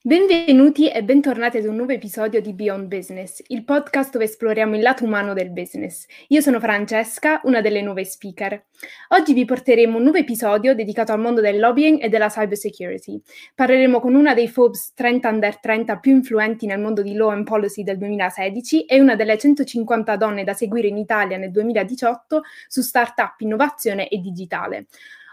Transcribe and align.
Benvenuti 0.00 0.88
e 0.88 1.02
bentornati 1.02 1.56
ad 1.56 1.64
un 1.64 1.74
nuovo 1.74 1.90
episodio 1.90 2.40
di 2.40 2.52
Beyond 2.52 2.86
Business, 2.86 3.42
il 3.48 3.64
podcast 3.64 4.12
dove 4.12 4.26
esploriamo 4.26 4.76
il 4.76 4.80
lato 4.80 5.04
umano 5.04 5.32
del 5.32 5.50
business. 5.50 6.06
Io 6.28 6.40
sono 6.40 6.60
Francesca, 6.60 7.40
una 7.42 7.60
delle 7.60 7.82
nuove 7.82 8.04
speaker. 8.04 8.66
Oggi 9.08 9.32
vi 9.32 9.44
porteremo 9.44 9.96
un 9.96 10.04
nuovo 10.04 10.18
episodio 10.18 10.76
dedicato 10.76 11.10
al 11.10 11.18
mondo 11.18 11.40
del 11.40 11.58
lobbying 11.58 12.00
e 12.00 12.08
della 12.08 12.28
cyber 12.28 12.56
security. 12.56 13.20
Parleremo 13.56 13.98
con 13.98 14.14
una 14.14 14.34
dei 14.34 14.46
Forbes 14.46 14.92
30 14.94 15.28
under 15.28 15.58
30 15.58 15.98
più 15.98 16.12
influenti 16.12 16.66
nel 16.66 16.78
mondo 16.78 17.02
di 17.02 17.14
law 17.14 17.30
and 17.30 17.44
policy 17.44 17.82
del 17.82 17.98
2016 17.98 18.84
e 18.84 19.00
una 19.00 19.16
delle 19.16 19.36
150 19.36 20.16
donne 20.16 20.44
da 20.44 20.54
seguire 20.54 20.86
in 20.86 20.96
Italia 20.96 21.38
nel 21.38 21.50
2018 21.50 22.42
su 22.68 22.82
startup, 22.82 23.34
innovazione 23.40 24.08
e 24.08 24.18
digitale. 24.18 24.86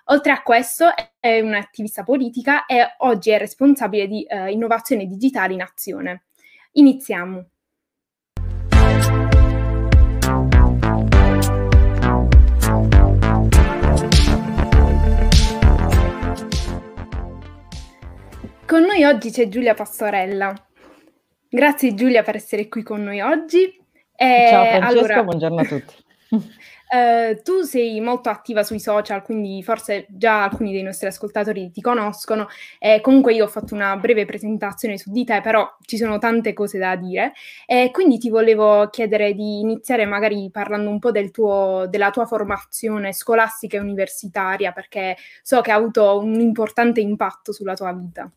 Oltre 0.10 0.32
a 0.32 0.44
questo 0.44 0.90
è 1.20 1.40
un'attivista 1.40 2.04
politica 2.04 2.68
e 2.68 2.86
oggi 3.00 3.32
è 3.32 3.40
responsabile 3.40 4.06
di 4.06 4.24
eh, 4.24 4.52
innovazione 4.52 5.08
digitale 5.08 5.54
in 5.54 5.64
azione. 5.64 6.26
Iniziamo. 6.74 7.50
Con 18.68 18.82
noi 18.84 19.04
oggi 19.06 19.32
c'è 19.32 19.48
Giulia 19.48 19.74
Pastorella. 19.74 20.54
Grazie 21.50 21.96
Giulia 21.96 22.22
per 22.22 22.36
essere 22.36 22.68
qui 22.68 22.84
con 22.84 23.02
noi 23.02 23.22
oggi. 23.22 23.64
E 24.16 24.48
Ciao 24.52 24.66
Francesca, 24.66 24.88
allora... 24.88 25.24
buongiorno 25.24 25.62
a 25.62 25.66
tutti. 25.66 25.94
Eh, 26.96 27.42
tu 27.44 27.64
sei 27.64 28.00
molto 28.00 28.30
attiva 28.30 28.64
sui 28.64 28.80
social, 28.80 29.22
quindi 29.22 29.62
forse 29.64 30.06
già 30.10 30.44
alcuni 30.44 30.72
dei 30.72 30.82
nostri 30.82 31.08
ascoltatori 31.08 31.70
ti 31.72 31.82
conoscono. 31.82 32.48
E 32.80 33.02
comunque 33.02 33.34
io 33.34 33.46
ho 33.46 33.48
fatto 33.48 33.74
una 33.74 33.98
breve 33.98 34.24
presentazione 34.26 34.98
su 34.98 35.12
di 35.12 35.26
te, 35.26 35.42
però 35.42 35.68
ci 35.82 35.98
sono 35.98 36.20
tante 36.20 36.54
cose 36.54 36.78
da 36.78 36.96
dire. 36.96 37.34
E 37.66 37.90
quindi 37.92 38.18
ti 38.18 38.30
volevo 38.30 38.88
chiedere 38.90 39.34
di 39.34 39.60
iniziare 39.60 40.06
magari 40.06 40.50
parlando 40.52 40.90
un 40.90 41.00
po' 41.00 41.12
del 41.12 41.32
tuo, 41.32 41.86
della 41.90 42.12
tua 42.12 42.26
formazione 42.26 43.12
scolastica 43.12 43.76
e 43.78 43.82
universitaria, 43.82 44.72
perché 44.72 45.18
so 45.42 45.60
che 45.62 45.72
ha 45.72 45.76
avuto 45.76 46.18
un 46.20 46.40
importante 46.40 47.02
impatto 47.02 47.52
sulla 47.52 47.74
tua 47.74 47.92
vita. 47.92 48.32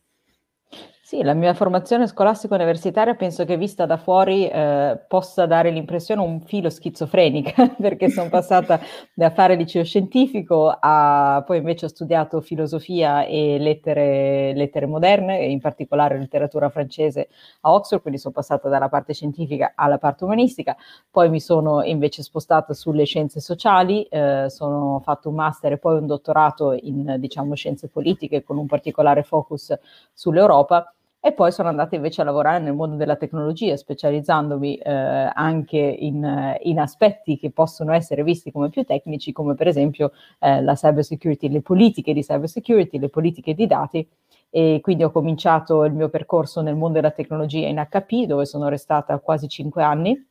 Sì, 1.09 1.23
la 1.23 1.33
mia 1.33 1.55
formazione 1.55 2.06
scolastica 2.06 2.55
universitaria 2.55 3.14
penso 3.14 3.47
che 3.47 3.56
vista 3.56 3.87
da 3.87 3.97
fuori 3.97 4.47
eh, 4.47 5.03
possa 5.09 5.47
dare 5.47 5.70
l'impressione 5.70 6.20
un 6.20 6.42
filo 6.42 6.69
schizofrenica, 6.69 7.67
perché 7.81 8.11
sono 8.11 8.28
passata 8.28 8.78
da 9.14 9.31
fare 9.31 9.55
liceo 9.55 9.84
scientifico 9.84 10.69
a 10.79 11.42
poi 11.47 11.56
invece 11.56 11.86
ho 11.86 11.89
studiato 11.89 12.42
filosofia 12.42 13.25
e 13.25 13.56
lettere, 13.59 14.53
lettere 14.55 14.84
moderne, 14.84 15.47
in 15.47 15.61
particolare 15.61 16.19
letteratura 16.19 16.69
francese 16.69 17.29
a 17.62 17.73
Oxford, 17.73 18.03
quindi 18.03 18.20
sono 18.20 18.34
passata 18.34 18.69
dalla 18.69 18.91
parte 18.91 19.14
scientifica 19.14 19.73
alla 19.77 19.97
parte 19.97 20.25
umanistica, 20.25 20.77
poi 21.11 21.31
mi 21.31 21.41
sono 21.41 21.83
invece 21.84 22.23
spostata 22.23 22.75
sulle 22.75 23.05
scienze 23.06 23.41
sociali, 23.41 24.03
eh, 24.03 24.51
sono 24.51 25.01
fatto 25.03 25.31
un 25.31 25.36
master 25.36 25.73
e 25.73 25.79
poi 25.79 25.97
un 25.97 26.06
dottorato 26.06 26.75
in 26.75 27.17
diciamo 27.19 27.55
scienze 27.55 27.89
politiche 27.89 28.42
con 28.42 28.59
un 28.59 28.67
particolare 28.67 29.23
focus 29.23 29.75
sull'Europa 30.12 30.92
e 31.29 31.33
poi 31.33 31.53
sono 31.53 31.69
andata 31.69 31.95
invece 31.95 32.23
a 32.23 32.25
lavorare 32.25 32.59
nel 32.59 32.73
mondo 32.73 32.97
della 32.97 33.17
tecnologia, 33.17 33.77
specializzandomi 33.77 34.77
eh, 34.77 34.91
anche 34.91 35.77
in, 35.77 36.57
in, 36.62 36.79
aspetti 36.81 37.37
che 37.37 37.51
possono 37.51 37.93
essere 37.93 38.23
visti 38.23 38.51
come 38.51 38.70
più 38.70 38.83
tecnici, 38.85 39.33
come 39.33 39.55
per 39.55 39.69
esempio 39.69 40.12
eh, 40.39 40.62
la 40.62 40.75
cyber 40.75 41.05
security, 41.05 41.51
le 41.51 41.61
politiche 41.61 42.15
di 42.15 42.23
cyber 42.23 42.48
security, 42.48 42.98
le 42.98 43.11
politiche 43.11 43.53
di 43.53 43.67
dati. 43.67 44.09
E 44.48 44.79
quindi 44.83 45.05
ho 45.05 45.11
cominciato 45.11 45.85
il 45.85 45.93
mio 45.93 46.09
percorso 46.09 46.62
nel 46.62 46.75
mondo 46.75 46.95
della 46.95 47.11
tecnologia 47.11 47.67
in 47.67 47.77
HP, 47.77 48.25
dove 48.25 48.47
sono 48.47 48.69
restata 48.69 49.19
quasi 49.19 49.48
cinque 49.48 49.83
anni 49.83 50.27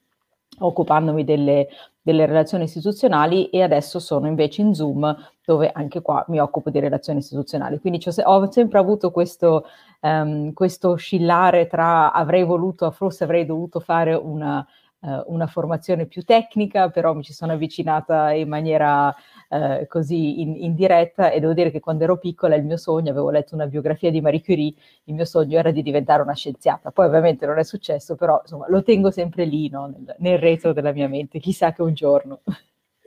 occupandomi 0.59 1.23
delle, 1.23 1.67
delle, 2.07 2.25
relazioni 2.25 2.63
istituzionali 2.63 3.49
e 3.49 3.61
adesso 3.61 3.99
sono 3.99 4.27
invece 4.27 4.61
in 4.61 4.73
Zoom 4.73 5.13
dove 5.43 5.71
anche 5.73 6.01
qua 6.01 6.23
mi 6.29 6.39
occupo 6.39 6.69
di 6.69 6.79
relazioni 6.79 7.19
istituzionali. 7.19 7.79
Quindi 7.79 7.99
ho 8.23 8.51
sempre 8.51 8.79
avuto 8.79 9.11
questo, 9.11 9.65
um, 10.01 10.53
questo 10.53 10.91
oscillare 10.91 11.67
tra 11.67 12.13
avrei 12.13 12.45
voluto, 12.45 12.89
forse 12.91 13.25
avrei 13.25 13.45
dovuto 13.45 13.81
fare 13.81 14.13
una, 14.13 14.65
uh, 14.99 15.23
una 15.27 15.47
formazione 15.47 16.05
più 16.05 16.23
tecnica, 16.23 16.89
però 16.89 17.13
mi 17.13 17.23
ci 17.23 17.33
sono 17.33 17.51
avvicinata 17.51 18.31
in 18.31 18.47
maniera 18.47 19.13
eh, 19.49 19.85
così 19.87 20.41
in, 20.41 20.55
in, 20.57 20.75
diretta 20.75 21.31
e 21.31 21.39
devo 21.39 21.53
dire 21.53 21.71
che 21.71 21.79
quando 21.79 22.03
ero 22.03 22.17
piccola 22.17 22.55
il 22.55 22.63
mio 22.63 22.77
sogno, 22.77 23.11
avevo 23.11 23.29
letto 23.29 23.55
una 23.55 23.67
biografia 23.67 24.11
di 24.11 24.21
Marie 24.21 24.43
Curie, 24.43 24.73
il 25.05 25.13
mio 25.13 25.25
sogno 25.25 25.57
era 25.57 25.71
di 25.71 25.81
diventare 25.81 26.21
una 26.21 26.33
scienziata. 26.33 26.91
Poi 26.91 27.05
ovviamente 27.05 27.45
non 27.45 27.57
è 27.57 27.63
successo, 27.63 28.15
però 28.15 28.39
insomma 28.41 28.65
lo 28.69 28.83
tengo 28.83 29.11
sempre 29.11 29.45
lì 29.45 29.69
no? 29.69 29.87
nel, 29.87 30.15
nel, 30.19 30.37
retro 30.39 30.73
della 30.73 30.91
mia 30.91 31.07
mente, 31.07 31.39
chissà 31.39 31.73
che 31.73 31.81
un 31.81 31.93
giorno. 31.93 32.41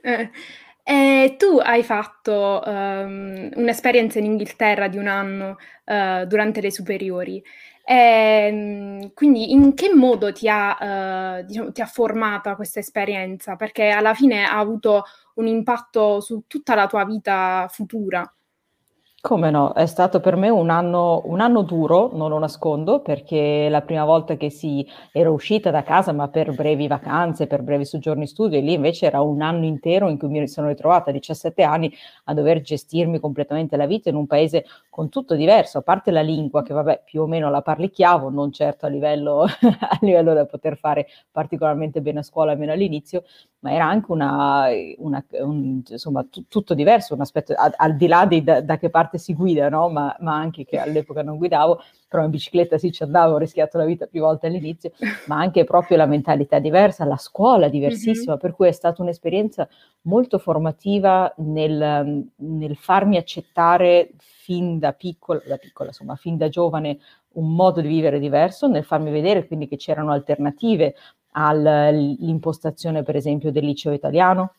Eh. 0.01 0.29
Eh, 0.83 1.35
tu 1.37 1.59
hai 1.59 1.83
fatto 1.83 2.61
um, 2.65 3.51
un'esperienza 3.55 4.17
in 4.17 4.25
Inghilterra 4.25 4.87
di 4.87 4.97
un 4.97 5.07
anno 5.07 5.57
uh, 5.85 6.25
durante 6.25 6.59
le 6.59 6.71
superiori. 6.71 7.41
Eh, 7.91 9.11
quindi 9.13 9.51
in 9.51 9.73
che 9.73 9.93
modo 9.93 10.31
ti 10.31 10.47
ha, 10.47 11.39
uh, 11.41 11.45
diciamo, 11.45 11.73
ti 11.73 11.81
ha 11.81 11.85
formata 11.85 12.55
questa 12.55 12.79
esperienza? 12.79 13.57
Perché 13.57 13.89
alla 13.89 14.13
fine 14.13 14.45
ha 14.45 14.57
avuto 14.57 15.03
un 15.35 15.47
impatto 15.47 16.21
su 16.21 16.43
tutta 16.47 16.73
la 16.73 16.87
tua 16.87 17.03
vita 17.03 17.67
futura. 17.69 18.31
Come 19.23 19.51
no, 19.51 19.73
è 19.73 19.85
stato 19.85 20.19
per 20.19 20.35
me 20.35 20.49
un 20.49 20.71
anno, 20.71 21.21
un 21.25 21.41
anno 21.41 21.61
duro, 21.61 22.09
non 22.11 22.31
lo 22.31 22.39
nascondo, 22.39 23.01
perché 23.01 23.69
la 23.69 23.81
prima 23.83 24.03
volta 24.03 24.35
che 24.35 24.49
si 24.49 24.83
ero 25.11 25.31
uscita 25.31 25.69
da 25.69 25.83
casa, 25.83 26.11
ma 26.11 26.27
per 26.29 26.55
brevi 26.55 26.87
vacanze, 26.87 27.45
per 27.45 27.61
brevi 27.61 27.85
soggiorni 27.85 28.25
studio, 28.25 28.57
e 28.57 28.61
lì 28.61 28.73
invece 28.73 29.05
era 29.05 29.21
un 29.21 29.41
anno 29.43 29.65
intero 29.65 30.09
in 30.09 30.17
cui 30.17 30.27
mi 30.27 30.47
sono 30.47 30.69
ritrovata 30.69 31.11
a 31.11 31.13
17 31.13 31.61
anni 31.61 31.93
a 32.25 32.33
dover 32.33 32.61
gestirmi 32.61 33.19
completamente 33.19 33.77
la 33.77 33.85
vita 33.85 34.09
in 34.09 34.15
un 34.15 34.25
paese 34.25 34.65
con 34.89 35.09
tutto 35.09 35.35
diverso, 35.35 35.77
a 35.77 35.81
parte 35.83 36.09
la 36.09 36.21
lingua, 36.21 36.63
che 36.63 36.73
vabbè 36.73 37.03
più 37.05 37.21
o 37.21 37.27
meno 37.27 37.51
la 37.51 37.61
parlicchiavo, 37.61 38.29
non 38.31 38.51
certo 38.51 38.87
a 38.87 38.89
livello, 38.89 39.43
a 39.45 39.97
livello 40.01 40.33
da 40.33 40.47
poter 40.47 40.77
fare 40.77 41.05
particolarmente 41.29 42.01
bene 42.01 42.19
a 42.19 42.23
scuola, 42.23 42.53
almeno 42.53 42.71
all'inizio, 42.71 43.21
ma 43.61 43.73
era 43.73 43.85
anche 43.85 44.11
una, 44.11 44.67
una 44.97 45.23
un, 45.41 45.81
insomma, 45.87 46.23
t- 46.23 46.45
tutto 46.47 46.73
diverso, 46.73 47.13
un 47.13 47.21
aspetto, 47.21 47.53
a- 47.53 47.73
al 47.75 47.95
di 47.95 48.07
là 48.07 48.25
di 48.25 48.43
da, 48.43 48.61
da 48.61 48.77
che 48.77 48.89
parte 48.89 49.11
parte 49.11 49.17
si 49.17 49.33
guida, 49.33 49.69
no? 49.69 49.89
ma, 49.89 50.15
ma, 50.19 50.35
anche 50.35 50.63
che 50.63 50.77
all'epoca 50.77 51.23
non 51.23 51.37
guidavo, 51.37 51.81
però 52.07 52.23
in 52.23 52.29
bicicletta 52.29 52.77
sì 52.77 52.91
ci 52.91 53.03
andavo, 53.03 53.35
ho 53.35 53.37
rischiato 53.37 53.77
la 53.77 53.85
vita 53.85 54.05
più 54.05 54.21
volte 54.21 54.47
all'inizio, 54.47 54.91
ma 55.27 55.37
anche 55.37 55.63
proprio 55.63 55.97
la 55.97 56.05
mentalità 56.05 56.59
diversa, 56.59 57.05
la 57.05 57.17
scuola 57.17 57.67
diversissima, 57.67 58.33
mm-hmm. 58.33 58.41
per 58.41 58.53
cui 58.53 58.67
è 58.67 58.71
stata 58.71 59.01
un'esperienza 59.01 59.67
molto 60.01 60.37
formativa 60.37 61.33
nel, 61.37 62.27
nel 62.35 62.75
farmi 62.77 63.17
accettare 63.17 64.11
fin 64.17 64.79
da 64.79 64.93
piccola, 64.93 65.41
da 65.45 65.57
piccola, 65.57 65.89
insomma, 65.89 66.15
fin 66.15 66.37
da 66.37 66.47
giovane 66.47 66.99
un 67.33 67.53
modo 67.53 67.79
di 67.81 67.87
vivere 67.87 68.19
diverso, 68.19 68.67
nel 68.67 68.83
farmi 68.83 69.09
vedere 69.09 69.47
quindi 69.47 69.67
che 69.67 69.77
c'erano 69.77 70.11
alternative 70.11 70.95
all'impostazione 71.31 73.03
per 73.03 73.15
esempio 73.15 73.51
del 73.51 73.65
liceo 73.65 73.91
italiano, 73.93 74.53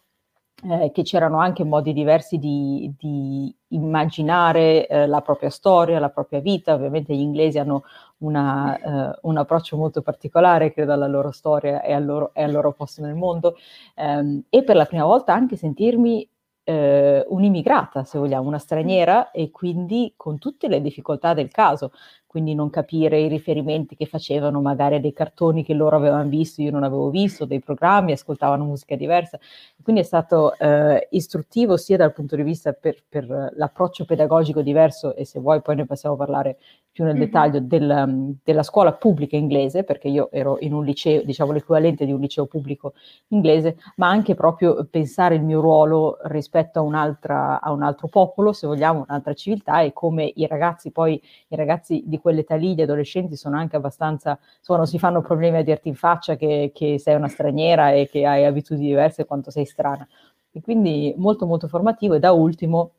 eh, 0.64 0.92
che 0.92 1.02
c'erano 1.02 1.38
anche 1.40 1.64
modi 1.64 1.92
diversi 1.92 2.38
di, 2.38 2.92
di 2.96 3.54
immaginare 3.68 4.86
eh, 4.86 5.06
la 5.06 5.20
propria 5.20 5.50
storia, 5.50 5.98
la 5.98 6.10
propria 6.10 6.40
vita. 6.40 6.74
Ovviamente 6.74 7.14
gli 7.14 7.20
inglesi 7.20 7.58
hanno 7.58 7.82
una, 8.18 8.76
eh, 8.78 9.18
un 9.22 9.36
approccio 9.38 9.76
molto 9.76 10.02
particolare, 10.02 10.72
credo, 10.72 10.92
alla 10.92 11.08
loro 11.08 11.32
storia 11.32 11.82
e 11.82 11.92
al 11.92 12.04
loro, 12.04 12.30
e 12.34 12.42
al 12.42 12.52
loro 12.52 12.72
posto 12.72 13.02
nel 13.02 13.14
mondo. 13.14 13.56
Um, 13.96 14.42
e 14.48 14.62
per 14.62 14.76
la 14.76 14.84
prima 14.84 15.04
volta 15.04 15.32
anche 15.34 15.56
sentirmi 15.56 16.28
eh, 16.64 17.24
un'immigrata, 17.28 18.04
se 18.04 18.18
vogliamo, 18.18 18.46
una 18.46 18.58
straniera 18.58 19.30
e 19.32 19.50
quindi 19.50 20.14
con 20.16 20.38
tutte 20.38 20.68
le 20.68 20.80
difficoltà 20.80 21.34
del 21.34 21.50
caso, 21.50 21.92
quindi 22.32 22.54
non 22.54 22.70
capire 22.70 23.20
i 23.20 23.28
riferimenti 23.28 23.94
che 23.94 24.06
facevano 24.06 24.62
magari 24.62 24.94
a 24.94 25.00
dei 25.00 25.12
cartoni 25.12 25.62
che 25.62 25.74
loro 25.74 25.96
avevano 25.96 26.26
visto, 26.30 26.62
io 26.62 26.70
non 26.70 26.82
avevo 26.82 27.10
visto, 27.10 27.44
dei 27.44 27.60
programmi, 27.60 28.12
ascoltavano 28.12 28.64
musica 28.64 28.96
diversa. 28.96 29.38
Quindi 29.82 30.00
è 30.00 30.04
stato 30.04 30.56
eh, 30.56 31.08
istruttivo 31.10 31.76
sia 31.76 31.98
dal 31.98 32.14
punto 32.14 32.34
di 32.34 32.42
vista 32.42 32.72
per, 32.72 33.02
per, 33.06 33.52
l'approccio 33.54 34.06
pedagogico 34.06 34.62
diverso 34.62 35.14
e 35.14 35.26
se 35.26 35.40
vuoi 35.40 35.60
poi 35.60 35.76
ne 35.76 35.84
possiamo 35.84 36.16
parlare 36.16 36.56
più 36.92 37.04
nel 37.04 37.14
mm-hmm. 37.14 37.22
dettaglio 37.22 37.60
del, 37.60 38.36
della 38.44 38.62
scuola 38.62 38.92
pubblica 38.92 39.36
inglese, 39.36 39.82
perché 39.82 40.08
io 40.08 40.30
ero 40.30 40.58
in 40.60 40.72
un 40.72 40.84
liceo, 40.84 41.22
diciamo 41.22 41.52
l'equivalente 41.52 42.04
di 42.04 42.12
un 42.12 42.20
liceo 42.20 42.46
pubblico 42.46 42.92
inglese, 43.28 43.76
ma 43.96 44.08
anche 44.08 44.34
proprio 44.34 44.86
pensare 44.90 45.34
il 45.34 45.42
mio 45.42 45.60
ruolo 45.60 46.18
rispetto 46.24 46.78
a, 46.78 46.82
un'altra, 46.82 47.60
a 47.60 47.72
un 47.72 47.82
altro 47.82 48.08
popolo, 48.08 48.52
se 48.52 48.66
vogliamo, 48.66 49.04
un'altra 49.08 49.34
civiltà 49.34 49.80
e 49.80 49.92
come 49.92 50.30
i 50.34 50.46
ragazzi 50.46 50.90
poi, 50.90 51.20
i 51.48 51.56
ragazzi 51.56 52.02
di 52.06 52.20
quell'età 52.22 52.54
lì, 52.54 52.74
gli 52.74 52.80
adolescenti 52.80 53.36
sono 53.36 53.58
anche 53.58 53.76
abbastanza, 53.76 54.38
non 54.68 54.86
si 54.86 54.98
fanno 54.98 55.20
problemi 55.20 55.58
a 55.58 55.62
dirti 55.62 55.88
in 55.88 55.94
faccia 55.94 56.36
che, 56.36 56.70
che 56.74 56.98
sei 56.98 57.16
una 57.16 57.28
straniera 57.28 57.92
e 57.92 58.08
che 58.08 58.24
hai 58.24 58.46
abitudini 58.46 58.86
diverse 58.86 59.26
quanto 59.26 59.50
sei 59.50 59.66
strana. 59.66 60.08
E 60.50 60.60
quindi 60.62 61.14
molto 61.18 61.44
molto 61.44 61.68
formativo 61.68 62.14
e 62.14 62.18
da 62.18 62.32
ultimo 62.32 62.92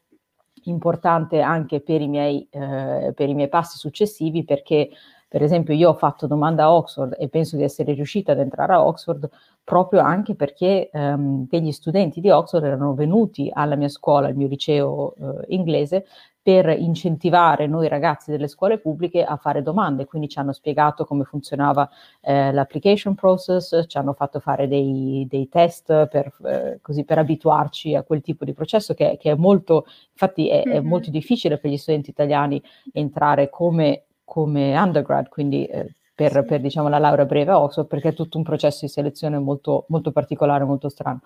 importante 0.66 1.42
anche 1.42 1.82
per 1.82 2.02
i 2.02 2.08
miei, 2.08 2.48
eh, 2.50 3.12
per 3.16 3.30
i 3.30 3.34
miei 3.34 3.50
passi 3.50 3.78
successivi 3.78 4.44
perché 4.44 4.90
per 5.28 5.42
esempio 5.42 5.74
io 5.74 5.90
ho 5.90 5.94
fatto 5.94 6.28
domanda 6.28 6.66
a 6.66 6.74
Oxford 6.74 7.16
e 7.18 7.28
penso 7.28 7.58
di 7.58 7.64
essere 7.64 7.94
riuscita 7.94 8.34
ad 8.34 8.40
entrare 8.40 8.74
a 8.74 8.86
Oxford 8.86 9.28
proprio 9.64 10.02
anche 10.02 10.36
perché 10.36 10.90
ehm, 10.92 11.48
degli 11.50 11.72
studenti 11.72 12.22
di 12.22 12.30
Oxford 12.30 12.64
erano 12.64 12.94
venuti 12.94 13.50
alla 13.52 13.76
mia 13.76 13.90
scuola, 13.90 14.28
al 14.28 14.36
mio 14.36 14.48
liceo 14.48 15.16
eh, 15.16 15.46
inglese, 15.48 16.06
per 16.44 16.68
incentivare 16.78 17.68
noi 17.68 17.88
ragazzi 17.88 18.30
delle 18.30 18.50
scuole 18.50 18.78
pubbliche 18.78 19.24
a 19.24 19.38
fare 19.38 19.64
domande. 19.64 20.06
Quindi 20.06 20.28
ci 20.28 20.40
hanno 20.40 20.52
spiegato 20.52 21.06
come 21.06 21.24
funzionava 21.24 21.90
eh, 22.20 22.52
l'application 22.52 23.16
process, 23.16 23.86
ci 23.88 23.98
hanno 23.98 24.12
fatto 24.12 24.42
fare 24.42 24.68
dei, 24.68 25.26
dei 25.30 25.48
test 25.48 26.08
per, 26.08 26.34
eh, 26.46 26.80
così, 26.82 27.06
per 27.06 27.18
abituarci 27.18 27.96
a 27.96 28.04
quel 28.04 28.22
tipo 28.22 28.44
di 28.44 28.54
processo 28.54 28.94
che, 28.94 29.18
che 29.18 29.32
è 29.32 29.36
molto, 29.36 29.86
infatti 30.12 30.50
è, 30.50 30.64
mm-hmm. 30.68 30.78
è, 30.78 30.80
molto 30.82 31.10
difficile 31.10 31.58
per 31.58 31.72
gli 31.72 31.78
studenti 31.78 32.10
italiani 32.10 32.62
entrare 32.92 33.50
come, 33.50 34.04
come 34.26 34.78
undergrad, 34.78 35.30
quindi 35.30 35.66
eh, 35.66 35.96
per, 36.14 36.44
per 36.46 36.60
diciamo, 36.60 36.90
la 36.90 37.00
laurea 37.00 37.26
breve 37.26 37.52
a 37.52 37.60
Oxford, 37.62 37.88
perché 37.88 38.10
è 38.10 38.14
tutto 38.14 38.38
un 38.38 38.44
processo 38.44 38.86
di 38.86 38.92
selezione 38.92 39.40
molto, 39.40 39.86
molto 39.88 40.12
particolare, 40.12 40.64
molto 40.64 40.90
strano. 40.90 41.22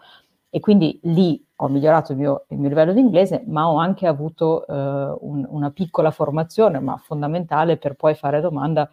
E 0.49 0.59
quindi 0.59 0.99
lì 1.03 1.45
ho 1.57 1.67
migliorato 1.67 2.11
il 2.11 2.17
mio, 2.17 2.45
il 2.49 2.57
mio 2.57 2.69
livello 2.69 2.93
di 2.93 2.99
inglese, 2.99 3.43
ma 3.47 3.69
ho 3.69 3.77
anche 3.77 4.07
avuto 4.07 4.65
eh, 4.65 4.73
un, 4.73 5.45
una 5.49 5.71
piccola 5.71 6.11
formazione, 6.11 6.79
ma 6.79 6.97
fondamentale 6.97 7.77
per 7.77 7.95
poi 7.95 8.15
fare 8.15 8.41
domanda 8.41 8.89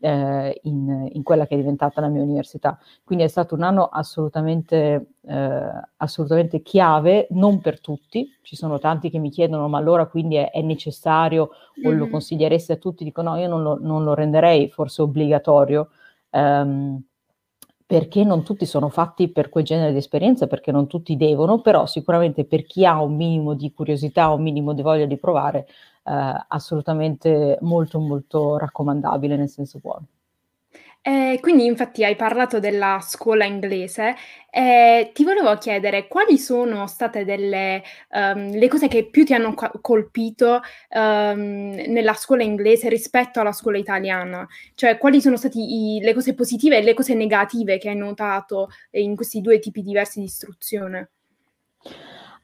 eh, 0.00 0.60
in, 0.64 1.08
in, 1.12 1.22
quella 1.22 1.46
che 1.46 1.54
è 1.54 1.56
diventata 1.58 2.00
la 2.00 2.08
mia 2.08 2.22
università. 2.22 2.78
Quindi 3.04 3.24
è 3.24 3.28
stato 3.28 3.54
un 3.54 3.62
anno 3.62 3.86
assolutamente, 3.86 5.14
eh, 5.26 5.70
assolutamente 5.96 6.62
chiave, 6.62 7.26
non 7.30 7.60
per 7.60 7.80
tutti, 7.80 8.28
ci 8.42 8.56
sono 8.56 8.78
tanti 8.78 9.10
che 9.10 9.18
mi 9.18 9.30
chiedono 9.30 9.68
ma 9.68 9.78
allora 9.78 10.06
quindi 10.06 10.36
è, 10.36 10.50
è 10.50 10.60
necessario 10.62 11.42
o 11.42 11.88
mm-hmm. 11.88 11.98
lo 11.98 12.08
consiglieresti 12.08 12.72
a 12.72 12.76
tutti? 12.76 13.04
Dico 13.04 13.22
no, 13.22 13.36
io 13.36 13.48
non 13.48 13.62
lo, 13.62 13.78
non 13.80 14.04
lo 14.04 14.14
renderei 14.14 14.68
forse 14.70 15.02
obbligatorio. 15.02 15.88
Um, 16.30 17.02
perché 17.88 18.22
non 18.22 18.42
tutti 18.44 18.66
sono 18.66 18.90
fatti 18.90 19.28
per 19.30 19.48
quel 19.48 19.64
genere 19.64 19.92
di 19.92 19.96
esperienza, 19.98 20.46
perché 20.46 20.70
non 20.72 20.86
tutti 20.86 21.16
devono, 21.16 21.62
però 21.62 21.86
sicuramente 21.86 22.44
per 22.44 22.66
chi 22.66 22.84
ha 22.84 23.00
un 23.02 23.16
minimo 23.16 23.54
di 23.54 23.72
curiosità, 23.72 24.28
un 24.28 24.42
minimo 24.42 24.74
di 24.74 24.82
voglia 24.82 25.06
di 25.06 25.16
provare, 25.16 25.66
eh, 26.04 26.44
assolutamente 26.48 27.56
molto 27.62 27.98
molto 27.98 28.58
raccomandabile 28.58 29.36
nel 29.36 29.48
senso 29.48 29.78
buono. 29.80 30.06
Eh, 31.00 31.38
quindi 31.40 31.64
infatti 31.64 32.04
hai 32.04 32.16
parlato 32.16 32.58
della 32.58 32.98
scuola 33.00 33.44
inglese 33.46 34.14
e 34.50 35.10
ti 35.14 35.24
volevo 35.24 35.56
chiedere 35.56 36.06
quali 36.06 36.36
sono 36.36 36.86
state 36.86 37.24
delle 37.24 37.82
um, 38.10 38.50
le 38.50 38.68
cose 38.68 38.88
che 38.88 39.08
più 39.08 39.24
ti 39.24 39.32
hanno 39.32 39.54
colpito 39.80 40.60
um, 40.90 41.74
nella 41.86 42.12
scuola 42.14 42.42
inglese 42.42 42.90
rispetto 42.90 43.40
alla 43.40 43.52
scuola 43.52 43.78
italiana, 43.78 44.46
cioè 44.74 44.98
quali 44.98 45.20
sono 45.22 45.36
state 45.36 45.58
le 45.58 46.12
cose 46.12 46.34
positive 46.34 46.76
e 46.76 46.82
le 46.82 46.94
cose 46.94 47.14
negative 47.14 47.78
che 47.78 47.88
hai 47.88 47.96
notato 47.96 48.68
in 48.90 49.16
questi 49.16 49.40
due 49.40 49.60
tipi 49.60 49.82
diversi 49.82 50.18
di 50.18 50.26
istruzione? 50.26 51.10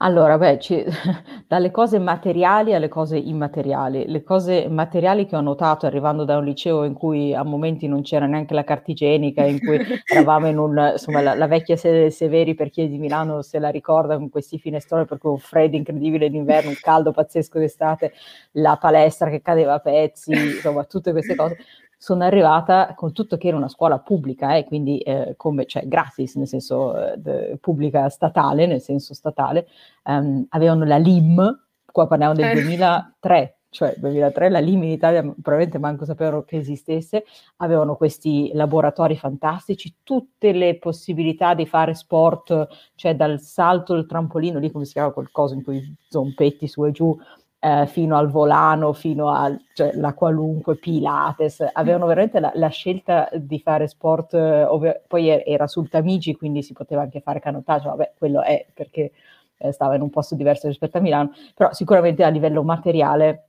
Allora, 0.04 0.36
beh, 0.36 0.58
ci, 0.58 0.84
dalle 1.48 1.70
cose 1.70 1.98
materiali 1.98 2.74
alle 2.74 2.88
cose 2.88 3.16
immateriali. 3.16 4.04
Le 4.06 4.22
cose 4.22 4.68
materiali 4.68 5.24
che 5.24 5.34
ho 5.34 5.40
notato 5.40 5.86
arrivando 5.86 6.24
da 6.24 6.36
un 6.36 6.44
liceo 6.44 6.84
in 6.84 6.92
cui 6.92 7.34
a 7.34 7.42
momenti 7.42 7.88
non 7.88 8.02
c'era 8.02 8.26
neanche 8.26 8.52
la 8.52 8.64
carta 8.64 8.90
igienica, 8.90 9.46
in 9.46 9.58
cui 9.60 9.78
eravamo 10.04 10.48
in 10.48 10.58
un, 10.58 10.90
insomma, 10.92 11.22
la, 11.22 11.34
la 11.34 11.46
vecchia 11.46 11.76
sede 11.76 12.10
Severi 12.10 12.54
per 12.54 12.68
chi 12.68 12.82
è 12.82 12.88
di 12.88 12.98
Milano 12.98 13.40
se 13.40 13.58
la 13.58 13.70
ricorda 13.70 14.18
con 14.18 14.28
questi 14.28 14.58
finestroni 14.58 15.06
per 15.06 15.16
cui 15.16 15.30
un 15.30 15.38
freddo 15.38 15.76
incredibile 15.76 16.28
d'inverno, 16.28 16.68
un 16.68 16.76
caldo 16.78 17.10
pazzesco 17.10 17.58
d'estate, 17.58 18.12
la 18.52 18.76
palestra 18.78 19.30
che 19.30 19.40
cadeva 19.40 19.72
a 19.74 19.78
pezzi, 19.78 20.32
insomma, 20.32 20.84
tutte 20.84 21.12
queste 21.12 21.34
cose 21.34 21.56
sono 22.04 22.22
arrivata 22.24 22.92
con 22.94 23.14
tutto 23.14 23.38
che 23.38 23.48
era 23.48 23.56
una 23.56 23.70
scuola 23.70 23.98
pubblica, 23.98 24.56
eh, 24.56 24.64
quindi 24.64 24.98
eh, 24.98 25.36
come, 25.38 25.64
cioè, 25.64 25.88
gratis, 25.88 26.34
nel 26.34 26.46
senso 26.46 26.94
eh, 26.94 27.56
pubblica 27.58 28.10
statale, 28.10 28.66
nel 28.66 28.82
senso 28.82 29.14
statale, 29.14 29.66
um, 30.04 30.44
avevano 30.50 30.84
la 30.84 30.98
LIM, 30.98 31.64
qua 31.90 32.06
parliamo 32.06 32.34
del 32.34 32.52
2003, 32.60 33.38
eh. 33.38 33.54
cioè 33.70 33.94
2003 33.96 34.50
la 34.50 34.58
LIM 34.58 34.82
in 34.82 34.90
Italia 34.90 35.22
probabilmente 35.22 35.78
manco 35.78 36.04
sapevano 36.04 36.42
che 36.42 36.58
esistesse, 36.58 37.24
avevano 37.56 37.96
questi 37.96 38.50
laboratori 38.52 39.16
fantastici, 39.16 39.94
tutte 40.02 40.52
le 40.52 40.76
possibilità 40.76 41.54
di 41.54 41.64
fare 41.64 41.94
sport, 41.94 42.68
cioè 42.96 43.16
dal 43.16 43.40
salto 43.40 43.94
al 43.94 44.04
trampolino, 44.04 44.58
lì 44.58 44.70
come 44.70 44.84
si 44.84 44.92
chiama 44.92 45.10
quel 45.10 45.30
coso 45.30 45.54
in 45.54 45.62
cui 45.62 45.96
zompetti 46.10 46.68
su 46.68 46.84
e 46.84 46.90
giù, 46.90 47.18
eh, 47.64 47.86
fino 47.86 48.18
al 48.18 48.28
volano, 48.28 48.92
fino 48.92 49.34
alla 49.34 49.58
cioè, 49.72 50.14
qualunque 50.14 50.76
Pilates, 50.76 51.64
avevano 51.72 52.04
veramente 52.04 52.38
la, 52.38 52.52
la 52.56 52.68
scelta 52.68 53.30
di 53.32 53.58
fare 53.58 53.88
sport, 53.88 54.34
eh, 54.34 55.02
poi 55.08 55.28
era 55.28 55.66
sul 55.66 55.88
Tamigi, 55.88 56.34
quindi 56.34 56.62
si 56.62 56.74
poteva 56.74 57.00
anche 57.00 57.20
fare 57.20 57.40
canottaggio, 57.40 57.88
vabbè, 57.88 58.12
quello 58.18 58.42
è 58.42 58.66
perché 58.74 59.12
eh, 59.56 59.72
stava 59.72 59.94
in 59.94 60.02
un 60.02 60.10
posto 60.10 60.34
diverso 60.34 60.68
rispetto 60.68 60.98
a 60.98 61.00
Milano, 61.00 61.32
però 61.54 61.72
sicuramente 61.72 62.22
a 62.22 62.28
livello 62.28 62.62
materiale 62.62 63.48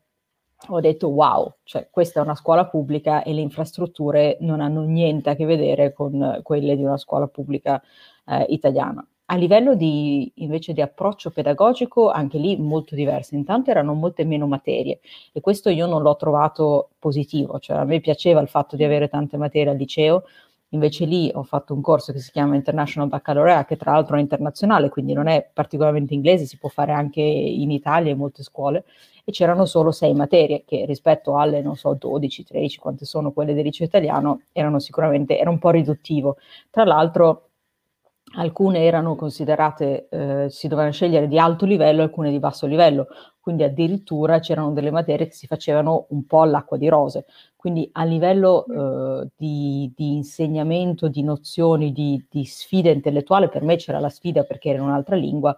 ho 0.70 0.80
detto 0.80 1.10
wow, 1.10 1.54
cioè 1.64 1.90
questa 1.92 2.22
è 2.22 2.24
una 2.24 2.36
scuola 2.36 2.66
pubblica 2.68 3.22
e 3.22 3.34
le 3.34 3.42
infrastrutture 3.42 4.38
non 4.40 4.62
hanno 4.62 4.84
niente 4.84 5.30
a 5.30 5.36
che 5.36 5.46
vedere 5.46 5.92
con 5.92 6.40
quelle 6.42 6.78
di 6.78 6.84
una 6.84 6.98
scuola 6.98 7.28
pubblica 7.28 7.82
eh, 8.28 8.46
italiana. 8.48 9.06
A 9.30 9.38
livello 9.38 9.74
di 9.74 10.32
invece 10.36 10.72
di 10.74 10.82
approccio 10.82 11.32
pedagogico, 11.32 12.12
anche 12.12 12.38
lì 12.38 12.58
molto 12.58 12.94
diverso. 12.94 13.34
Intanto 13.34 13.72
erano 13.72 13.94
molte 13.96 14.24
meno 14.24 14.46
materie 14.46 15.00
e 15.34 15.42
questo 15.42 15.70
io 15.70 15.88
non 15.88 16.04
l'ho 16.04 16.16
trovato 16.16 16.90
positivo, 17.00 17.58
cioè 17.58 17.78
a 17.78 17.84
me 17.86 18.00
piaceva 18.02 18.40
il 18.40 18.48
fatto 18.48 18.76
di 18.76 18.84
avere 18.84 19.08
tante 19.08 19.36
materie 19.38 19.72
al 19.72 19.78
liceo, 19.78 20.26
invece 20.70 21.06
lì 21.06 21.32
ho 21.34 21.42
fatto 21.42 21.74
un 21.74 21.82
corso 21.82 22.12
che 22.14 22.20
si 22.20 22.30
chiama 22.30 22.54
International 22.56 23.08
Baccalaureate, 23.10 23.66
che 23.66 23.78
tra 23.78 23.94
l'altro 23.94 24.16
è 24.18 24.20
internazionale, 24.20 24.90
quindi 24.90 25.14
non 25.14 25.26
è 25.28 25.50
particolarmente 25.52 26.14
inglese, 26.14 26.46
si 26.46 26.58
può 26.60 26.70
fare 26.70 26.92
anche 26.92 27.22
in 27.22 27.72
Italia 27.72 28.12
in 28.12 28.18
molte 28.20 28.44
scuole, 28.44 28.84
e 29.24 29.32
c'erano 29.32 29.66
solo 29.66 29.92
sei 29.92 30.14
materie 30.14 30.64
che 30.68 30.86
rispetto 30.86 31.36
alle, 31.38 31.62
non 31.64 31.76
so, 31.76 31.96
12, 32.00 32.44
13, 32.44 32.78
quante 32.78 33.06
sono 33.06 33.32
quelle 33.32 33.56
del 33.56 33.64
liceo 33.64 33.88
italiano, 33.88 34.42
erano 34.52 34.78
sicuramente, 34.78 35.40
era 35.40 35.50
un 35.50 35.58
po' 35.58 35.72
riduttivo. 35.72 36.38
Tra 36.70 36.84
l'altro 36.84 37.45
alcune 38.36 38.84
erano 38.84 39.16
considerate, 39.16 40.08
eh, 40.10 40.50
si 40.50 40.68
dovevano 40.68 40.94
scegliere 40.94 41.28
di 41.28 41.40
alto 41.40 41.66
livello, 41.66 42.02
alcune 42.02 42.32
di 42.32 42.40
basso 42.40 42.66
livello, 42.66 43.08
quindi 43.40 43.64
addirittura 43.64 44.40
c'erano 44.40 44.72
delle 44.72 44.92
materie 44.92 45.28
che 45.28 45.34
si 45.34 45.48
facevano 45.48 46.08
un 46.10 46.26
po' 46.26 46.42
all'acqua 46.42 46.78
di 46.78 46.88
rose. 46.88 47.26
Quindi 47.56 47.90
a 47.94 48.04
livello 48.04 48.66
eh, 48.66 49.28
di, 49.36 49.92
di, 49.96 50.16
insegnamento, 50.16 51.08
di 51.08 51.24
nozioni, 51.24 51.92
di, 51.92 52.24
di 52.30 52.46
sfida 52.46 52.90
intellettuale, 52.90 53.50
per 53.50 53.64
me 53.64 53.76
c'era 53.76 54.00
la 54.00 54.10
sfida 54.10 54.44
perché 54.44 54.70
era 54.70 54.84
un'altra 54.84 55.16
lingua, 55.16 55.56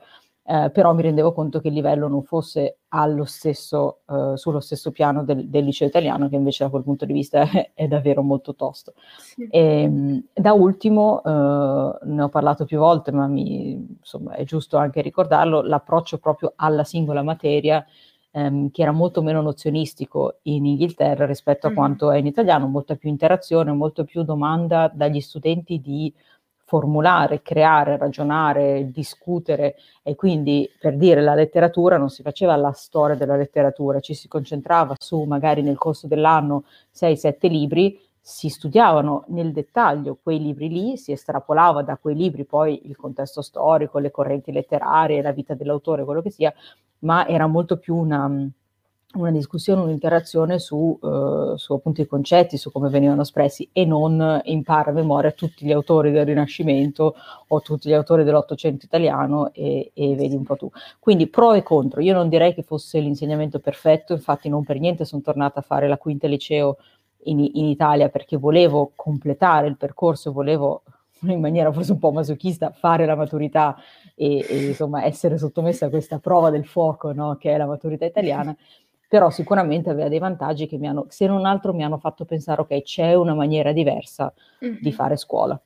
eh, 0.49 0.69
però 0.71 0.93
mi 0.93 1.01
rendevo 1.01 1.33
conto 1.33 1.59
che 1.59 1.67
il 1.67 1.73
livello 1.73 2.07
non 2.07 2.23
fosse 2.23 2.77
stesso, 3.25 3.99
eh, 4.09 4.37
sullo 4.37 4.61
stesso 4.61 4.91
piano 4.91 5.25
del, 5.25 5.49
del, 5.49 5.65
liceo 5.65 5.89
italiano, 5.89 6.29
che 6.29 6.37
invece 6.37 6.63
da 6.63 6.69
quel 6.69 6.83
punto 6.83 7.03
di 7.03 7.11
vista 7.11 7.41
è, 7.41 7.71
è 7.75 7.87
davvero 7.87 8.21
molto 8.21 8.55
tosto. 8.55 8.93
Sì. 9.17 9.45
E, 9.51 9.81
ehm, 9.81 10.23
da 10.33 10.53
ultimo, 10.53 11.21
eh, 11.21 11.97
ne 12.01 12.21
ho 12.21 12.29
parlato 12.29 12.63
più 12.63 12.77
volte, 12.77 13.11
ma 13.11 13.27
mi, 13.27 13.73
insomma, 13.99 14.35
è 14.35 14.45
giusto 14.45 14.77
anche 14.77 15.01
ricordarlo, 15.01 15.61
l'approccio 15.61 16.17
proprio 16.17 16.53
alla 16.55 16.85
singola 16.85 17.23
materia, 17.23 17.85
ehm, 18.31 18.71
che 18.71 18.81
era 18.83 18.93
molto 18.93 19.21
meno 19.21 19.41
nozionistico 19.41 20.39
in 20.43 20.65
Inghilterra 20.65 21.25
rispetto 21.25 21.67
a 21.67 21.69
mm-hmm. 21.71 21.77
quanto 21.77 22.11
è 22.11 22.19
in 22.19 22.25
italiano, 22.25 22.67
molta 22.67 22.95
più 22.95 23.09
interazione, 23.09 23.73
molto 23.73 24.05
più 24.05 24.23
domanda 24.23 24.89
dagli 24.93 25.19
studenti 25.19 25.81
di 25.81 26.13
formulare, 26.67 27.41
creare, 27.41 27.95
ragionare, 27.95 28.91
discutere 28.91 29.75
e 30.03 30.15
quindi 30.15 30.69
per 30.77 30.97
dire 30.97 31.21
la 31.21 31.33
letteratura 31.33 31.95
non 31.95 32.09
si 32.09 32.21
faceva 32.23 32.57
la 32.57 32.73
storia 32.73 33.15
della 33.15 33.37
letteratura, 33.37 34.01
ci 34.01 34.13
si 34.13 34.27
concentrava 34.27 34.95
su 34.99 35.23
magari 35.23 35.61
nel 35.61 35.77
corso 35.77 36.07
dell'anno 36.07 36.65
6-7 36.93 37.47
libri, 37.47 37.97
si 38.19 38.49
studiavano 38.49 39.23
nel 39.27 39.53
dettaglio 39.53 40.19
quei 40.21 40.39
libri 40.41 40.67
lì, 40.67 40.97
si 40.97 41.13
estrapolava 41.13 41.83
da 41.83 41.95
quei 41.95 42.15
libri 42.15 42.43
poi 42.43 42.81
il 42.89 42.97
contesto 42.97 43.41
storico, 43.41 43.99
le 43.99 44.11
correnti 44.11 44.51
letterarie, 44.51 45.21
la 45.21 45.31
vita 45.31 45.53
dell'autore, 45.53 46.03
quello 46.03 46.21
che 46.21 46.31
sia, 46.31 46.53
ma 46.99 47.25
era 47.25 47.47
molto 47.47 47.77
più 47.77 47.95
una 47.95 48.29
una 49.13 49.31
discussione, 49.31 49.81
un'interazione 49.81 50.59
su, 50.59 50.97
uh, 51.01 51.55
su, 51.55 51.73
appunto 51.73 52.01
i 52.01 52.05
concetti, 52.05 52.57
su 52.57 52.71
come 52.71 52.89
venivano 52.89 53.21
espressi 53.21 53.67
e 53.71 53.85
non 53.85 54.41
impara 54.43 54.91
a 54.91 54.93
memoria 54.93 55.31
tutti 55.31 55.65
gli 55.65 55.71
autori 55.71 56.11
del 56.11 56.25
Rinascimento 56.25 57.15
o 57.47 57.61
tutti 57.61 57.89
gli 57.89 57.93
autori 57.93 58.23
dell'Ottocento 58.23 58.85
italiano 58.85 59.51
e, 59.53 59.91
e, 59.93 60.15
vedi 60.15 60.35
un 60.35 60.43
po' 60.43 60.57
tu. 60.57 60.69
Quindi 60.99 61.27
pro 61.27 61.53
e 61.53 61.63
contro. 61.63 62.01
Io 62.01 62.13
non 62.13 62.29
direi 62.29 62.53
che 62.53 62.63
fosse 62.63 62.99
l'insegnamento 62.99 63.59
perfetto, 63.59 64.13
infatti 64.13 64.49
non 64.49 64.63
per 64.63 64.79
niente 64.79 65.05
sono 65.05 65.21
tornata 65.21 65.59
a 65.59 65.63
fare 65.63 65.87
la 65.87 65.97
quinta 65.97 66.27
liceo 66.27 66.77
in, 67.23 67.39
in 67.39 67.65
Italia 67.65 68.09
perché 68.09 68.37
volevo 68.37 68.91
completare 68.95 69.67
il 69.67 69.77
percorso, 69.77 70.31
volevo 70.31 70.83
in 71.27 71.39
maniera 71.39 71.71
forse 71.71 71.93
un 71.93 71.99
po' 71.99 72.11
masochista, 72.11 72.71
fare 72.71 73.05
la 73.05 73.15
maturità 73.15 73.75
e, 74.15 74.45
e 74.47 74.65
insomma 74.67 75.03
essere 75.03 75.37
sottomessa 75.37 75.85
a 75.87 75.89
questa 75.89 76.19
prova 76.19 76.49
del 76.49 76.65
fuoco 76.65 77.11
no? 77.11 77.35
che 77.39 77.53
è 77.53 77.57
la 77.57 77.65
maturità 77.65 78.05
italiana, 78.05 78.55
però 79.07 79.29
sicuramente 79.29 79.89
aveva 79.89 80.09
dei 80.09 80.19
vantaggi 80.19 80.67
che 80.67 80.77
mi 80.77 80.87
hanno, 80.87 81.05
se 81.09 81.25
non 81.27 81.45
altro 81.45 81.73
mi 81.73 81.83
hanno 81.83 81.97
fatto 81.97 82.25
pensare, 82.25 82.61
ok, 82.61 82.81
c'è 82.81 83.13
una 83.13 83.33
maniera 83.33 83.71
diversa 83.71 84.33
mm-hmm. 84.63 84.77
di 84.81 84.91
fare 84.91 85.17
scuola. 85.17 85.59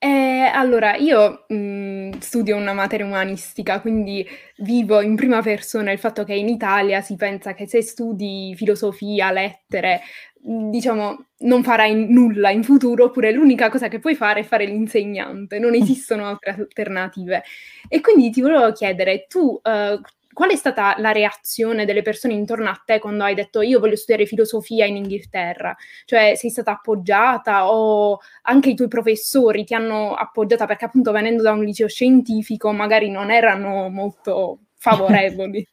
Eh, 0.00 0.48
allora, 0.54 0.94
io 0.94 1.44
mh, 1.48 1.54
mhmm, 1.54 2.18
studio 2.18 2.56
una 2.56 2.72
materia 2.72 3.04
umanistica, 3.04 3.80
quindi 3.80 4.24
vivo 4.58 5.00
in 5.00 5.16
prima 5.16 5.42
persona 5.42 5.90
il 5.90 5.98
fatto 5.98 6.22
che 6.22 6.34
in 6.34 6.48
Italia 6.48 7.00
si 7.00 7.16
pensa 7.16 7.52
che 7.52 7.66
se 7.66 7.82
studi 7.82 8.54
filosofia, 8.56 9.32
lettere, 9.32 10.02
mhmm, 10.42 10.70
diciamo, 10.70 11.26
non 11.38 11.64
farai 11.64 12.06
nulla 12.08 12.50
in 12.50 12.62
futuro, 12.62 13.06
oppure 13.06 13.32
l'unica 13.32 13.70
cosa 13.70 13.88
che 13.88 13.98
puoi 13.98 14.14
fare 14.14 14.40
è 14.40 14.44
fare 14.44 14.66
l'insegnante, 14.66 15.58
non 15.58 15.74
esistono 15.74 16.26
altre 16.26 16.50
alternative. 16.52 17.42
E 17.88 18.00
quindi 18.00 18.30
ti 18.30 18.40
volevo 18.40 18.70
chiedere, 18.72 19.26
tu 19.28 19.60
uh, 19.62 20.00
qual 20.38 20.50
è 20.50 20.54
stata 20.54 20.94
la 20.98 21.10
reazione 21.10 21.84
delle 21.84 22.02
persone 22.02 22.32
intorno 22.32 22.68
a 22.68 22.80
te 22.84 23.00
quando 23.00 23.24
hai 23.24 23.34
detto 23.34 23.60
io 23.60 23.80
voglio 23.80 23.96
studiare 23.96 24.24
filosofia 24.24 24.86
in 24.86 24.94
Inghilterra? 24.94 25.76
Cioè 26.04 26.34
sei 26.36 26.48
stata 26.48 26.70
appoggiata 26.70 27.68
o 27.72 28.20
anche 28.42 28.70
i 28.70 28.76
tuoi 28.76 28.86
professori 28.86 29.64
ti 29.64 29.74
hanno 29.74 30.14
appoggiata 30.14 30.64
perché 30.66 30.84
appunto 30.84 31.10
venendo 31.10 31.42
da 31.42 31.50
un 31.50 31.64
liceo 31.64 31.88
scientifico 31.88 32.70
magari 32.70 33.10
non 33.10 33.32
erano 33.32 33.88
molto 33.88 34.60
favorevoli. 34.78 35.66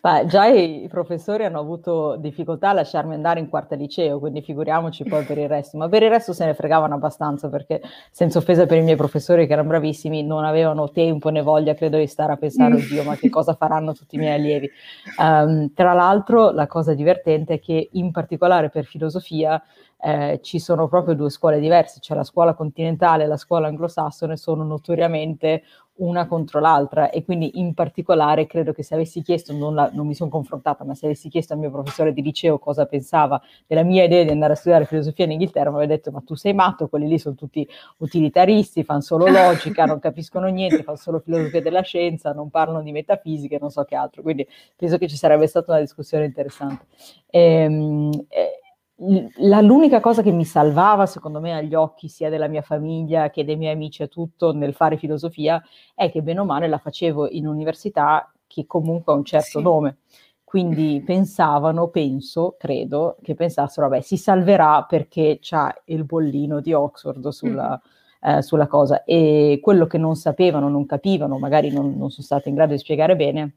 Beh, 0.00 0.26
già 0.30 0.46
i 0.46 0.86
professori 0.88 1.44
hanno 1.44 1.58
avuto 1.58 2.16
difficoltà 2.16 2.70
a 2.70 2.74
lasciarmi 2.74 3.14
andare 3.14 3.40
in 3.40 3.48
quarta 3.48 3.74
liceo, 3.74 4.18
quindi 4.20 4.42
figuriamoci 4.42 5.04
poi 5.04 5.24
per 5.24 5.38
il 5.38 5.48
resto, 5.48 5.76
ma 5.76 5.88
per 5.88 6.04
il 6.04 6.08
resto 6.08 6.32
se 6.32 6.44
ne 6.44 6.54
fregavano 6.54 6.94
abbastanza 6.94 7.48
perché 7.48 7.82
senza 8.10 8.38
offesa 8.38 8.64
per 8.66 8.78
i 8.78 8.82
miei 8.82 8.96
professori 8.96 9.46
che 9.46 9.52
erano 9.52 9.68
bravissimi, 9.68 10.22
non 10.22 10.44
avevano 10.44 10.90
tempo 10.90 11.28
né 11.30 11.42
voglia, 11.42 11.74
credo, 11.74 11.98
di 11.98 12.06
stare 12.06 12.32
a 12.32 12.36
pensare, 12.36 12.74
mm. 12.74 12.76
oddio, 12.76 13.02
ma 13.02 13.16
che 13.16 13.28
cosa 13.28 13.54
faranno 13.54 13.92
tutti 13.92 14.14
i 14.14 14.18
miei 14.18 14.34
allievi. 14.34 14.70
Um, 15.18 15.72
tra 15.74 15.92
l'altro 15.92 16.50
la 16.52 16.68
cosa 16.68 16.94
divertente 16.94 17.54
è 17.54 17.60
che 17.60 17.88
in 17.92 18.12
particolare 18.12 18.70
per 18.70 18.84
filosofia 18.84 19.60
eh, 20.00 20.40
ci 20.42 20.58
sono 20.58 20.88
proprio 20.88 21.14
due 21.14 21.30
scuole 21.30 21.58
diverse, 21.58 21.98
cioè 22.00 22.16
la 22.16 22.24
scuola 22.24 22.54
continentale 22.54 23.24
e 23.24 23.26
la 23.26 23.36
scuola 23.36 23.68
anglosassone 23.68 24.36
sono 24.36 24.62
notoriamente 24.64 25.62
una 25.98 26.26
contro 26.26 26.60
l'altra 26.60 27.10
e 27.10 27.24
quindi 27.24 27.58
in 27.58 27.74
particolare 27.74 28.46
credo 28.46 28.72
che 28.72 28.82
se 28.82 28.94
avessi 28.94 29.22
chiesto, 29.22 29.52
non, 29.52 29.74
la, 29.74 29.90
non 29.92 30.06
mi 30.06 30.14
sono 30.14 30.30
confrontata, 30.30 30.84
ma 30.84 30.94
se 30.94 31.06
avessi 31.06 31.28
chiesto 31.28 31.52
al 31.54 31.58
mio 31.58 31.70
professore 31.70 32.12
di 32.12 32.22
liceo 32.22 32.58
cosa 32.58 32.86
pensava 32.86 33.40
della 33.66 33.82
mia 33.82 34.04
idea 34.04 34.22
di 34.24 34.30
andare 34.30 34.52
a 34.52 34.56
studiare 34.56 34.84
filosofia 34.84 35.24
in 35.24 35.32
Inghilterra, 35.32 35.70
mi 35.70 35.76
avrebbe 35.76 35.96
detto 35.96 36.10
ma 36.10 36.22
tu 36.24 36.34
sei 36.34 36.52
matto, 36.52 36.88
quelli 36.88 37.08
lì 37.08 37.18
sono 37.18 37.34
tutti 37.34 37.66
utilitaristi, 37.98 38.84
fanno 38.84 39.00
solo 39.00 39.26
logica, 39.26 39.84
non 39.84 39.98
capiscono 39.98 40.46
niente, 40.46 40.82
fanno 40.84 40.98
solo 40.98 41.18
filosofia 41.18 41.60
della 41.60 41.82
scienza, 41.82 42.32
non 42.32 42.50
parlano 42.50 42.82
di 42.82 42.92
metafisica 42.92 43.56
e 43.56 43.58
non 43.60 43.70
so 43.70 43.84
che 43.84 43.96
altro, 43.96 44.22
quindi 44.22 44.46
penso 44.76 44.98
che 44.98 45.08
ci 45.08 45.16
sarebbe 45.16 45.46
stata 45.46 45.72
una 45.72 45.80
discussione 45.80 46.24
interessante. 46.24 46.86
Ehm, 47.30 48.12
e, 48.28 48.60
la, 49.00 49.60
l'unica 49.60 50.00
cosa 50.00 50.22
che 50.22 50.32
mi 50.32 50.44
salvava, 50.44 51.06
secondo 51.06 51.40
me, 51.40 51.54
agli 51.54 51.74
occhi 51.74 52.08
sia 52.08 52.30
della 52.30 52.48
mia 52.48 52.62
famiglia 52.62 53.30
che 53.30 53.44
dei 53.44 53.56
miei 53.56 53.74
amici 53.74 54.02
e 54.02 54.08
tutto 54.08 54.52
nel 54.52 54.74
fare 54.74 54.96
filosofia 54.96 55.62
è 55.94 56.10
che 56.10 56.20
bene 56.22 56.40
o 56.40 56.44
male 56.44 56.66
la 56.66 56.78
facevo 56.78 57.28
in 57.28 57.46
università 57.46 58.32
che 58.46 58.66
comunque 58.66 59.12
ha 59.12 59.16
un 59.16 59.24
certo 59.24 59.58
sì. 59.58 59.62
nome. 59.62 59.98
Quindi 60.42 61.02
pensavano, 61.04 61.88
penso, 61.88 62.56
credo, 62.58 63.18
che 63.22 63.34
pensassero, 63.34 63.88
vabbè, 63.88 64.00
si 64.00 64.16
salverà 64.16 64.84
perché 64.84 65.38
c'ha 65.40 65.72
il 65.86 66.04
bollino 66.04 66.60
di 66.60 66.72
Oxford 66.72 67.28
sulla, 67.28 67.80
mm. 67.80 68.30
eh, 68.30 68.42
sulla 68.42 68.66
cosa. 68.66 69.04
E 69.04 69.60
quello 69.62 69.86
che 69.86 69.98
non 69.98 70.16
sapevano, 70.16 70.68
non 70.68 70.86
capivano, 70.86 71.38
magari 71.38 71.70
non, 71.70 71.96
non 71.96 72.10
sono 72.10 72.24
state 72.24 72.48
in 72.48 72.54
grado 72.54 72.72
di 72.72 72.78
spiegare 72.78 73.14
bene, 73.14 73.56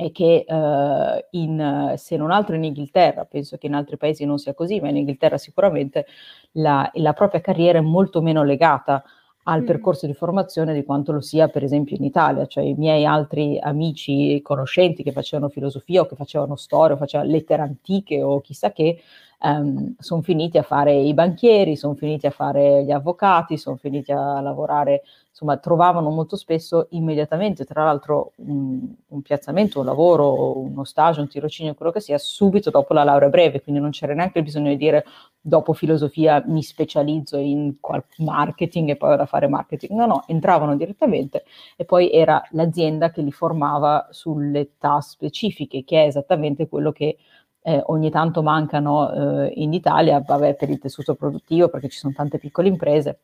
è 0.00 0.10
che 0.12 0.46
uh, 0.48 1.36
in, 1.36 1.92
se 1.96 2.16
non 2.16 2.30
altro 2.30 2.54
in 2.56 2.64
Inghilterra, 2.64 3.26
penso 3.26 3.58
che 3.58 3.66
in 3.66 3.74
altri 3.74 3.98
paesi 3.98 4.24
non 4.24 4.38
sia 4.38 4.54
così, 4.54 4.80
ma 4.80 4.88
in 4.88 4.96
Inghilterra 4.96 5.36
sicuramente 5.36 6.06
la, 6.52 6.90
la 6.94 7.12
propria 7.12 7.42
carriera 7.42 7.78
è 7.78 7.82
molto 7.82 8.22
meno 8.22 8.42
legata 8.42 9.04
al 9.44 9.60
mm. 9.60 9.66
percorso 9.66 10.06
di 10.06 10.14
formazione 10.14 10.72
di 10.72 10.84
quanto 10.84 11.12
lo 11.12 11.20
sia 11.20 11.48
per 11.48 11.64
esempio 11.64 11.96
in 11.96 12.04
Italia, 12.04 12.46
cioè 12.46 12.64
i 12.64 12.74
miei 12.74 13.04
altri 13.04 13.58
amici 13.60 14.34
e 14.34 14.42
conoscenti 14.42 15.02
che 15.02 15.12
facevano 15.12 15.50
filosofia 15.50 16.00
o 16.00 16.06
che 16.06 16.16
facevano 16.16 16.56
storia 16.56 16.94
o 16.94 16.98
facevano 16.98 17.30
lettere 17.30 17.60
antiche 17.60 18.22
o 18.22 18.40
chissà 18.40 18.72
che, 18.72 19.02
um, 19.42 19.94
sono 19.98 20.22
finiti 20.22 20.58
a 20.58 20.62
fare 20.62 20.94
i 20.94 21.12
banchieri, 21.14 21.76
sono 21.76 21.94
finiti 21.94 22.26
a 22.26 22.30
fare 22.30 22.84
gli 22.84 22.90
avvocati, 22.90 23.58
sono 23.58 23.76
finiti 23.76 24.12
a 24.12 24.40
lavorare, 24.40 25.02
insomma 25.40 25.56
trovavano 25.56 26.10
molto 26.10 26.36
spesso 26.36 26.86
immediatamente, 26.90 27.64
tra 27.64 27.84
l'altro 27.84 28.32
un, 28.36 28.80
un 29.08 29.22
piazzamento, 29.22 29.80
un 29.80 29.86
lavoro, 29.86 30.58
uno 30.58 30.84
stage, 30.84 31.20
un 31.20 31.28
tirocinio, 31.28 31.74
quello 31.74 31.90
che 31.90 32.00
sia, 32.00 32.18
subito 32.18 32.68
dopo 32.68 32.92
la 32.92 33.04
laurea 33.04 33.30
breve, 33.30 33.62
quindi 33.62 33.80
non 33.80 33.90
c'era 33.90 34.12
neanche 34.12 34.42
bisogno 34.42 34.68
di 34.68 34.76
dire 34.76 35.04
dopo 35.40 35.72
filosofia 35.72 36.42
mi 36.46 36.62
specializzo 36.62 37.38
in 37.38 37.74
marketing 38.18 38.90
e 38.90 38.96
poi 38.96 39.08
vado 39.08 39.22
a 39.22 39.26
fare 39.26 39.48
marketing, 39.48 39.92
no, 39.92 40.06
no, 40.06 40.24
entravano 40.26 40.76
direttamente 40.76 41.44
e 41.76 41.86
poi 41.86 42.12
era 42.12 42.42
l'azienda 42.50 43.10
che 43.10 43.22
li 43.22 43.32
formava 43.32 44.08
sulle 44.10 44.76
task 44.76 45.12
specifiche, 45.12 45.84
che 45.84 46.02
è 46.02 46.06
esattamente 46.06 46.68
quello 46.68 46.92
che 46.92 47.16
eh, 47.62 47.82
ogni 47.86 48.10
tanto 48.10 48.42
mancano 48.42 49.44
eh, 49.44 49.52
in 49.56 49.72
Italia, 49.72 50.20
vabbè, 50.20 50.54
per 50.54 50.68
il 50.70 50.78
tessuto 50.78 51.14
produttivo, 51.14 51.68
perché 51.68 51.88
ci 51.88 51.98
sono 51.98 52.12
tante 52.14 52.38
piccole 52.38 52.68
imprese. 52.68 53.20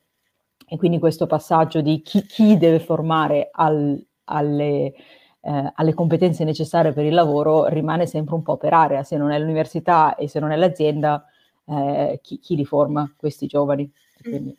E 0.68 0.76
quindi 0.76 0.98
questo 0.98 1.26
passaggio 1.26 1.80
di 1.80 2.02
chi, 2.02 2.22
chi 2.26 2.56
deve 2.56 2.80
formare 2.80 3.50
al, 3.52 4.04
alle, 4.24 4.94
eh, 5.40 5.72
alle, 5.74 5.94
competenze 5.94 6.42
necessarie 6.42 6.92
per 6.92 7.04
il 7.04 7.14
lavoro 7.14 7.66
rimane 7.66 8.06
sempre 8.06 8.34
un 8.34 8.42
po' 8.42 8.56
per 8.56 8.72
area, 8.72 9.04
se 9.04 9.16
non 9.16 9.30
è 9.30 9.38
l'università 9.38 10.16
e 10.16 10.28
se 10.28 10.40
non 10.40 10.50
è 10.50 10.56
l'azienda, 10.56 11.24
eh, 11.66 12.18
chi, 12.22 12.38
chi, 12.40 12.56
li 12.56 12.64
forma 12.64 13.12
questi 13.16 13.46
giovani. 13.46 13.90
Quindi... 14.20 14.56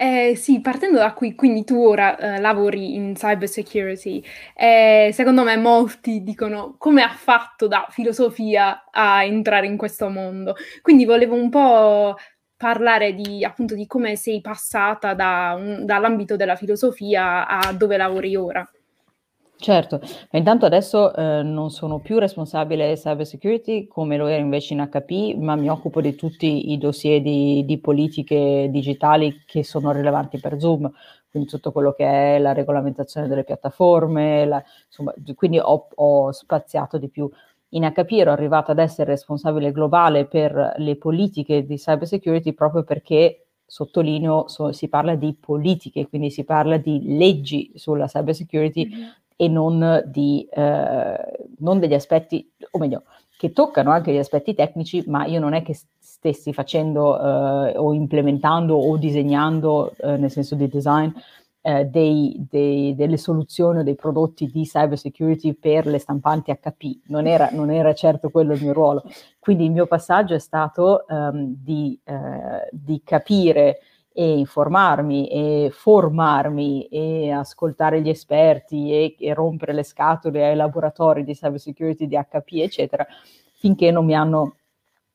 Eh, 0.00 0.36
sì, 0.36 0.60
partendo 0.60 0.98
da 0.98 1.12
qui, 1.12 1.34
quindi 1.34 1.64
tu 1.64 1.76
ora 1.76 2.16
eh, 2.16 2.40
lavori 2.40 2.94
in 2.94 3.14
cyber 3.14 3.48
security, 3.48 4.22
eh, 4.54 5.10
secondo 5.12 5.42
me 5.42 5.56
molti 5.56 6.22
dicono 6.22 6.76
come 6.78 7.02
ha 7.02 7.08
fatto 7.08 7.66
da 7.66 7.84
filosofia 7.90 8.84
a 8.92 9.24
entrare 9.24 9.66
in 9.66 9.76
questo 9.76 10.08
mondo. 10.08 10.54
Quindi 10.82 11.04
volevo 11.04 11.34
un 11.34 11.50
po' 11.50 12.16
parlare 12.58 13.14
di, 13.14 13.44
appunto, 13.44 13.74
di 13.74 13.86
come 13.86 14.16
sei 14.16 14.42
passata 14.42 15.14
da 15.14 15.54
un, 15.56 15.86
dall'ambito 15.86 16.36
della 16.36 16.56
filosofia 16.56 17.46
a 17.46 17.72
dove 17.72 17.96
lavori 17.96 18.36
ora. 18.36 18.68
Certo, 19.60 20.00
intanto 20.32 20.66
adesso 20.66 21.12
eh, 21.14 21.42
non 21.42 21.70
sono 21.70 21.98
più 21.98 22.20
responsabile 22.20 22.94
cyber 22.94 23.26
security 23.26 23.88
come 23.88 24.16
lo 24.16 24.28
ero 24.28 24.40
invece 24.40 24.74
in 24.74 24.88
HP, 24.88 25.34
ma 25.36 25.56
mi 25.56 25.68
occupo 25.68 26.00
di 26.00 26.14
tutti 26.14 26.70
i 26.70 26.78
dossier 26.78 27.20
di, 27.20 27.64
di 27.64 27.78
politiche 27.80 28.68
digitali 28.70 29.42
che 29.44 29.64
sono 29.64 29.90
rilevanti 29.90 30.38
per 30.38 30.60
Zoom, 30.60 30.88
quindi 31.28 31.48
tutto 31.48 31.72
quello 31.72 31.92
che 31.92 32.04
è 32.36 32.38
la 32.38 32.52
regolamentazione 32.52 33.26
delle 33.26 33.42
piattaforme, 33.42 34.46
la, 34.46 34.62
insomma, 34.86 35.12
quindi 35.34 35.58
ho, 35.58 35.88
ho 35.92 36.30
spaziato 36.30 36.96
di 36.96 37.08
più. 37.08 37.28
In 37.70 37.82
HP 37.82 38.12
ero 38.12 38.32
arrivata 38.32 38.72
ad 38.72 38.78
essere 38.78 39.10
responsabile 39.10 39.72
globale 39.72 40.24
per 40.24 40.74
le 40.78 40.96
politiche 40.96 41.66
di 41.66 41.76
cyber 41.76 42.06
security 42.06 42.52
proprio 42.52 42.82
perché 42.82 43.48
sottolineo, 43.66 44.48
so, 44.48 44.72
si 44.72 44.88
parla 44.88 45.14
di 45.14 45.36
politiche, 45.38 46.08
quindi 46.08 46.30
si 46.30 46.44
parla 46.44 46.78
di 46.78 47.16
leggi 47.18 47.70
sulla 47.74 48.06
cyber 48.06 48.34
security 48.34 48.88
mm-hmm. 48.88 49.08
e 49.36 49.48
non, 49.48 50.02
di, 50.06 50.48
eh, 50.50 51.48
non 51.58 51.78
degli 51.78 51.92
aspetti, 51.92 52.50
o 52.70 52.78
meglio, 52.78 53.02
che 53.36 53.52
toccano 53.52 53.90
anche 53.90 54.12
gli 54.12 54.18
aspetti 54.18 54.54
tecnici, 54.54 55.04
ma 55.06 55.26
io 55.26 55.38
non 55.38 55.52
è 55.52 55.62
che 55.62 55.78
stessi 55.98 56.52
facendo 56.52 57.16
eh, 57.16 57.76
o 57.76 57.92
implementando 57.92 58.74
o 58.74 58.96
disegnando, 58.96 59.92
eh, 59.98 60.16
nel 60.16 60.30
senso 60.30 60.54
di 60.54 60.66
design, 60.66 61.10
eh, 61.60 61.84
dei, 61.84 62.46
dei, 62.48 62.94
delle 62.94 63.16
soluzioni 63.16 63.80
o 63.80 63.82
dei 63.82 63.94
prodotti 63.94 64.46
di 64.46 64.62
cyber 64.64 64.98
security 64.98 65.54
per 65.54 65.86
le 65.86 65.98
stampanti 65.98 66.52
HP, 66.52 67.02
non 67.06 67.26
era, 67.26 67.50
non 67.52 67.70
era, 67.70 67.92
certo 67.94 68.30
quello 68.30 68.54
il 68.54 68.62
mio 68.62 68.72
ruolo. 68.72 69.02
Quindi 69.38 69.64
il 69.64 69.72
mio 69.72 69.86
passaggio 69.86 70.34
è 70.34 70.38
stato 70.38 71.04
um, 71.08 71.54
di, 71.58 71.98
uh, 72.04 72.68
di 72.70 73.02
capire 73.04 73.80
e 74.12 74.38
informarmi 74.38 75.28
e 75.28 75.70
formarmi 75.72 76.88
e 76.88 77.30
ascoltare 77.30 78.00
gli 78.00 78.08
esperti 78.08 78.90
e, 78.90 79.16
e, 79.16 79.32
rompere 79.32 79.72
le 79.72 79.84
scatole 79.84 80.44
ai 80.44 80.56
laboratori 80.56 81.22
di 81.22 81.34
cyber 81.34 81.60
security 81.60 82.08
di 82.08 82.16
HP, 82.16 82.54
eccetera, 82.54 83.06
finché 83.54 83.92
non 83.92 84.04
mi 84.04 84.14
hanno 84.14 84.56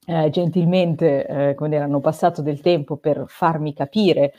eh, 0.05 0.29
gentilmente, 0.29 1.25
eh, 1.25 1.55
come 1.55 1.69
dire, 1.69 2.00
passato 2.00 2.41
del 2.41 2.62
tempo 2.62 2.95
per 2.95 3.25
farmi 3.27 3.73
capire 3.73 4.33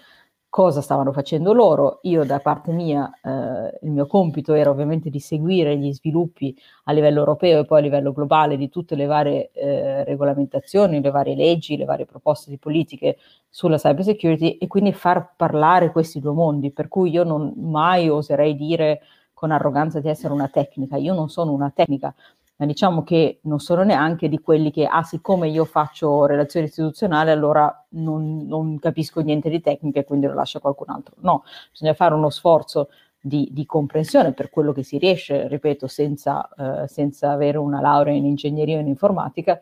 cosa 0.55 0.81
stavano 0.83 1.11
facendo 1.11 1.53
loro. 1.53 1.99
Io 2.03 2.25
da 2.25 2.39
parte 2.39 2.71
mia 2.71 3.11
eh, 3.25 3.77
il 3.83 3.91
mio 3.91 4.07
compito 4.07 4.53
era 4.55 4.71
ovviamente 4.71 5.11
di 5.11 5.19
seguire 5.19 5.77
gli 5.77 5.93
sviluppi 5.93 6.57
a 6.85 6.93
livello 6.93 7.19
europeo 7.19 7.63
e 7.63 7.65
poi 7.65 7.81
a 7.81 7.83
livello 7.83 8.13
globale 8.13 8.57
di 8.57 8.69
tutte 8.69 8.95
le 8.95 9.07
varie 9.07 9.51
eh, 9.51 10.05
regolamentazioni, 10.05 11.01
le 11.01 11.11
varie 11.11 11.35
leggi, 11.35 11.77
le 11.77 11.85
varie 11.85 12.07
proposte 12.07 12.51
di 12.51 12.59
politiche 12.59 13.17
sulla 13.51 13.79
cyber 13.79 14.05
security 14.05 14.51
e 14.51 14.69
quindi 14.69 14.93
far 14.93 15.35
parlare 15.35 15.91
questi 15.91 16.21
due 16.21 16.35
mondi, 16.35 16.71
per 16.71 16.87
cui 16.87 17.11
io 17.11 17.25
non 17.25 17.55
mai 17.57 18.09
oserei 18.09 18.55
dire 18.55 19.01
con 19.33 19.51
arroganza 19.51 19.99
di 19.99 20.09
essere 20.09 20.33
una 20.33 20.47
tecnica, 20.47 20.97
io 20.97 21.15
non 21.15 21.31
sono 21.31 21.51
una 21.51 21.73
tecnica, 21.75 22.15
ma 22.57 22.67
diciamo 22.67 23.03
che 23.03 23.41
non 23.43 23.59
sono 23.59 23.83
neanche 23.83 24.29
di 24.29 24.39
quelli 24.39 24.71
che, 24.71 24.87
ah, 24.87 25.03
siccome 25.03 25.49
io 25.49 25.65
faccio 25.65 26.27
relazioni 26.27 26.67
istituzionali, 26.67 27.31
allora 27.31 27.87
non, 27.91 28.47
non 28.47 28.79
capisco 28.79 29.21
niente 29.21 29.51
di 29.51 29.61
tecnica 29.61 30.01
e 30.01 30.05
quindi 30.05 30.27
lo 30.27 30.35
lascio 30.35 30.59
a 30.59 30.61
qualcun 30.61 30.91
altro. 30.91 31.17
No, 31.21 31.45
bisogna 31.71 31.95
fare 31.95 32.15
uno 32.15 32.31
sforzo 32.31 32.91
di, 33.21 33.49
di 33.51 33.67
comprensione 33.67 34.33
per 34.33 34.51
quello 34.51 34.73
che 34.73 34.83
si 34.83 34.99
riesce, 34.99 35.49
ripeto, 35.49 35.87
senza, 35.89 36.49
eh, 36.85 36.89
senza 36.89 37.33
avere 37.33 37.59
una 37.59 37.81
laurea 37.81 38.15
in 38.15 38.27
ingegneria 38.27 38.77
o 38.77 38.81
in 38.81 38.89
informatica, 38.89 39.61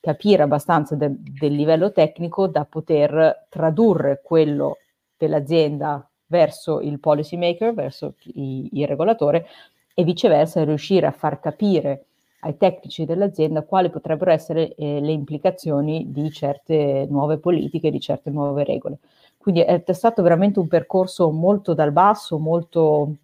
capire 0.00 0.42
abbastanza 0.42 0.96
de, 0.96 1.14
del 1.18 1.54
livello 1.54 1.92
tecnico 1.92 2.46
da 2.46 2.66
poter 2.66 3.46
tradurre 3.48 4.20
quello 4.22 4.78
dell'azienda 5.16 6.06
verso 6.26 6.80
il 6.80 7.00
policy 7.00 7.36
maker, 7.36 7.72
verso 7.72 8.14
il, 8.34 8.68
il 8.70 8.86
regolatore 8.86 9.46
e 9.94 10.04
viceversa 10.04 10.62
riuscire 10.64 11.06
a 11.06 11.12
far 11.12 11.40
capire 11.40 12.06
ai 12.44 12.56
tecnici 12.56 13.04
dell'azienda 13.04 13.62
quali 13.62 13.90
potrebbero 13.90 14.30
essere 14.30 14.74
eh, 14.74 15.00
le 15.00 15.12
implicazioni 15.12 16.12
di 16.12 16.30
certe 16.30 17.06
nuove 17.08 17.38
politiche, 17.38 17.90
di 17.90 18.00
certe 18.00 18.30
nuove 18.30 18.64
regole. 18.64 18.98
Quindi 19.38 19.60
è, 19.60 19.82
stato 19.92 20.22
veramente 20.22 20.58
un 20.58 20.68
percorso 20.68 21.30
molto 21.30 21.74
dal 21.74 21.92
basso, 21.92 22.38
molto 22.38 23.16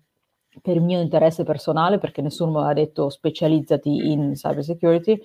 per 0.62 0.76
il 0.76 0.82
mio 0.82 1.00
interesse 1.00 1.44
personale, 1.44 1.98
perché 1.98 2.20
nessuno 2.22 2.50
mi 2.50 2.56
aveva 2.58 2.74
detto 2.74 3.08
specializzati 3.08 4.10
in 4.10 4.32
cyber 4.34 4.64
security 4.64 5.18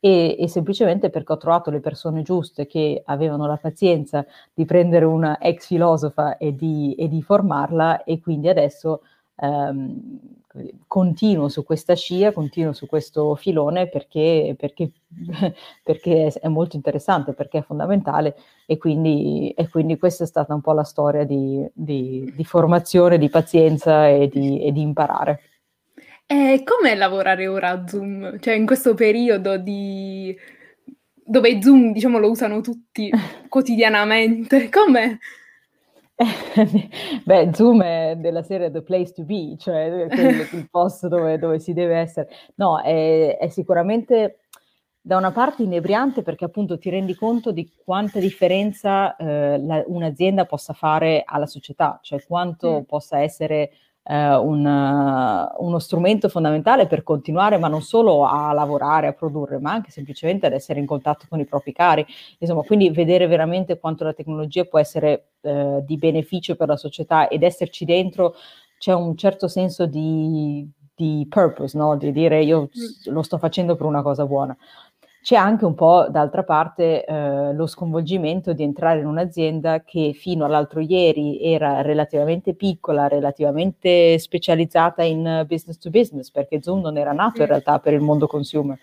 e, 0.00 0.36
e, 0.38 0.48
semplicemente 0.48 1.10
perché 1.10 1.32
ho 1.32 1.36
trovato 1.36 1.70
le 1.70 1.80
persone 1.80 2.22
giuste 2.22 2.66
che 2.66 3.02
avevano 3.04 3.46
la 3.46 3.56
pazienza 3.56 4.26
di 4.52 4.64
prendere 4.64 5.04
una 5.04 5.38
ex 5.38 5.66
filosofa 5.66 6.36
e 6.36 6.54
di, 6.54 6.94
e 6.98 7.08
di 7.08 7.22
formarla 7.22 8.04
e 8.04 8.20
quindi 8.20 8.48
adesso 8.48 9.02
ehm, 9.36 10.41
continuo 10.86 11.48
su 11.48 11.64
questa 11.64 11.94
scia, 11.94 12.32
continuo 12.32 12.72
su 12.72 12.86
questo 12.86 13.34
filone 13.34 13.88
perché, 13.88 14.54
perché, 14.58 14.90
perché 15.82 16.26
è 16.28 16.48
molto 16.48 16.76
interessante, 16.76 17.32
perché 17.32 17.58
è 17.58 17.62
fondamentale 17.62 18.36
e 18.66 18.78
quindi, 18.78 19.52
e 19.56 19.68
quindi, 19.68 19.98
questa 19.98 20.24
è 20.24 20.26
stata 20.26 20.54
un 20.54 20.60
po' 20.60 20.72
la 20.72 20.84
storia 20.84 21.24
di, 21.24 21.66
di, 21.72 22.32
di 22.34 22.44
formazione, 22.44 23.18
di 23.18 23.28
pazienza 23.28 24.08
e 24.08 24.28
di, 24.28 24.62
e 24.62 24.72
di 24.72 24.80
imparare. 24.80 25.40
E 26.26 26.62
com'è 26.64 26.94
lavorare 26.94 27.46
ora 27.46 27.70
a 27.70 27.86
Zoom? 27.86 28.38
Cioè 28.38 28.54
in 28.54 28.66
questo 28.66 28.94
periodo 28.94 29.58
di... 29.58 30.34
dove 31.14 31.60
Zoom, 31.60 31.92
diciamo, 31.92 32.18
lo 32.18 32.30
usano 32.30 32.60
tutti 32.60 33.10
quotidianamente, 33.48 34.68
com'è? 34.70 35.18
Beh, 37.24 37.50
Zoom 37.52 37.82
è 37.82 38.14
della 38.16 38.42
serie 38.42 38.70
The 38.70 38.82
Place 38.82 39.12
to 39.12 39.24
Be, 39.24 39.56
cioè 39.58 40.06
il 40.52 40.68
posto 40.70 41.08
dove, 41.08 41.38
dove, 41.38 41.58
si 41.58 41.72
deve 41.72 41.96
essere. 41.96 42.28
No, 42.56 42.80
è, 42.80 43.38
è, 43.38 43.48
sicuramente 43.48 44.38
da 45.00 45.16
una 45.16 45.32
parte 45.32 45.64
inebriante 45.64 46.22
perché 46.22 46.44
appunto 46.44 46.78
ti 46.78 46.88
rendi 46.88 47.14
conto 47.14 47.50
di 47.50 47.72
quanta 47.84 48.20
differenza 48.20 49.16
eh, 49.16 49.58
la, 49.58 49.82
un'azienda 49.86 50.44
possa 50.44 50.72
fare 50.72 51.22
alla 51.24 51.46
società, 51.46 51.98
cioè 52.02 52.24
quanto 52.24 52.80
mm. 52.80 52.82
possa 52.84 53.20
essere 53.20 53.72
eh, 54.04 54.36
un, 54.36 54.64
uno 55.58 55.78
strumento 55.78 56.28
fondamentale 56.28 56.86
per 56.86 57.02
continuare, 57.02 57.58
ma 57.58 57.68
non 57.68 57.82
solo 57.82 58.26
a 58.26 58.52
lavorare, 58.52 59.06
a 59.06 59.12
produrre, 59.12 59.58
ma 59.58 59.72
anche 59.72 59.90
semplicemente 59.90 60.46
ad 60.46 60.52
essere 60.52 60.80
in 60.80 60.86
contatto 60.86 61.26
con 61.28 61.40
i 61.40 61.46
propri 61.46 61.72
cari. 61.72 62.04
Insomma, 62.38 62.62
quindi 62.62 62.90
vedere 62.90 63.26
veramente 63.26 63.78
quanto 63.78 64.04
la 64.04 64.12
tecnologia 64.12 64.64
può 64.64 64.78
essere 64.78 65.28
eh, 65.42 65.82
di 65.84 65.96
beneficio 65.96 66.56
per 66.56 66.68
la 66.68 66.76
società 66.76 67.28
ed 67.28 67.42
esserci 67.42 67.84
dentro 67.84 68.34
c'è 68.78 68.92
un 68.92 69.16
certo 69.16 69.46
senso 69.46 69.86
di, 69.86 70.68
di 70.92 71.24
purpose, 71.28 71.78
no? 71.78 71.96
di 71.96 72.10
dire 72.10 72.42
io 72.42 72.62
mm. 72.62 73.12
lo 73.12 73.22
sto 73.22 73.38
facendo 73.38 73.76
per 73.76 73.86
una 73.86 74.02
cosa 74.02 74.26
buona. 74.26 74.56
C'è 75.22 75.36
anche 75.36 75.64
un 75.64 75.74
po', 75.74 76.08
d'altra 76.10 76.42
parte, 76.42 77.04
eh, 77.04 77.52
lo 77.52 77.68
sconvolgimento 77.68 78.52
di 78.52 78.64
entrare 78.64 78.98
in 78.98 79.06
un'azienda 79.06 79.84
che 79.84 80.14
fino 80.14 80.44
all'altro 80.44 80.80
ieri 80.80 81.40
era 81.40 81.80
relativamente 81.80 82.54
piccola, 82.54 83.06
relativamente 83.06 84.18
specializzata 84.18 85.04
in 85.04 85.44
business 85.46 85.78
to 85.78 85.90
business, 85.90 86.28
perché 86.28 86.60
Zoom 86.60 86.80
non 86.80 86.96
era 86.96 87.12
nato 87.12 87.40
in 87.40 87.46
realtà 87.46 87.78
per 87.78 87.92
il 87.92 88.00
mondo 88.00 88.26
consumer 88.26 88.76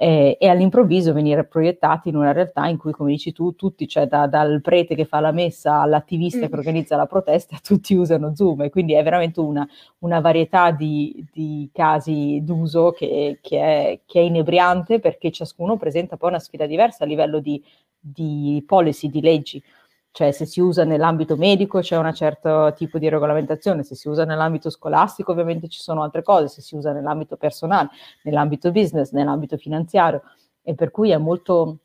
eh, 0.00 0.36
e 0.38 0.46
all'improvviso 0.46 1.12
venire 1.12 1.44
proiettati 1.44 2.08
in 2.08 2.14
una 2.14 2.30
realtà 2.30 2.68
in 2.68 2.76
cui, 2.78 2.92
come 2.92 3.10
dici 3.10 3.32
tu, 3.32 3.56
tutti, 3.56 3.88
cioè 3.88 4.06
da, 4.06 4.28
dal 4.28 4.60
prete 4.60 4.94
che 4.94 5.04
fa 5.04 5.18
la 5.18 5.32
messa 5.32 5.80
all'attivista 5.80 6.46
mm. 6.46 6.48
che 6.48 6.54
organizza 6.54 6.94
la 6.94 7.06
protesta, 7.06 7.58
tutti 7.60 7.94
usano 7.94 8.32
Zoom 8.32 8.62
e 8.62 8.70
quindi 8.70 8.94
è 8.94 9.02
veramente 9.02 9.40
una, 9.40 9.66
una 9.98 10.20
varietà 10.20 10.70
di, 10.70 11.26
di, 11.32 11.68
casi 11.72 12.40
d'uso 12.44 12.92
che, 12.92 13.40
che, 13.42 13.58
è, 13.58 14.00
che, 14.06 14.20
è, 14.20 14.22
inebriante 14.22 15.00
perché 15.00 15.32
ciascuno 15.32 15.76
presenta 15.76 16.16
poi 16.16 16.30
una 16.30 16.38
sfida 16.38 16.66
diversa 16.66 17.02
a 17.02 17.06
livello 17.08 17.40
di, 17.40 17.60
di 17.98 18.62
policy, 18.64 19.10
di 19.10 19.20
leggi 19.20 19.60
cioè 20.10 20.32
se 20.32 20.46
si 20.46 20.60
usa 20.60 20.84
nell'ambito 20.84 21.36
medico 21.36 21.80
c'è 21.80 21.96
un 21.96 22.12
certo 22.12 22.72
tipo 22.74 22.98
di 22.98 23.08
regolamentazione, 23.08 23.82
se 23.82 23.94
si 23.94 24.08
usa 24.08 24.24
nell'ambito 24.24 24.70
scolastico 24.70 25.32
ovviamente 25.32 25.68
ci 25.68 25.80
sono 25.80 26.02
altre 26.02 26.22
cose, 26.22 26.48
se 26.48 26.60
si 26.60 26.74
usa 26.74 26.92
nell'ambito 26.92 27.36
personale, 27.36 27.90
nell'ambito 28.22 28.72
business, 28.72 29.12
nell'ambito 29.12 29.56
finanziario. 29.56 30.22
E 30.62 30.74
per 30.74 30.90
cui 30.90 31.10
è 31.10 31.16
molto, 31.18 31.78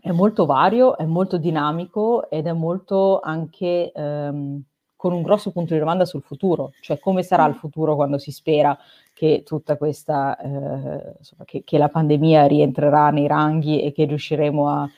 è 0.00 0.10
molto 0.10 0.46
vario, 0.46 0.96
è 0.96 1.04
molto 1.04 1.36
dinamico 1.36 2.30
ed 2.30 2.46
è 2.46 2.52
molto 2.52 3.20
anche 3.20 3.92
ehm, 3.92 4.62
con 4.96 5.12
un 5.12 5.22
grosso 5.22 5.52
punto 5.52 5.74
di 5.74 5.78
domanda 5.78 6.06
sul 6.06 6.22
futuro, 6.22 6.72
cioè 6.80 6.98
come 6.98 7.22
sarà 7.22 7.44
il 7.46 7.54
futuro 7.54 7.94
quando 7.94 8.18
si 8.18 8.32
spera 8.32 8.76
che 9.12 9.42
tutta 9.44 9.76
questa, 9.76 10.36
eh, 10.38 11.14
insomma, 11.18 11.44
che, 11.44 11.62
che 11.64 11.78
la 11.78 11.88
pandemia 11.88 12.46
rientrerà 12.46 13.10
nei 13.10 13.26
ranghi 13.26 13.82
e 13.82 13.92
che 13.92 14.04
riusciremo 14.04 14.68
a 14.68 14.88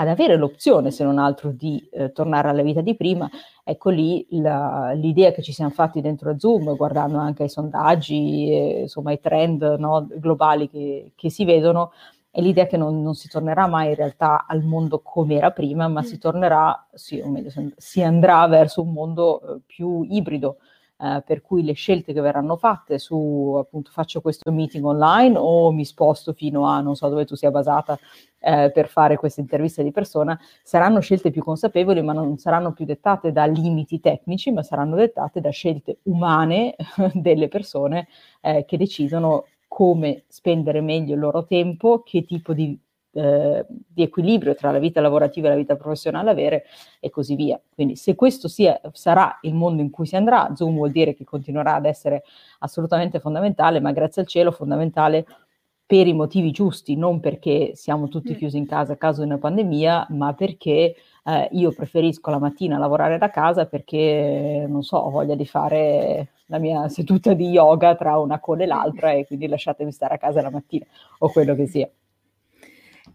ad 0.00 0.08
avere 0.08 0.36
l'opzione, 0.36 0.92
se 0.92 1.02
non 1.02 1.18
altro, 1.18 1.50
di 1.50 1.86
eh, 1.90 2.12
tornare 2.12 2.48
alla 2.48 2.62
vita 2.62 2.80
di 2.80 2.94
prima, 2.94 3.28
ecco 3.64 3.90
lì 3.90 4.24
la, 4.30 4.92
l'idea 4.94 5.32
che 5.32 5.42
ci 5.42 5.52
siamo 5.52 5.70
fatti 5.72 6.00
dentro 6.00 6.30
a 6.30 6.38
Zoom, 6.38 6.76
guardando 6.76 7.18
anche 7.18 7.44
i 7.44 7.48
sondaggi, 7.48 8.48
e, 8.48 8.80
insomma 8.82 9.10
i 9.10 9.18
trend 9.18 9.60
no, 9.78 10.06
globali 10.08 10.70
che, 10.70 11.12
che, 11.16 11.30
si 11.30 11.44
vedono, 11.44 11.90
è 12.30 12.40
l'idea 12.40 12.66
che 12.66 12.76
non, 12.76 13.02
non, 13.02 13.14
si 13.14 13.28
tornerà 13.28 13.66
mai 13.66 13.88
in 13.88 13.96
realtà 13.96 14.46
al 14.46 14.62
mondo 14.62 15.00
come 15.00 15.34
era 15.34 15.50
prima, 15.50 15.88
ma 15.88 16.04
si 16.04 16.14
mm. 16.14 16.18
tornerà, 16.20 16.86
sì, 16.94 17.18
o 17.18 17.28
meglio, 17.28 17.50
si 17.76 18.00
andrà 18.00 18.46
verso 18.46 18.82
un 18.82 18.92
mondo 18.92 19.40
eh, 19.40 19.60
più 19.66 20.04
ibrido, 20.08 20.58
eh, 21.00 21.22
per 21.24 21.42
cui 21.42 21.62
le 21.62 21.74
scelte 21.74 22.12
che 22.12 22.20
verranno 22.20 22.56
fatte 22.56 22.98
su 22.98 23.56
appunto 23.58 23.90
faccio 23.92 24.20
questo 24.20 24.50
meeting 24.50 24.84
online 24.84 25.38
o 25.38 25.70
mi 25.70 25.84
sposto 25.84 26.32
fino 26.32 26.66
a 26.66 26.80
non 26.80 26.96
so 26.96 27.08
dove 27.08 27.24
tu 27.24 27.36
sia 27.36 27.50
basata 27.50 27.98
eh, 28.40 28.70
per 28.72 28.88
fare 28.88 29.16
questa 29.16 29.40
intervista 29.40 29.82
di 29.82 29.90
persona, 29.90 30.38
saranno 30.62 31.00
scelte 31.00 31.30
più 31.30 31.42
consapevoli, 31.42 32.02
ma 32.02 32.12
non 32.12 32.38
saranno 32.38 32.72
più 32.72 32.84
dettate 32.84 33.32
da 33.32 33.44
limiti 33.44 34.00
tecnici, 34.00 34.50
ma 34.50 34.62
saranno 34.62 34.96
dettate 34.96 35.40
da 35.40 35.50
scelte 35.50 35.98
umane 36.04 36.76
delle 37.14 37.48
persone 37.48 38.08
eh, 38.40 38.64
che 38.64 38.76
decidono 38.76 39.46
come 39.66 40.24
spendere 40.28 40.80
meglio 40.80 41.14
il 41.14 41.20
loro 41.20 41.44
tempo, 41.44 42.02
che 42.02 42.24
tipo 42.24 42.52
di 42.52 42.78
eh, 43.12 43.66
di 43.98 44.04
equilibrio 44.04 44.54
tra 44.54 44.70
la 44.70 44.78
vita 44.78 45.00
lavorativa 45.00 45.48
e 45.48 45.50
la 45.50 45.56
vita 45.56 45.74
professionale 45.74 46.30
avere 46.30 46.64
e 47.00 47.10
così 47.10 47.34
via. 47.34 47.60
Quindi 47.74 47.96
se 47.96 48.14
questo 48.14 48.46
sia, 48.46 48.80
sarà 48.92 49.38
il 49.42 49.54
mondo 49.54 49.82
in 49.82 49.90
cui 49.90 50.06
si 50.06 50.14
andrà, 50.14 50.52
Zoom 50.54 50.76
vuol 50.76 50.92
dire 50.92 51.14
che 51.14 51.24
continuerà 51.24 51.74
ad 51.74 51.84
essere 51.84 52.22
assolutamente 52.60 53.18
fondamentale, 53.18 53.80
ma 53.80 53.90
grazie 53.90 54.22
al 54.22 54.28
cielo 54.28 54.52
fondamentale 54.52 55.26
per 55.84 56.06
i 56.06 56.12
motivi 56.12 56.52
giusti, 56.52 56.94
non 56.96 57.18
perché 57.18 57.72
siamo 57.74 58.08
tutti 58.08 58.32
mm. 58.32 58.36
chiusi 58.36 58.58
in 58.58 58.66
casa 58.66 58.92
a 58.92 58.96
causa 58.96 59.22
di 59.22 59.26
una 59.26 59.38
pandemia, 59.38 60.08
ma 60.10 60.32
perché 60.34 60.94
eh, 61.24 61.48
io 61.52 61.72
preferisco 61.72 62.30
la 62.30 62.38
mattina 62.38 62.78
lavorare 62.78 63.18
da 63.18 63.30
casa 63.30 63.66
perché, 63.66 64.64
non 64.68 64.82
so, 64.82 64.98
ho 64.98 65.10
voglia 65.10 65.34
di 65.34 65.46
fare 65.46 66.28
la 66.46 66.58
mia 66.58 66.88
seduta 66.88 67.32
di 67.32 67.48
yoga 67.48 67.96
tra 67.96 68.18
una 68.18 68.38
coda 68.38 68.62
e 68.62 68.66
l'altra 68.66 69.12
e 69.12 69.26
quindi 69.26 69.48
lasciatemi 69.48 69.90
stare 69.90 70.14
a 70.14 70.18
casa 70.18 70.40
la 70.42 70.50
mattina 70.50 70.86
o 71.18 71.30
quello 71.30 71.54
che 71.54 71.66
sia. 71.66 71.90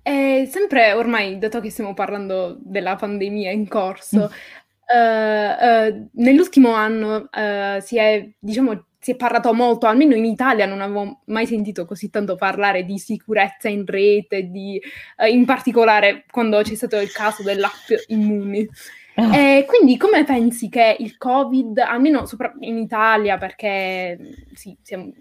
E 0.04 0.50
sempre 0.52 0.92
ormai, 0.92 1.38
dato 1.38 1.62
che 1.62 1.70
stiamo 1.70 1.94
parlando 1.94 2.58
della 2.60 2.96
pandemia 2.96 3.52
in 3.52 3.70
corso, 3.70 4.30
mm. 4.30 4.98
uh, 4.98 5.96
uh, 5.96 6.10
nell'ultimo 6.16 6.74
anno 6.74 7.30
uh, 7.32 7.80
si, 7.80 7.98
è, 7.98 8.30
diciamo, 8.38 8.88
si 9.00 9.12
è 9.12 9.16
parlato 9.16 9.54
molto, 9.54 9.88
almeno 9.88 10.14
in 10.14 10.26
Italia 10.26 10.66
non 10.66 10.82
avevo 10.82 11.22
mai 11.28 11.46
sentito 11.46 11.86
così 11.86 12.10
tanto 12.10 12.36
parlare 12.36 12.84
di 12.84 13.00
sicurezza 13.00 13.70
in 13.70 13.86
rete, 13.86 14.50
di, 14.50 14.82
in 15.30 15.46
particolare 15.46 16.26
quando 16.30 16.62
c'è 16.62 16.76
stato 16.76 17.00
il 17.00 17.12
caso 17.12 17.42
dell'app 17.42 17.90
Immuni. 18.08 18.68
E 19.16 19.66
quindi 19.68 19.96
come 19.98 20.24
pensi 20.24 20.70
che 20.70 20.96
il 20.98 21.18
Covid, 21.18 21.78
almeno 21.78 22.26
in 22.62 22.78
Italia, 22.78 23.38
perché 23.38 24.18
sì, 24.54 24.76
siamo, 24.82 25.12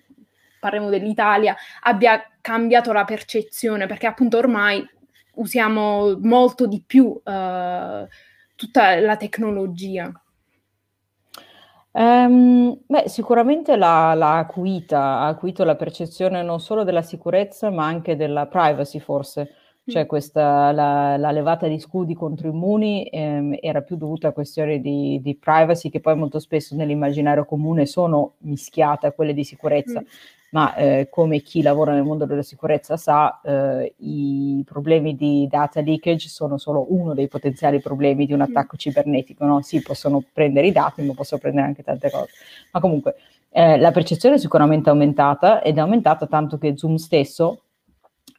parliamo 0.63 0.91
dell'Italia, 0.91 1.57
abbia 1.81 2.25
cambiato 2.41 2.93
la 2.93 3.05
percezione? 3.05 3.87
Perché 3.87 4.07
appunto 4.07 4.39
ormai 4.39 4.89
usiamo 5.35 6.17
molto 6.21 6.69
di 6.69 6.81
più 6.87 7.07
uh, 7.07 8.07
tutta 8.55 9.01
la 9.01 9.17
tecnologia. 9.17 10.13
Um, 11.91 12.79
beh, 12.87 13.09
sicuramente 13.09 13.75
l'ha, 13.75 14.15
l'ha 14.15 14.37
acuita, 14.37 15.01
ha 15.01 15.27
acuito 15.27 15.65
la 15.65 15.75
percezione 15.75 16.45
non 16.45 16.61
solo 16.61 16.85
della 16.85 17.03
sicurezza, 17.03 17.69
ma 17.71 17.85
anche 17.85 18.15
della 18.15 18.47
privacy, 18.47 19.01
forse. 19.01 19.57
Cioè 19.85 20.07
questa, 20.07 20.71
la, 20.71 21.17
la 21.17 21.33
levata 21.33 21.67
di 21.67 21.81
scudi 21.81 22.15
contro 22.15 22.47
immuni 22.47 23.05
ehm, 23.07 23.57
era 23.61 23.83
più 23.83 23.97
dovuta 23.97 24.29
a 24.29 24.33
questioni 24.33 24.81
di, 24.81 25.19
di, 25.21 25.35
privacy 25.35 25.91
che 25.91 25.99
poi 25.99 26.15
molto 26.15 26.39
spesso 26.39 26.77
nell'immaginario 26.77 27.45
comune 27.45 27.85
sono 27.87 28.35
mischiate 28.43 29.09
a 29.09 29.13
quelle 29.13 29.35
di 29.35 29.43
sicurezza, 29.43 30.01
mm. 30.01 30.05
Ma 30.53 30.75
eh, 30.75 31.09
come 31.11 31.41
chi 31.41 31.63
lavora 31.63 31.93
nel 31.93 32.03
mondo 32.03 32.27
della 32.27 32.43
sicurezza 32.43 32.97
sa, 32.99 33.41
eh, 33.43 33.95
i 33.99 34.63
problemi 34.67 35.17
di 35.17 35.47
data 35.49 35.81
leakage 35.81 36.29
sono 36.29 36.59
solo 36.59 36.93
uno 36.93 37.15
dei 37.15 37.27
potenziali 37.27 37.81
problemi 37.81 38.27
di 38.27 38.35
un 38.35 38.43
attacco 38.43 38.77
cibernetico. 38.77 39.47
No? 39.47 39.63
Sì, 39.63 39.81
possono 39.81 40.23
prendere 40.31 40.67
i 40.67 40.73
dati, 40.73 41.03
ma 41.03 41.15
possono 41.15 41.41
prendere 41.41 41.67
anche 41.67 41.83
tante 41.83 42.11
cose. 42.11 42.33
Ma 42.71 42.81
comunque 42.81 43.17
eh, 43.49 43.79
la 43.79 43.93
percezione 43.93 44.35
è 44.35 44.39
sicuramente 44.39 44.91
aumentata 44.91 45.63
ed 45.63 45.79
è 45.79 45.81
aumentata 45.81 46.27
tanto 46.27 46.59
che 46.59 46.77
Zoom 46.77 46.97
stesso 46.97 47.63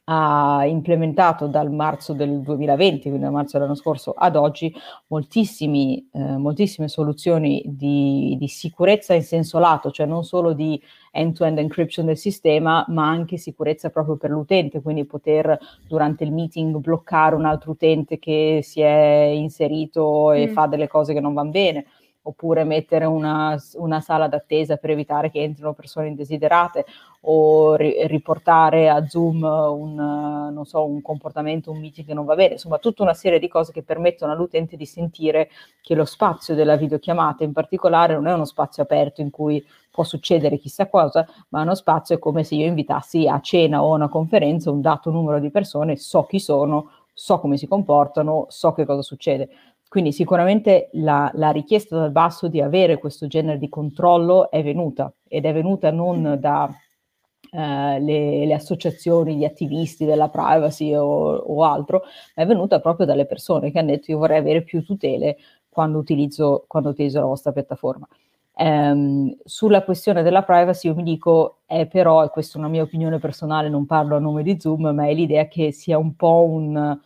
ha 0.06 0.64
implementato 0.66 1.46
dal 1.46 1.70
marzo 1.70 2.12
del 2.12 2.40
2020, 2.40 3.02
quindi 3.02 3.20
dal 3.20 3.32
marzo 3.32 3.56
dell'anno 3.56 3.74
scorso 3.74 4.12
ad 4.12 4.36
oggi, 4.36 4.66
eh, 4.66 4.78
moltissime 5.08 6.88
soluzioni 6.88 7.62
di, 7.64 8.36
di, 8.38 8.48
sicurezza 8.48 9.14
in 9.14 9.22
senso 9.22 9.58
lato, 9.58 9.90
cioè 9.90 10.04
non 10.04 10.22
solo 10.22 10.52
di 10.52 10.80
end-to-end 11.10 11.58
encryption 11.58 12.04
del 12.04 12.18
sistema, 12.18 12.84
ma 12.88 13.08
anche 13.08 13.38
sicurezza 13.38 13.88
proprio 13.88 14.16
per 14.16 14.30
l'utente, 14.30 14.82
quindi 14.82 15.06
poter 15.06 15.58
durante 15.86 16.24
il 16.24 16.32
meeting 16.32 16.76
bloccare 16.76 17.34
un 17.34 17.46
altro 17.46 17.70
utente 17.70 18.18
che 18.18 18.60
si 18.62 18.80
è 18.82 19.30
inserito 19.32 20.32
e 20.32 20.48
mm. 20.48 20.52
fa 20.52 20.66
delle 20.66 20.88
cose 20.88 21.14
che 21.14 21.20
non 21.20 21.32
vanno 21.32 21.50
bene 21.50 21.86
oppure 22.26 22.64
mettere 22.64 23.04
una, 23.04 23.56
una, 23.74 24.00
sala 24.00 24.28
d'attesa 24.28 24.76
per 24.76 24.90
evitare 24.90 25.30
che 25.30 25.42
entrino 25.42 25.74
persone 25.74 26.08
indesiderate 26.08 26.86
o 27.22 27.74
ri- 27.74 28.06
riportare 28.06 28.88
a 28.88 29.06
Zoom 29.06 29.42
un, 29.42 30.62
so, 30.64 30.84
un, 30.84 31.02
comportamento, 31.02 31.70
un 31.70 31.80
meeting 31.80 32.06
che 32.06 32.14
non 32.14 32.24
va 32.24 32.34
bene, 32.34 32.54
insomma 32.54 32.78
tutta 32.78 33.02
una 33.02 33.14
serie 33.14 33.38
di 33.38 33.48
cose 33.48 33.72
che 33.72 33.82
permettono 33.82 34.32
all'utente 34.32 34.76
di 34.76 34.86
sentire 34.86 35.50
che 35.82 35.94
lo 35.94 36.04
spazio 36.04 36.54
della 36.54 36.76
videochiamata 36.76 37.44
in 37.44 37.52
particolare 37.52 38.14
non 38.14 38.26
è 38.26 38.32
uno 38.32 38.46
spazio 38.46 38.82
aperto 38.82 39.20
in 39.20 39.30
cui 39.30 39.64
può 39.90 40.02
succedere 40.02 40.58
chissà 40.58 40.88
cosa, 40.88 41.26
ma 41.50 41.62
uno 41.62 41.74
spazio 41.74 42.16
è 42.16 42.18
come 42.18 42.42
se 42.42 42.54
io 42.54 42.66
invitassi 42.66 43.28
a 43.28 43.38
cena 43.40 43.82
o 43.82 43.92
a 43.92 43.96
una 43.96 44.08
conferenza 44.08 44.70
un 44.70 44.80
dato 44.80 45.10
numero 45.10 45.38
di 45.38 45.50
persone, 45.50 45.96
so 45.96 46.24
chi 46.24 46.40
sono, 46.40 46.90
so 47.12 47.38
come 47.38 47.56
si 47.56 47.68
comportano, 47.68 48.46
so 48.48 48.72
che 48.72 48.84
cosa 48.84 49.02
succede. 49.02 49.48
Quindi 49.94 50.10
sicuramente 50.10 50.88
la, 50.94 51.30
la, 51.34 51.52
richiesta 51.52 51.96
dal 51.96 52.10
basso 52.10 52.48
di 52.48 52.60
avere 52.60 52.98
questo 52.98 53.28
genere 53.28 53.58
di 53.58 53.68
controllo 53.68 54.50
è 54.50 54.60
venuta 54.60 55.14
ed 55.28 55.44
è 55.44 55.52
venuta 55.52 55.92
non 55.92 56.36
da 56.40 56.68
eh, 57.52 58.00
le, 58.00 58.44
le, 58.44 58.54
associazioni, 58.54 59.36
gli 59.36 59.44
attivisti 59.44 60.04
della 60.04 60.28
privacy 60.30 60.92
o, 60.96 61.36
o, 61.36 61.62
altro, 61.62 62.02
ma 62.34 62.42
è 62.42 62.44
venuta 62.44 62.80
proprio 62.80 63.06
dalle 63.06 63.24
persone 63.24 63.70
che 63.70 63.78
hanno 63.78 63.92
detto 63.92 64.10
io 64.10 64.18
vorrei 64.18 64.38
avere 64.38 64.62
più 64.62 64.82
tutele 64.82 65.36
quando 65.68 65.98
utilizzo, 65.98 66.64
quando 66.66 66.88
utilizzo 66.88 67.20
la 67.20 67.26
vostra 67.26 67.52
piattaforma. 67.52 68.08
Um, 68.56 69.32
sulla 69.44 69.84
questione 69.84 70.24
della 70.24 70.42
privacy 70.42 70.88
io 70.88 70.96
mi 70.96 71.04
dico, 71.04 71.58
è 71.66 71.86
però, 71.86 72.24
e 72.24 72.30
questa 72.30 72.56
è 72.56 72.60
una 72.60 72.68
mia 72.68 72.82
opinione 72.82 73.20
personale, 73.20 73.68
non 73.68 73.86
parlo 73.86 74.16
a 74.16 74.18
nome 74.18 74.42
di 74.42 74.58
Zoom, 74.58 74.88
ma 74.88 75.06
è 75.06 75.14
l'idea 75.14 75.46
che 75.46 75.70
sia 75.70 75.98
un 75.98 76.16
po' 76.16 76.42
un 76.48 76.98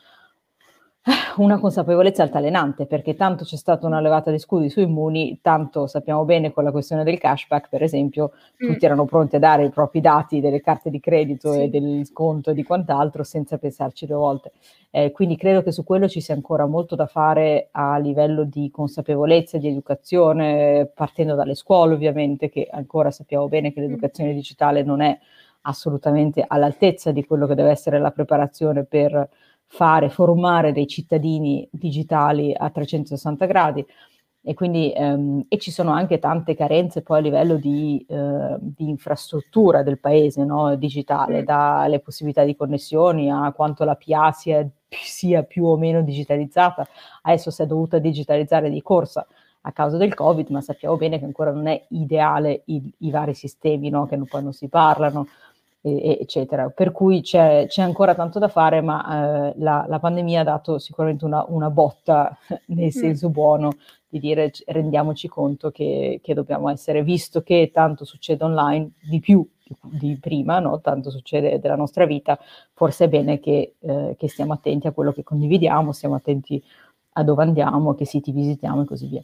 una 1.37 1.59
consapevolezza 1.59 2.23
altalenante, 2.23 2.87
perché 2.87 3.15
tanto 3.15 3.45
c'è 3.45 3.57
stata 3.57 3.87
una 3.87 4.01
levata 4.01 4.31
di 4.31 4.39
scudi 4.39 4.69
su 4.69 4.81
immuni, 4.81 5.39
tanto 5.41 5.87
sappiamo 5.87 6.25
bene 6.25 6.53
con 6.53 6.65
la 6.65 6.71
questione 6.71 7.05
del 7.05 7.19
cashback, 7.19 7.69
per 7.69 7.83
esempio, 7.83 8.33
mm. 8.63 8.69
tutti 8.69 8.85
erano 8.85 9.05
pronti 9.05 9.37
a 9.37 9.39
dare 9.39 9.65
i 9.65 9.71
propri 9.71 10.01
dati 10.01 10.41
delle 10.41 10.61
carte 10.61 10.91
di 10.91 11.01
credito 11.01 11.53
sì. 11.53 11.63
e 11.63 11.69
del 11.69 12.05
sconto 12.05 12.51
e 12.51 12.55
di 12.55 12.63
quant'altro 12.63 13.23
senza 13.23 13.57
pensarci 13.59 14.07
due 14.07 14.17
volte. 14.17 14.53
Eh, 14.91 15.11
quindi 15.13 15.37
credo 15.37 15.63
che 15.63 15.73
su 15.73 15.85
quello 15.85 16.09
ci 16.09 16.21
sia 16.21 16.35
ancora 16.35 16.67
molto 16.67 16.95
da 16.95 17.07
fare 17.07 17.69
a 17.73 17.97
livello 17.99 18.45
di 18.45 18.71
consapevolezza 18.71 19.59
di 19.59 19.69
educazione, 19.69 20.91
partendo 20.95 21.35
dalle 21.35 21.55
scuole 21.55 21.95
ovviamente, 21.95 22.49
che 22.51 22.69
ancora 22.71 23.11
sappiamo 23.11 23.49
bene 23.49 23.73
che 23.73 23.81
l'educazione 23.81 24.35
digitale 24.35 24.83
non 24.83 25.01
è 25.01 25.19
assolutamente 25.63 26.45
all'altezza 26.47 27.13
di 27.13 27.25
quello 27.25 27.47
che 27.47 27.55
deve 27.55 27.71
essere 27.71 27.99
la 27.99 28.11
preparazione 28.11 28.85
per 28.85 29.29
fare, 29.69 30.09
formare 30.09 30.73
dei 30.73 30.87
cittadini 30.87 31.69
digitali 31.71 32.55
a 32.57 32.71
360 32.71 33.47
gradi 33.47 33.87
e 34.41 34.55
quindi 34.55 34.93
ehm, 34.93 35.45
e 35.49 35.59
ci 35.59 35.71
sono 35.71 35.91
anche 35.91 36.19
tante 36.19 36.55
carenze 36.55 37.03
poi 37.03 37.19
a 37.19 37.21
livello 37.21 37.57
di, 37.57 38.05
eh, 38.09 38.57
di 38.61 38.89
infrastruttura 38.89 39.83
del 39.83 39.99
paese 39.99 40.45
no? 40.45 40.75
digitale, 40.77 41.45
dalle 41.45 42.01
possibilità 42.01 42.45
di 42.45 42.57
connessioni 42.57 43.31
a 43.31 43.53
quanto 43.53 43.85
la 43.85 43.97
PA 43.97 44.33
sia, 44.33 44.67
sia 44.89 45.43
più 45.43 45.67
o 45.67 45.77
meno 45.77 46.03
digitalizzata. 46.03 46.87
Adesso 47.23 47.51
si 47.51 47.63
è 47.63 47.67
dovuta 47.67 47.99
digitalizzare 47.99 48.71
di 48.71 48.81
corsa 48.81 49.27
a 49.63 49.73
causa 49.73 49.99
del 49.99 50.15
Covid, 50.15 50.49
ma 50.49 50.63
sappiamo 50.63 50.97
bene 50.97 51.19
che 51.19 51.27
ancora 51.27 51.51
non 51.53 51.67
è 51.67 51.85
ideale 51.91 52.63
i, 52.67 52.91
i 53.01 53.11
vari 53.11 53.35
sistemi 53.35 53.91
no? 53.91 54.07
che 54.07 54.17
non, 54.17 54.27
poi 54.27 54.43
non 54.43 54.55
si 54.55 54.69
parlano 54.69 55.27
eccetera. 55.81 56.69
Per 56.71 56.93
cui 56.93 57.21
c'è, 57.21 57.67
c'è, 57.69 57.83
ancora 57.83 58.15
tanto 58.15 58.39
da 58.39 58.49
fare, 58.49 58.81
ma 58.81 59.51
eh, 59.51 59.55
la, 59.59 59.85
la, 59.89 59.99
pandemia 59.99 60.41
ha 60.41 60.45
dato 60.45 60.79
sicuramente 60.79 61.25
una, 61.25 61.45
una 61.49 61.71
botta 61.71 62.37
nel 62.67 62.87
mm. 62.87 62.89
senso 62.89 63.29
mm. 63.29 63.33
buono 63.33 63.77
di 64.09 64.19
dire 64.19 64.51
rendiamoci 64.67 65.29
conto 65.29 65.71
che, 65.71 66.21
che, 66.23 66.35
dobbiamo 66.35 66.71
essere, 66.71 67.03
visto 67.03 67.43
che 67.43 67.71
tanto 67.73 68.05
succede 68.05 68.43
online, 68.45 68.93
di 69.03 69.21
più 69.21 69.47
di, 69.63 69.77
di 69.99 70.19
prima, 70.19 70.59
no? 70.61 70.81
tanto 70.81 71.11
succede 71.11 71.59
della 71.59 71.77
nostra 71.77 72.07
vita, 72.07 72.39
forse 72.73 73.05
è 73.05 73.09
bene 73.09 73.39
che, 73.39 73.75
eh, 73.79 74.15
che 74.19 74.29
stiamo 74.29 74.55
attenti 74.55 74.87
a 74.87 74.93
quello 74.93 75.13
che 75.13 75.23
condividiamo, 75.23 75.93
stiamo 75.93 76.15
attenti 76.15 76.63
a 77.13 77.23
dove 77.23 77.43
andiamo, 77.43 77.91
a 77.91 77.95
che 77.95 78.07
siti 78.07 78.33
visitiamo 78.33 78.83
e 78.83 78.85
così 78.85 79.07
via. 79.09 79.23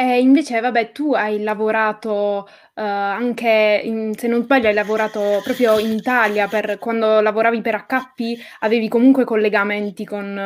E 0.00 0.20
invece, 0.20 0.60
vabbè, 0.60 0.92
tu 0.92 1.12
hai 1.12 1.42
lavorato 1.42 2.46
uh, 2.46 2.80
anche, 2.80 3.80
in, 3.82 4.14
se 4.16 4.28
non 4.28 4.44
sbaglio, 4.44 4.68
hai 4.68 4.74
lavorato 4.74 5.40
proprio 5.42 5.76
in 5.80 5.90
Italia, 5.90 6.46
per, 6.46 6.78
quando 6.78 7.20
lavoravi 7.20 7.60
per 7.60 7.84
HP 7.84 8.38
avevi 8.60 8.86
comunque 8.86 9.24
collegamenti 9.24 10.04
con, 10.04 10.36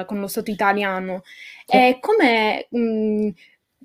uh, 0.00 0.06
con 0.06 0.18
lo 0.18 0.26
Stato 0.28 0.50
italiano. 0.50 1.24
Sì. 1.66 1.76
E 1.76 1.98
come, 2.00 2.68
mh, 2.70 3.28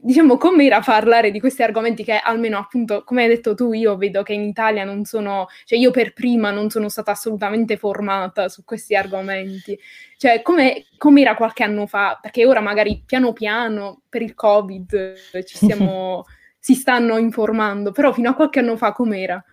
diciamo, 0.02 0.38
come 0.38 0.66
era 0.66 0.80
parlare 0.80 1.32
di 1.32 1.40
questi 1.40 1.64
argomenti 1.64 2.04
che 2.04 2.18
almeno 2.18 2.58
appunto, 2.58 3.04
come 3.04 3.24
hai 3.24 3.30
detto 3.30 3.56
tu, 3.56 3.74
io 3.74 3.98
vedo 3.98 4.24
che 4.24 4.34
in 4.34 4.44
Italia 4.44 4.84
non 4.84 5.06
sono, 5.06 5.48
cioè 5.66 5.78
io 5.78 5.92
per 5.92 6.14
prima 6.14 6.52
non 6.52 6.70
sono 6.70 6.90
stata 6.90 7.12
assolutamente 7.12 7.78
formata 7.78 8.50
su 8.50 8.64
questi 8.64 8.96
argomenti. 8.96 9.78
Cioè, 10.18 10.42
come, 10.42 10.86
come 10.98 11.22
era 11.22 11.36
qualche 11.36 11.64
anno 11.64 11.86
fa? 11.88 12.18
Perché 12.22 12.46
ora 12.46 12.62
magari 12.62 13.04
piano 13.06 13.34
piano 13.34 14.02
per 14.10 14.22
il 14.22 14.34
Covid 14.34 15.14
ci 15.44 15.58
siamo, 15.58 16.26
si 16.60 16.74
stanno 16.74 17.18
informando, 17.18 17.92
però 17.92 18.12
fino 18.14 18.30
a 18.30 18.34
qualche 18.36 18.60
anno 18.60 18.78
fa 18.78 18.92
com'era? 18.92 19.44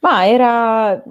Ma 0.00 0.26
era 0.26 1.02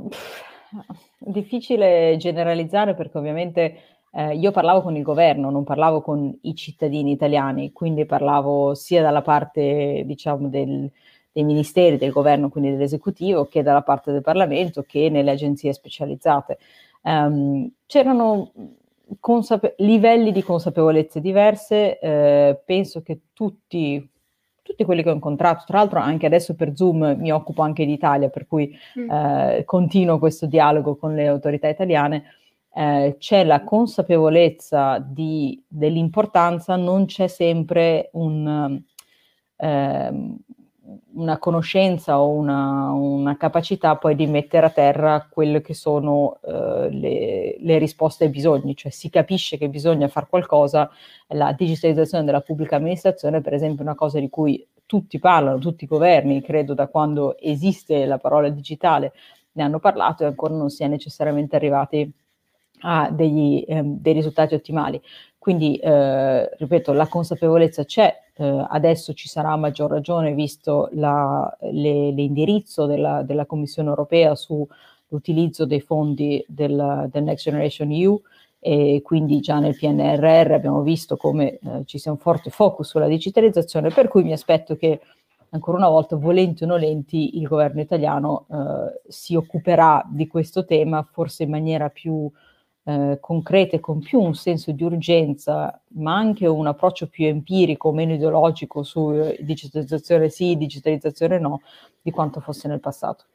difficile 1.18 2.16
generalizzare 2.18 2.94
perché 2.96 3.18
ovviamente 3.18 3.93
eh, 4.16 4.36
io 4.36 4.52
parlavo 4.52 4.82
con 4.82 4.96
il 4.96 5.02
governo, 5.02 5.50
non 5.50 5.64
parlavo 5.64 6.02
con 6.02 6.38
i 6.42 6.56
cittadini 6.56 7.12
italiani, 7.12 7.72
quindi 7.72 8.06
parlavo 8.06 8.76
sia 8.76 9.02
dalla 9.02 9.24
parte, 9.24 10.04
diciamo, 10.06 10.50
del, 10.50 10.90
dei 11.32 11.44
ministeri, 11.44 11.98
del 11.98 12.12
governo, 12.12 12.50
quindi 12.50 12.72
dell'esecutivo, 12.72 13.46
che 13.46 13.64
dalla 13.64 13.82
parte 13.82 14.12
del 14.12 14.22
Parlamento, 14.22 14.84
che 14.84 15.10
nelle 15.10 15.32
agenzie 15.32 15.74
specializzate. 15.74 16.60
Um, 17.02 17.70
c'erano 17.88 18.52
consape- 19.20 19.74
livelli 19.80 20.32
di 20.32 20.44
consapevolezze 20.44 21.20
diverse, 21.20 21.98
eh, 21.98 22.62
penso 22.64 23.02
che 23.02 23.20
tutti, 23.34 24.08
tutti 24.62 24.84
quelli 24.86 25.02
che 25.02 25.10
ho 25.10 25.14
incontrato, 25.14 25.64
tra 25.66 25.80
l'altro 25.80 26.00
anche 26.00 26.28
adesso 26.28 26.54
per 26.54 26.76
Zoom 26.76 27.16
mi 27.18 27.32
occupo 27.32 27.64
anche 27.64 27.84
di 27.84 27.94
Italia, 27.94 28.30
per 28.30 28.46
cui 28.46 28.72
mm. 29.00 29.10
eh, 29.10 29.64
continuo 29.66 30.20
questo 30.20 30.46
dialogo 30.46 30.96
con 30.98 31.16
le 31.16 31.28
autorità 31.28 31.68
italiane, 31.68 32.24
eh, 32.76 33.18
c'è 33.20 33.44
la 33.44 33.64
consapevolezza 33.64 34.98
di, 35.00 35.64
dell'importanza, 35.68 36.76
non 36.76 37.06
c'è 37.06 37.28
sempre 37.28 38.10
un, 38.14 38.82
eh, 39.58 40.38
una 41.14 41.38
conoscenza 41.38 42.20
o 42.20 42.30
una, 42.30 42.92
una, 42.92 43.38
capacità 43.38 43.96
poi 43.98 44.16
di 44.16 44.26
mettere 44.26 44.66
a 44.66 44.70
terra 44.72 45.28
quelle 45.30 45.62
che 45.62 45.74
sono 45.74 46.40
uh, 46.42 46.90
le, 46.90 47.58
le, 47.60 47.78
risposte 47.78 48.26
ai 48.26 48.30
bisogni, 48.32 48.76
cioè 48.76 48.92
si 48.92 49.10
capisce 49.10 49.58
che 49.58 49.70
bisogna 49.70 50.08
fare 50.08 50.28
qualcosa, 50.28 50.90
la 51.28 51.54
digitalizzazione 51.54 52.26
della 52.26 52.42
pubblica 52.42 52.76
amministrazione 52.78 53.42
per 53.42 53.54
esempio 53.54 53.80
è 53.80 53.88
una 53.88 53.96
cosa 53.96 54.20
di 54.20 54.30
cui 54.30 54.66
tutti 54.86 55.20
parlano, 55.20 55.60
tutti 55.60 55.84
i 55.86 55.88
governi, 55.88 56.42
credo 56.42 56.74
da 56.74 56.88
quando 56.88 57.38
esiste 57.40 58.06
la 58.06 58.18
parola 58.18 58.50
digitale, 58.50 59.14
ne 59.54 59.64
hanno 59.64 59.80
parlato 59.80 60.24
e 60.24 60.26
ancora 60.28 60.56
non 60.56 60.70
si 60.70 60.84
è 60.84 60.88
necessariamente 60.88 61.56
arrivati 61.56 62.12
a 62.84 63.10
degli, 63.12 63.64
ehm, 63.68 64.00
dei 64.00 64.14
risultati 64.14 64.56
ottimali. 64.56 65.02
Quindi, 65.38 65.76
eh, 65.76 66.50
ripeto, 66.56 66.94
la 66.94 67.08
consapevolezza 67.08 67.84
c'è, 67.84 68.18
eh, 68.36 68.66
adesso 68.70 69.14
ci 69.14 69.28
sarà 69.28 69.56
maggior 69.58 69.90
ragione 69.92 70.34
visto 70.34 70.90
la, 70.94 71.54
le, 71.72 72.12
l'indirizzo 72.12 72.86
della, 72.86 73.24
della, 73.24 73.46
Commissione 73.46 73.90
europea 73.90 74.36
sull'utilizzo 74.36 75.66
dei 75.66 75.82
fondi 75.82 76.44
del, 76.48 77.10
del, 77.12 77.24
Next 77.24 77.44
Generation 77.44 77.92
EU 77.92 78.22
e 78.60 79.02
quindi 79.04 79.42
già 79.42 79.60
nel 79.60 79.76
PNRR 79.76 80.54
abbiamo 80.54 80.82
visto 80.82 81.18
come 81.18 81.60
eh, 81.60 81.84
ci 81.86 81.98
sia 82.00 82.12
un 82.12 82.18
forte 82.18 82.50
focus 82.50 82.88
sulla 82.88 83.08
digitalizzazione, 83.08 83.90
per 83.90 84.08
cui 84.08 84.24
mi 84.24 84.32
aspetto 84.32 84.78
che 84.78 85.02
ancora 85.50 85.78
una 85.78 85.90
volta, 85.90 86.16
volenti 86.16 86.64
o 86.64 86.68
nolenti, 86.68 87.38
il 87.38 87.48
governo 87.48 87.82
italiano 87.82 88.46
eh, 88.50 89.02
si 89.08 89.36
occuperà 89.36 90.04
di 90.10 90.26
questo 90.28 90.66
tema 90.66 91.08
forse 91.12 91.44
in 91.44 91.50
maniera 91.50 91.90
più 91.90 92.32
eh, 92.86 93.18
concrete, 93.20 93.80
con 93.80 94.00
più 94.00 94.20
un 94.20 94.36
senso 94.36 94.72
di 94.72 94.84
urgenza, 94.84 95.82
ma 95.96 96.16
anche 96.16 96.48
un 96.48 96.68
approccio 96.68 97.08
più 97.08 97.26
empirico, 97.26 97.92
meno 97.92 98.14
ideologico 98.14 98.84
su 98.84 99.12
eh, 99.14 99.38
digitalizzazione 99.42 100.30
sì, 100.30 100.58
digitalizzazione 100.58 101.40
no, 101.40 101.62
di 102.02 102.12
quanto 102.12 102.42
fosse 102.42 102.68
nel 102.68 102.80
passato. 102.80 103.26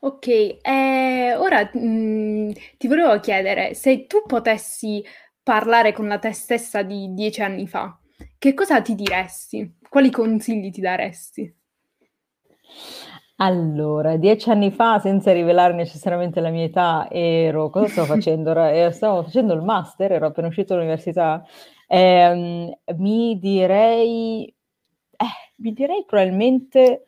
Ok, 0.00 0.26
eh, 0.62 1.34
ora 1.36 1.68
mh, 1.72 1.78
mm, 1.78 2.50
ti 2.78 2.86
volevo 2.86 3.18
chiedere 3.20 3.74
se 3.74 4.06
tu 4.06 4.22
potessi 4.26 5.04
parlare 5.42 5.92
con 5.92 6.06
la 6.06 6.18
te 6.18 6.32
stessa 6.32 6.82
di 6.82 7.12
dieci 7.14 7.42
anni 7.42 7.66
fa, 7.66 7.98
che 8.38 8.54
cosa 8.54 8.80
ti 8.80 8.94
diresti? 8.94 9.76
Quali 9.88 10.10
consigli 10.10 10.70
ti 10.70 10.80
daresti? 10.80 11.56
Allora, 13.40 14.16
dieci 14.16 14.50
anni 14.50 14.72
fa, 14.72 14.98
senza 14.98 15.32
rivelare 15.32 15.72
necessariamente 15.72 16.40
la 16.40 16.50
mia 16.50 16.64
età, 16.64 17.06
ero, 17.08 17.70
cosa 17.70 17.86
stavo 17.86 18.06
facendo? 18.08 18.52
Eh, 18.66 18.90
stavo 18.90 19.22
facendo 19.22 19.54
il 19.54 19.62
master, 19.62 20.10
ero 20.10 20.26
appena 20.26 20.48
uscito 20.48 20.74
dall'università. 20.74 21.44
Eh, 21.86 22.76
mi 22.96 23.38
direi, 23.38 24.44
eh, 24.44 25.52
mi 25.58 25.72
direi 25.72 26.04
probabilmente 26.04 27.06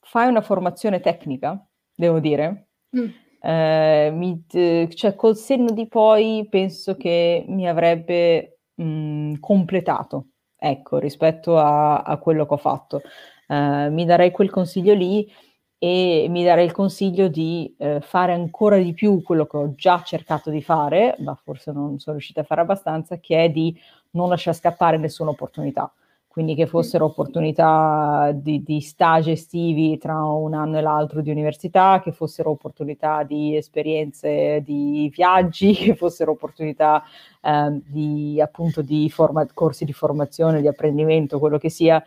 fai 0.00 0.28
una 0.28 0.42
formazione 0.42 1.00
tecnica, 1.00 1.60
devo 1.92 2.20
dire. 2.20 2.68
Mm. 2.96 3.08
Eh, 3.40 4.10
mi, 4.14 4.44
cioè, 4.46 5.14
col 5.16 5.36
senno 5.36 5.72
di 5.72 5.88
poi 5.88 6.46
penso 6.48 6.96
che 6.96 7.44
mi 7.48 7.68
avrebbe 7.68 8.60
mh, 8.74 8.84
mm, 8.84 9.34
completato, 9.40 10.26
ecco, 10.56 10.98
rispetto 10.98 11.58
a, 11.58 12.02
a 12.02 12.16
quello 12.18 12.46
che 12.46 12.54
ho 12.54 12.58
fatto 12.58 13.00
eh, 13.48 13.88
mi 13.90 14.04
darei 14.04 14.30
quel 14.30 14.50
consiglio 14.50 14.94
lì 14.94 15.30
e 15.78 16.26
mi 16.30 16.44
darei 16.44 16.64
il 16.64 16.72
consiglio 16.72 17.28
di 17.28 17.74
eh, 17.78 18.00
fare 18.00 18.32
ancora 18.32 18.78
di 18.78 18.94
più 18.94 19.22
quello 19.22 19.46
che 19.46 19.56
ho 19.58 19.74
già 19.74 20.02
cercato 20.02 20.48
di 20.50 20.62
fare, 20.62 21.16
ma 21.18 21.34
forse 21.34 21.72
non 21.72 21.98
sono 21.98 22.16
riuscita 22.16 22.40
a 22.40 22.44
fare 22.44 22.62
abbastanza, 22.62 23.18
che 23.18 23.44
è 23.44 23.50
di 23.50 23.78
non 24.12 24.28
lasciare 24.30 24.56
scappare 24.56 24.96
nessuna 24.96 25.30
opportunità. 25.30 25.92
Quindi 26.26 26.56
che 26.56 26.66
fossero 26.66 27.04
opportunità 27.04 28.32
di, 28.34 28.62
di 28.64 28.80
stage 28.80 29.32
estivi 29.32 29.98
tra 29.98 30.20
un 30.24 30.54
anno 30.54 30.78
e 30.78 30.80
l'altro 30.80 31.20
di 31.20 31.30
università, 31.30 32.00
che 32.02 32.10
fossero 32.10 32.50
opportunità 32.50 33.22
di 33.22 33.54
esperienze 33.54 34.60
di 34.64 35.08
viaggi, 35.14 35.74
che 35.78 35.94
fossero 35.94 36.32
opportunità 36.32 37.04
eh, 37.40 37.80
di 37.84 38.40
appunto 38.40 38.82
di 38.82 39.08
forma- 39.10 39.46
corsi 39.54 39.84
di 39.84 39.92
formazione, 39.92 40.60
di 40.60 40.66
apprendimento, 40.66 41.38
quello 41.38 41.58
che 41.58 41.70
sia. 41.70 42.02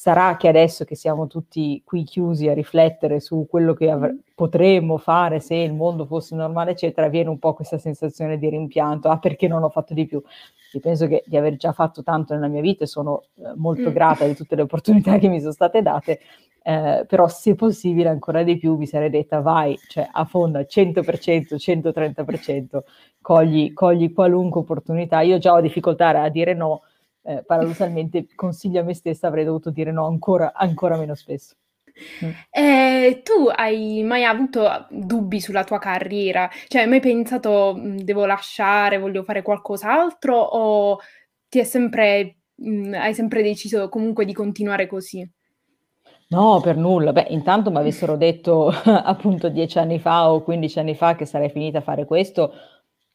Sarà 0.00 0.36
che 0.36 0.46
adesso 0.46 0.84
che 0.84 0.94
siamo 0.94 1.26
tutti 1.26 1.82
qui 1.84 2.04
chiusi 2.04 2.46
a 2.46 2.54
riflettere 2.54 3.18
su 3.18 3.48
quello 3.50 3.74
che 3.74 3.90
avr- 3.90 4.14
potremmo 4.32 4.96
fare 4.96 5.40
se 5.40 5.56
il 5.56 5.74
mondo 5.74 6.06
fosse 6.06 6.36
normale, 6.36 6.70
eccetera, 6.70 7.08
viene 7.08 7.30
un 7.30 7.40
po' 7.40 7.52
questa 7.52 7.78
sensazione 7.78 8.38
di 8.38 8.48
rimpianto, 8.48 9.08
ah 9.08 9.18
perché 9.18 9.48
non 9.48 9.64
ho 9.64 9.68
fatto 9.70 9.94
di 9.94 10.06
più? 10.06 10.22
Io 10.72 10.78
penso 10.78 11.08
che 11.08 11.24
di 11.26 11.36
aver 11.36 11.56
già 11.56 11.72
fatto 11.72 12.04
tanto 12.04 12.32
nella 12.32 12.46
mia 12.46 12.60
vita 12.60 12.84
e 12.84 12.86
sono 12.86 13.24
eh, 13.38 13.54
molto 13.56 13.90
mm. 13.90 13.92
grata 13.92 14.24
di 14.24 14.36
tutte 14.36 14.54
le 14.54 14.62
opportunità 14.62 15.18
che 15.18 15.26
mi 15.26 15.40
sono 15.40 15.50
state 15.50 15.82
date, 15.82 16.20
eh, 16.62 17.04
però 17.04 17.26
se 17.26 17.56
possibile 17.56 18.08
ancora 18.08 18.44
di 18.44 18.56
più 18.56 18.76
mi 18.76 18.86
sarei 18.86 19.10
detta 19.10 19.40
vai, 19.40 19.76
cioè 19.88 20.08
affonda 20.12 20.60
100%, 20.60 21.56
130%, 21.56 22.78
cogli, 23.20 23.72
cogli 23.72 24.12
qualunque 24.12 24.60
opportunità. 24.60 25.22
Io 25.22 25.38
già 25.38 25.54
ho 25.54 25.60
difficoltà 25.60 26.22
a 26.22 26.28
dire 26.28 26.54
no, 26.54 26.82
eh, 27.28 27.44
paradossalmente 27.44 28.26
consiglio 28.34 28.80
a 28.80 28.84
me 28.84 28.94
stessa 28.94 29.26
avrei 29.26 29.44
dovuto 29.44 29.70
dire 29.70 29.92
no 29.92 30.06
ancora, 30.06 30.52
ancora 30.54 30.96
meno 30.96 31.14
spesso. 31.14 31.54
Mm. 32.24 32.30
Eh, 32.50 33.22
tu 33.24 33.48
hai 33.52 34.02
mai 34.04 34.24
avuto 34.24 34.86
dubbi 34.90 35.40
sulla 35.40 35.64
tua 35.64 35.78
carriera? 35.78 36.48
Cioè, 36.68 36.82
hai 36.82 36.88
mai 36.88 37.00
pensato 37.00 37.74
mm, 37.76 37.98
devo 37.98 38.24
lasciare, 38.24 38.98
voglio 38.98 39.24
fare 39.24 39.42
qualcos'altro 39.42 40.36
o 40.36 40.98
ti 41.48 41.58
è 41.58 41.64
sempre, 41.64 42.38
mh, 42.54 42.70
mm, 42.70 42.94
hai 42.94 43.14
sempre 43.14 43.42
deciso 43.42 43.88
comunque 43.88 44.24
di 44.24 44.32
continuare 44.32 44.86
così? 44.86 45.28
No, 46.30 46.60
per 46.60 46.76
nulla. 46.76 47.12
Beh, 47.12 47.26
intanto 47.30 47.70
mi 47.70 47.78
avessero 47.78 48.16
detto 48.16 48.68
appunto 48.84 49.48
dieci 49.48 49.78
anni 49.78 49.98
fa 49.98 50.30
o 50.30 50.42
quindici 50.42 50.78
anni 50.78 50.94
fa 50.94 51.14
che 51.14 51.24
sarei 51.24 51.50
finita 51.50 51.78
a 51.78 51.82
fare 51.82 52.04
questo, 52.04 52.52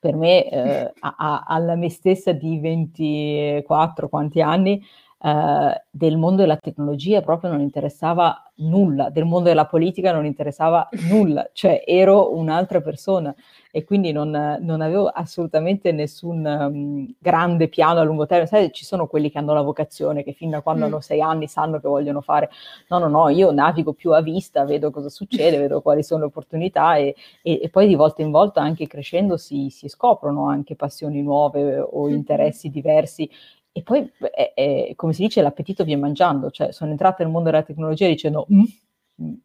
per 0.03 0.17
me, 0.17 0.49
eh, 0.49 0.93
a, 0.99 1.15
a, 1.17 1.43
alla 1.47 1.75
me 1.75 1.89
stessa 1.89 2.33
di 2.33 2.59
24, 2.59 4.09
quanti 4.09 4.41
anni, 4.41 4.83
eh, 5.25 5.83
del 5.89 6.17
mondo 6.17 6.41
della 6.41 6.57
tecnologia 6.57 7.21
proprio 7.21 7.49
non 7.51 7.61
interessava 7.61 8.43
nulla, 8.55 9.09
del 9.09 9.23
mondo 9.23 9.47
della 9.47 9.65
politica 9.65 10.11
non 10.11 10.25
interessava 10.25 10.89
nulla, 11.09 11.49
cioè 11.53 11.81
ero 11.85 12.35
un'altra 12.35 12.81
persona 12.81 13.33
e 13.71 13.85
quindi 13.85 14.11
non, 14.11 14.57
non 14.59 14.81
avevo 14.81 15.07
assolutamente 15.07 15.93
nessun 15.93 16.45
um, 16.45 17.15
grande 17.19 17.69
piano 17.69 18.01
a 18.01 18.03
lungo 18.03 18.25
termine. 18.25 18.49
Sai, 18.49 18.71
ci 18.73 18.83
sono 18.83 19.07
quelli 19.07 19.31
che 19.31 19.37
hanno 19.37 19.53
la 19.53 19.61
vocazione, 19.61 20.23
che 20.23 20.33
fin 20.33 20.49
da 20.49 20.61
quando 20.61 20.83
mm. 20.83 20.87
hanno 20.87 20.99
sei 20.99 21.21
anni 21.21 21.47
sanno 21.47 21.79
che 21.79 21.87
vogliono 21.87 22.19
fare. 22.19 22.49
No, 22.89 22.99
no, 22.99 23.07
no, 23.07 23.29
io 23.29 23.51
navigo 23.51 23.93
più 23.93 24.11
a 24.11 24.21
vista, 24.21 24.65
vedo 24.65 24.91
cosa 24.91 25.09
succede, 25.09 25.57
vedo 25.57 25.81
quali 25.81 26.03
sono 26.03 26.19
le 26.19 26.25
opportunità 26.27 26.97
e, 26.97 27.15
e, 27.41 27.61
e 27.63 27.69
poi 27.69 27.87
di 27.87 27.95
volta 27.95 28.21
in 28.21 28.29
volta 28.29 28.59
anche 28.61 28.87
crescendo 28.87 29.37
si, 29.37 29.69
si 29.69 29.87
scoprono 29.87 30.49
anche 30.49 30.75
passioni 30.75 31.21
nuove 31.21 31.79
o 31.79 32.05
mm-hmm. 32.05 32.13
interessi 32.13 32.69
diversi 32.69 33.29
e 33.73 33.81
poi, 33.81 34.09
è, 34.31 34.53
è, 34.53 34.93
come 34.95 35.13
si 35.13 35.23
dice, 35.23 35.41
l'appetito 35.41 35.83
viene 35.83 36.01
mangiando, 36.01 36.51
cioè 36.51 36.71
sono 36.71 36.91
entrata 36.91 37.23
nel 37.23 37.31
mondo 37.31 37.49
della 37.49 37.63
tecnologia 37.63 38.07
dicendo, 38.07 38.45
mm, 38.53 38.63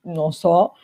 non 0.03 0.33
so, 0.33 0.75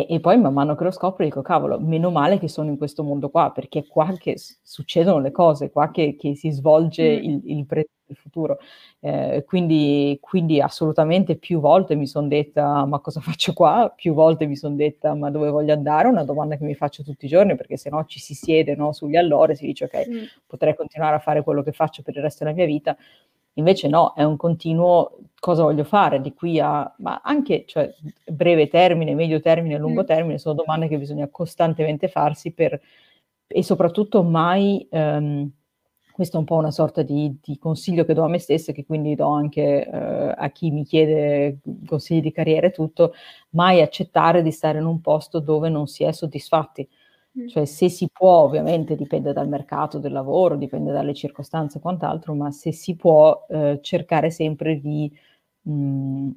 e, 0.00 0.14
e, 0.14 0.20
poi 0.20 0.38
man 0.38 0.52
mano 0.52 0.74
che 0.74 0.84
lo 0.84 0.90
scopro 0.90 1.24
dico, 1.24 1.42
cavolo, 1.42 1.78
meno 1.80 2.10
male 2.10 2.38
che 2.38 2.48
sono 2.48 2.70
in 2.70 2.76
questo 2.78 3.02
mondo 3.02 3.30
qua, 3.30 3.50
perché 3.52 3.80
è 3.80 3.86
qua 3.86 4.12
che 4.16 4.36
succedono 4.62 5.20
le 5.20 5.30
cose, 5.30 5.70
qua 5.70 5.90
che, 5.90 6.16
che 6.18 6.34
si 6.36 6.50
svolge 6.50 7.18
mm. 7.18 7.24
il, 7.24 7.40
il 7.44 7.66
il 8.08 8.16
futuro. 8.16 8.58
Eh, 9.00 9.44
quindi, 9.46 10.18
quindi, 10.20 10.60
assolutamente 10.60 11.36
più 11.36 11.60
volte 11.60 11.94
mi 11.94 12.06
sono 12.06 12.26
detta 12.26 12.84
ma 12.84 12.98
cosa 13.00 13.20
faccio 13.22 13.52
qua? 13.52 13.92
Più 13.94 14.12
volte 14.12 14.46
mi 14.46 14.56
sono 14.56 14.74
detta 14.74 15.14
ma 15.14 15.30
dove 15.30 15.50
voglio 15.50 15.72
andare? 15.72 16.08
Una 16.08 16.24
domanda 16.24 16.56
che 16.56 16.64
mi 16.64 16.74
faccio 16.74 17.02
tutti 17.02 17.26
i 17.26 17.28
giorni 17.28 17.56
perché 17.56 17.76
se 17.76 17.90
no 17.90 18.04
ci 18.06 18.18
si 18.18 18.34
siede 18.34 18.74
no, 18.74 18.92
sugli 18.92 19.16
allori 19.16 19.56
si 19.56 19.66
dice 19.66 19.84
ok, 19.84 20.08
mm. 20.08 20.24
potrei 20.46 20.74
continuare 20.74 21.16
a 21.16 21.20
fare 21.20 21.42
quello 21.42 21.62
che 21.62 21.72
faccio 21.72 22.02
per 22.02 22.16
il 22.16 22.22
resto 22.22 22.44
della 22.44 22.56
mia 22.56 22.66
vita. 22.66 22.96
Invece 23.58 23.88
no, 23.88 24.14
è 24.14 24.22
un 24.22 24.36
continuo 24.36 25.18
cosa 25.40 25.62
voglio 25.62 25.84
fare 25.84 26.20
di 26.20 26.32
qui 26.32 26.58
a, 26.60 26.92
ma 26.98 27.20
anche 27.22 27.64
cioè, 27.66 27.92
breve 28.26 28.68
termine, 28.68 29.14
medio 29.14 29.40
termine, 29.40 29.78
lungo 29.78 30.02
mm. 30.02 30.06
termine, 30.06 30.38
sono 30.38 30.54
domande 30.54 30.88
che 30.88 30.98
bisogna 30.98 31.28
costantemente 31.28 32.08
farsi 32.08 32.52
per, 32.52 32.80
e 33.46 33.62
soprattutto 33.62 34.22
mai, 34.22 34.86
um, 34.90 35.50
questo 36.12 36.36
è 36.36 36.40
un 36.40 36.46
po' 36.46 36.56
una 36.56 36.70
sorta 36.70 37.02
di, 37.02 37.36
di, 37.40 37.58
consiglio 37.58 38.04
che 38.04 38.14
do 38.14 38.24
a 38.24 38.28
me 38.28 38.38
stessa, 38.38 38.72
che 38.72 38.84
quindi 38.84 39.14
do 39.14 39.28
anche 39.28 39.88
uh, 39.90 40.34
a 40.36 40.50
chi 40.50 40.70
mi 40.70 40.84
chiede 40.84 41.58
consigli 41.86 42.20
di 42.20 42.32
carriera 42.32 42.68
e 42.68 42.72
tutto, 42.72 43.12
mai 43.50 43.80
accettare 43.80 44.42
di 44.42 44.52
stare 44.52 44.78
in 44.78 44.86
un 44.86 45.00
posto 45.00 45.40
dove 45.40 45.68
non 45.68 45.86
si 45.86 46.04
è 46.04 46.12
soddisfatti 46.12 46.88
cioè 47.46 47.64
se 47.64 47.88
si 47.88 48.08
può, 48.12 48.42
ovviamente 48.42 48.96
dipende 48.96 49.32
dal 49.32 49.48
mercato 49.48 49.98
del 49.98 50.12
lavoro, 50.12 50.56
dipende 50.56 50.92
dalle 50.92 51.14
circostanze 51.14 51.78
e 51.78 51.80
quant'altro, 51.80 52.34
ma 52.34 52.50
se 52.50 52.72
si 52.72 52.96
può 52.96 53.46
eh, 53.48 53.78
cercare 53.82 54.30
sempre 54.30 54.80
di... 54.80 55.12
Mh, 55.62 55.72
mm, 55.72 56.30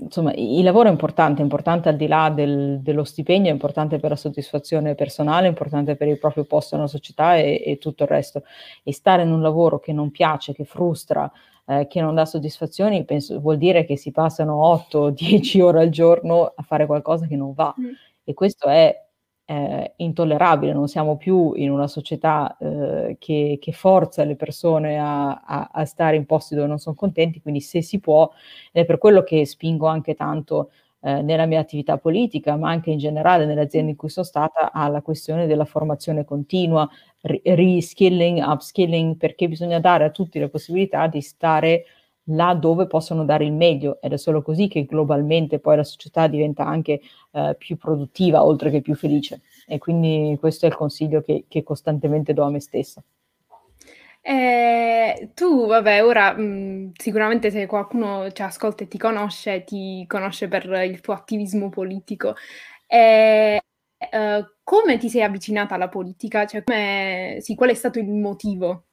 insomma, 0.00 0.32
il 0.34 0.62
lavoro 0.62 0.88
è 0.88 0.92
importante, 0.92 1.40
è 1.40 1.44
importante 1.44 1.88
al 1.88 1.96
di 1.96 2.06
là 2.06 2.30
del, 2.30 2.80
dello 2.80 3.04
stipendio, 3.04 3.50
è 3.50 3.52
importante 3.52 3.98
per 3.98 4.10
la 4.10 4.16
soddisfazione 4.16 4.94
personale, 4.94 5.46
è 5.46 5.48
importante 5.48 5.96
per 5.96 6.08
il 6.08 6.18
proprio 6.18 6.44
posto 6.44 6.76
nella 6.76 6.88
società 6.88 7.36
e, 7.36 7.62
e, 7.64 7.78
tutto 7.78 8.04
il 8.04 8.08
resto. 8.08 8.44
E 8.82 8.92
stare 8.92 9.22
in 9.22 9.32
un 9.32 9.42
lavoro 9.42 9.78
che 9.80 9.92
non 9.92 10.10
piace, 10.10 10.52
che 10.54 10.64
frustra, 10.64 11.30
eh, 11.66 11.86
che 11.88 12.00
non 12.00 12.14
dà 12.14 12.24
soddisfazioni, 12.24 13.04
penso, 13.04 13.40
vuol 13.40 13.58
dire 13.58 13.84
che 13.84 13.96
si 13.96 14.10
passano 14.10 14.60
8-10 14.90 15.60
ore 15.60 15.80
al 15.80 15.90
giorno 15.90 16.52
a 16.54 16.62
fare 16.62 16.86
qualcosa 16.86 17.26
che 17.26 17.36
non 17.36 17.52
va. 17.52 17.74
Mm. 17.78 17.90
E 18.24 18.34
questo 18.34 18.68
è 18.68 19.07
eh, 19.50 19.94
intollerabile, 19.96 20.74
non 20.74 20.88
siamo 20.88 21.16
più 21.16 21.54
in 21.54 21.70
una 21.70 21.86
società 21.86 22.54
eh, 22.58 23.16
che, 23.18 23.56
che, 23.58 23.72
forza 23.72 24.22
le 24.24 24.36
persone 24.36 24.98
a, 24.98 25.40
a, 25.42 25.70
a, 25.72 25.84
stare 25.86 26.16
in 26.16 26.26
posti 26.26 26.54
dove 26.54 26.66
non 26.66 26.76
sono 26.78 26.94
contenti, 26.94 27.40
quindi 27.40 27.62
se 27.62 27.80
si 27.80 27.98
può, 27.98 28.30
è 28.70 28.84
per 28.84 28.98
quello 28.98 29.22
che 29.22 29.46
spingo 29.46 29.86
anche 29.86 30.14
tanto 30.14 30.70
eh, 31.00 31.22
nella 31.22 31.46
mia 31.46 31.60
attività 31.60 31.96
politica, 31.96 32.56
ma 32.56 32.68
anche 32.68 32.90
in 32.90 32.98
generale 32.98 33.46
nelle 33.46 33.62
aziende 33.62 33.92
in 33.92 33.96
cui 33.96 34.10
sono 34.10 34.26
stata, 34.26 34.70
alla 34.70 35.00
questione 35.00 35.46
della 35.46 35.64
formazione 35.64 36.26
continua, 36.26 36.86
reskilling, 37.22 38.44
upskilling, 38.46 39.16
perché 39.16 39.48
bisogna 39.48 39.80
dare 39.80 40.04
a 40.04 40.10
tutti 40.10 40.38
la 40.38 40.50
possibilità 40.50 41.06
di 41.06 41.22
stare 41.22 41.84
là 42.28 42.54
dove 42.54 42.86
possono 42.86 43.24
dare 43.24 43.44
il 43.44 43.52
meglio 43.52 44.00
ed 44.00 44.12
è 44.12 44.18
solo 44.18 44.42
così 44.42 44.68
che 44.68 44.84
globalmente 44.84 45.58
poi 45.58 45.76
la 45.76 45.84
società 45.84 46.26
diventa 46.26 46.64
anche 46.66 47.00
eh, 47.32 47.54
più 47.58 47.76
produttiva 47.76 48.44
oltre 48.44 48.70
che 48.70 48.80
più 48.80 48.94
felice 48.94 49.42
e 49.66 49.78
quindi 49.78 50.36
questo 50.38 50.66
è 50.66 50.68
il 50.68 50.74
consiglio 50.74 51.20
che, 51.22 51.44
che 51.48 51.62
costantemente 51.62 52.32
do 52.32 52.42
a 52.44 52.50
me 52.50 52.60
stessa. 52.60 53.02
Eh, 54.20 55.30
tu, 55.34 55.66
vabbè, 55.66 56.04
ora 56.04 56.32
mh, 56.32 56.42
mm, 56.42 56.88
sicuramente 56.98 57.50
se 57.50 57.66
qualcuno 57.66 58.30
ci 58.32 58.42
ascolta 58.42 58.84
e 58.84 58.88
ti 58.88 58.98
conosce, 58.98 59.64
ti 59.64 60.04
conosce 60.06 60.48
per 60.48 60.64
il 60.84 61.00
tuo 61.00 61.14
attivismo 61.14 61.70
politico. 61.70 62.34
Eh, 62.86 63.60
eh, 63.98 64.44
come 64.62 64.98
ti 64.98 65.08
sei 65.08 65.22
avvicinata 65.22 65.74
alla 65.74 65.88
politica? 65.88 66.46
Cioè, 66.46 67.38
sì, 67.40 67.54
qual 67.54 67.70
è 67.70 67.74
stato 67.74 67.98
il 67.98 68.08
motivo? 68.08 68.87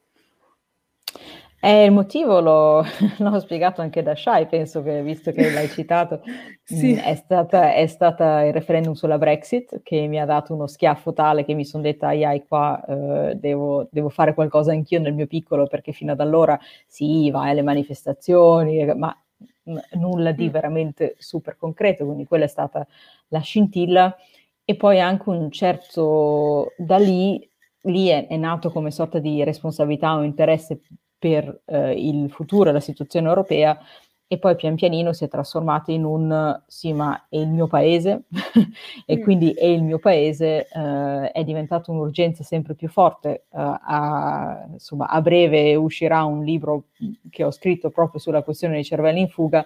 Eh, 1.68 1.86
il 1.86 1.92
motivo 1.92 2.42
l'ho, 2.42 2.84
l'ho, 3.18 3.40
spiegato 3.40 3.82
anche 3.82 4.04
da 4.04 4.16
Shai, 4.16 4.46
penso 4.46 4.84
che 4.84 5.02
visto 5.02 5.32
che 5.32 5.50
l'hai 5.50 5.68
citato, 5.68 6.22
sì. 6.62 6.94
mh, 6.94 6.98
è, 6.98 7.16
stata, 7.16 7.74
è, 7.74 7.88
stata, 7.88 8.44
il 8.44 8.54
referendum 8.54 8.94
sulla 8.94 9.18
Brexit 9.18 9.82
che 9.82 10.06
mi 10.06 10.20
ha 10.20 10.26
dato 10.26 10.54
uno 10.54 10.68
schiaffo 10.68 11.12
tale 11.14 11.44
che 11.44 11.56
mi 11.56 11.66
sono 11.66 11.82
detta, 11.82 12.10
ai 12.10 12.24
ai 12.24 12.46
qua 12.46 12.86
eh, 12.86 13.36
devo, 13.38 13.88
devo, 13.90 14.10
fare 14.10 14.36
qualcosa 14.36 14.74
anch'io 14.74 15.00
nel 15.00 15.16
mio 15.16 15.26
piccolo 15.26 15.66
perché 15.66 15.92
fino 15.92 16.12
ad 16.12 16.20
allora 16.20 16.56
sì, 16.86 17.32
vai 17.32 17.50
alle 17.50 17.64
manifestazioni, 17.64 18.86
ma 18.94 19.18
n- 19.64 19.82
nulla 19.94 20.34
di 20.34 20.48
mm. 20.48 20.52
veramente 20.52 21.16
super 21.18 21.58
concreto, 21.58 22.06
quindi 22.06 22.26
quella 22.26 22.44
è 22.44 22.48
stata 22.48 22.86
la 23.30 23.40
scintilla 23.40 24.16
e 24.64 24.76
poi 24.76 25.00
anche 25.00 25.30
un 25.30 25.50
certo, 25.50 26.74
da 26.78 27.00
lì, 27.00 27.50
lì 27.86 28.10
è, 28.10 28.28
è 28.28 28.38
nato 28.38 28.70
come 28.72 28.92
sorta 28.92 29.18
di 29.18 29.44
responsabilità 29.44 30.16
o 30.16 30.22
interesse 30.22 30.80
per 31.26 31.62
eh, 31.66 31.94
il 31.94 32.30
futuro 32.30 32.70
e 32.70 32.72
la 32.72 32.80
situazione 32.80 33.28
europea 33.28 33.80
e 34.28 34.38
poi 34.38 34.56
pian 34.56 34.76
pianino 34.76 35.12
si 35.12 35.24
è 35.24 35.28
trasformato 35.28 35.90
in 35.90 36.04
un 36.04 36.62
sì 36.68 36.94
ma 36.94 37.26
è 37.28 37.38
il 37.38 37.48
mio 37.48 37.66
paese 37.66 38.26
e 39.08 39.18
mm. 39.18 39.22
quindi 39.24 39.52
è 39.54 39.66
il 39.66 39.82
mio 39.82 39.98
paese 39.98 40.68
eh, 40.68 41.32
è 41.32 41.44
diventato 41.44 41.92
un'urgenza 41.92 42.44
sempre 42.44 42.76
più 42.76 42.88
forte 42.90 43.30
eh, 43.30 43.44
a, 43.52 44.68
insomma 44.72 45.08
a 45.08 45.20
breve 45.20 45.74
uscirà 45.74 46.24
un 46.26 46.44
libro 46.44 46.90
che 47.32 47.44
ho 47.44 47.52
scritto 47.52 47.90
proprio 47.90 48.20
sulla 48.20 48.44
questione 48.44 48.76
dei 48.76 48.84
cervelli 48.84 49.22
in 49.22 49.30
fuga 49.30 49.66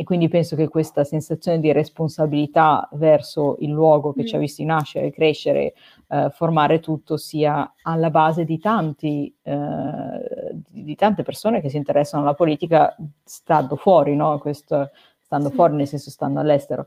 e 0.00 0.04
quindi 0.04 0.28
penso 0.28 0.56
che 0.56 0.68
questa 0.68 1.04
sensazione 1.04 1.60
di 1.60 1.72
responsabilità 1.72 2.88
verso 2.92 3.56
il 3.58 3.68
luogo 3.68 4.14
che 4.14 4.22
mm. 4.22 4.24
ci 4.24 4.34
ha 4.34 4.38
mm. 4.38 4.40
visti 4.40 4.64
nascere, 4.64 5.10
crescere, 5.10 5.74
eh, 6.08 6.30
formare 6.30 6.80
tutto 6.80 7.18
sia 7.18 7.70
alla 7.82 8.08
base 8.08 8.46
di, 8.46 8.58
tanti, 8.58 9.30
eh, 9.42 10.56
di, 10.70 10.94
tante 10.94 11.22
persone 11.22 11.60
che 11.60 11.68
si 11.68 11.76
interessano 11.76 12.22
alla 12.22 12.32
politica 12.32 12.96
stando 13.22 13.76
fuori, 13.76 14.16
no? 14.16 14.38
Questo, 14.38 14.88
stando 15.20 15.50
fuori 15.50 15.74
nel 15.74 15.86
senso 15.86 16.08
stando 16.08 16.40
all'estero. 16.40 16.86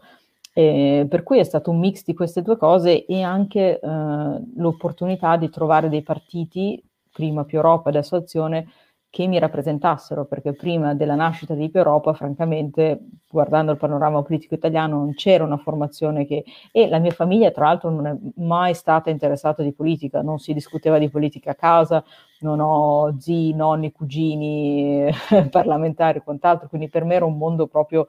E 0.51 1.05
per 1.07 1.21
cui 1.21 1.37
è 1.37 1.43
stato 1.43 1.69
un 1.69 1.77
mix 1.77 2.03
di 2.03 2.15
queste 2.15 2.41
due 2.41 2.57
cose 2.57 3.05
e 3.05 3.21
anche 3.21 3.79
eh, 3.79 3.87
l'opportunità 4.55 5.37
di 5.37 5.51
trovare 5.51 5.87
dei 5.87 6.01
partiti, 6.01 6.83
prima 7.11 7.43
più 7.43 7.59
Europa, 7.59 7.89
adesso 7.89 8.15
Azione, 8.15 8.65
che 9.13 9.27
mi 9.27 9.37
rappresentassero, 9.37 10.25
perché 10.25 10.53
prima 10.53 10.95
della 10.95 11.13
nascita 11.13 11.53
di 11.53 11.69
Europa, 11.71 12.13
francamente, 12.13 12.99
guardando 13.29 13.71
il 13.71 13.77
panorama 13.77 14.23
politico 14.23 14.55
italiano, 14.55 14.97
non 14.97 15.13
c'era 15.13 15.43
una 15.43 15.57
formazione 15.57 16.25
che... 16.25 16.43
E 16.71 16.87
la 16.87 16.97
mia 16.97 17.11
famiglia, 17.11 17.51
tra 17.51 17.65
l'altro, 17.65 17.91
non 17.91 18.07
è 18.07 18.15
mai 18.37 18.73
stata 18.73 19.11
interessata 19.11 19.61
di 19.61 19.71
politica, 19.71 20.23
non 20.23 20.39
si 20.39 20.51
discuteva 20.51 20.97
di 20.97 21.11
politica 21.11 21.51
a 21.51 21.55
casa, 21.55 22.03
non 22.39 22.59
ho 22.59 23.15
zii, 23.19 23.53
nonni, 23.53 23.91
cugini, 23.91 25.07
parlamentari 25.51 26.17
e 26.17 26.23
quant'altro, 26.23 26.67
quindi 26.67 26.89
per 26.89 27.03
me 27.03 27.13
era 27.13 27.25
un 27.25 27.37
mondo 27.37 27.67
proprio 27.67 28.07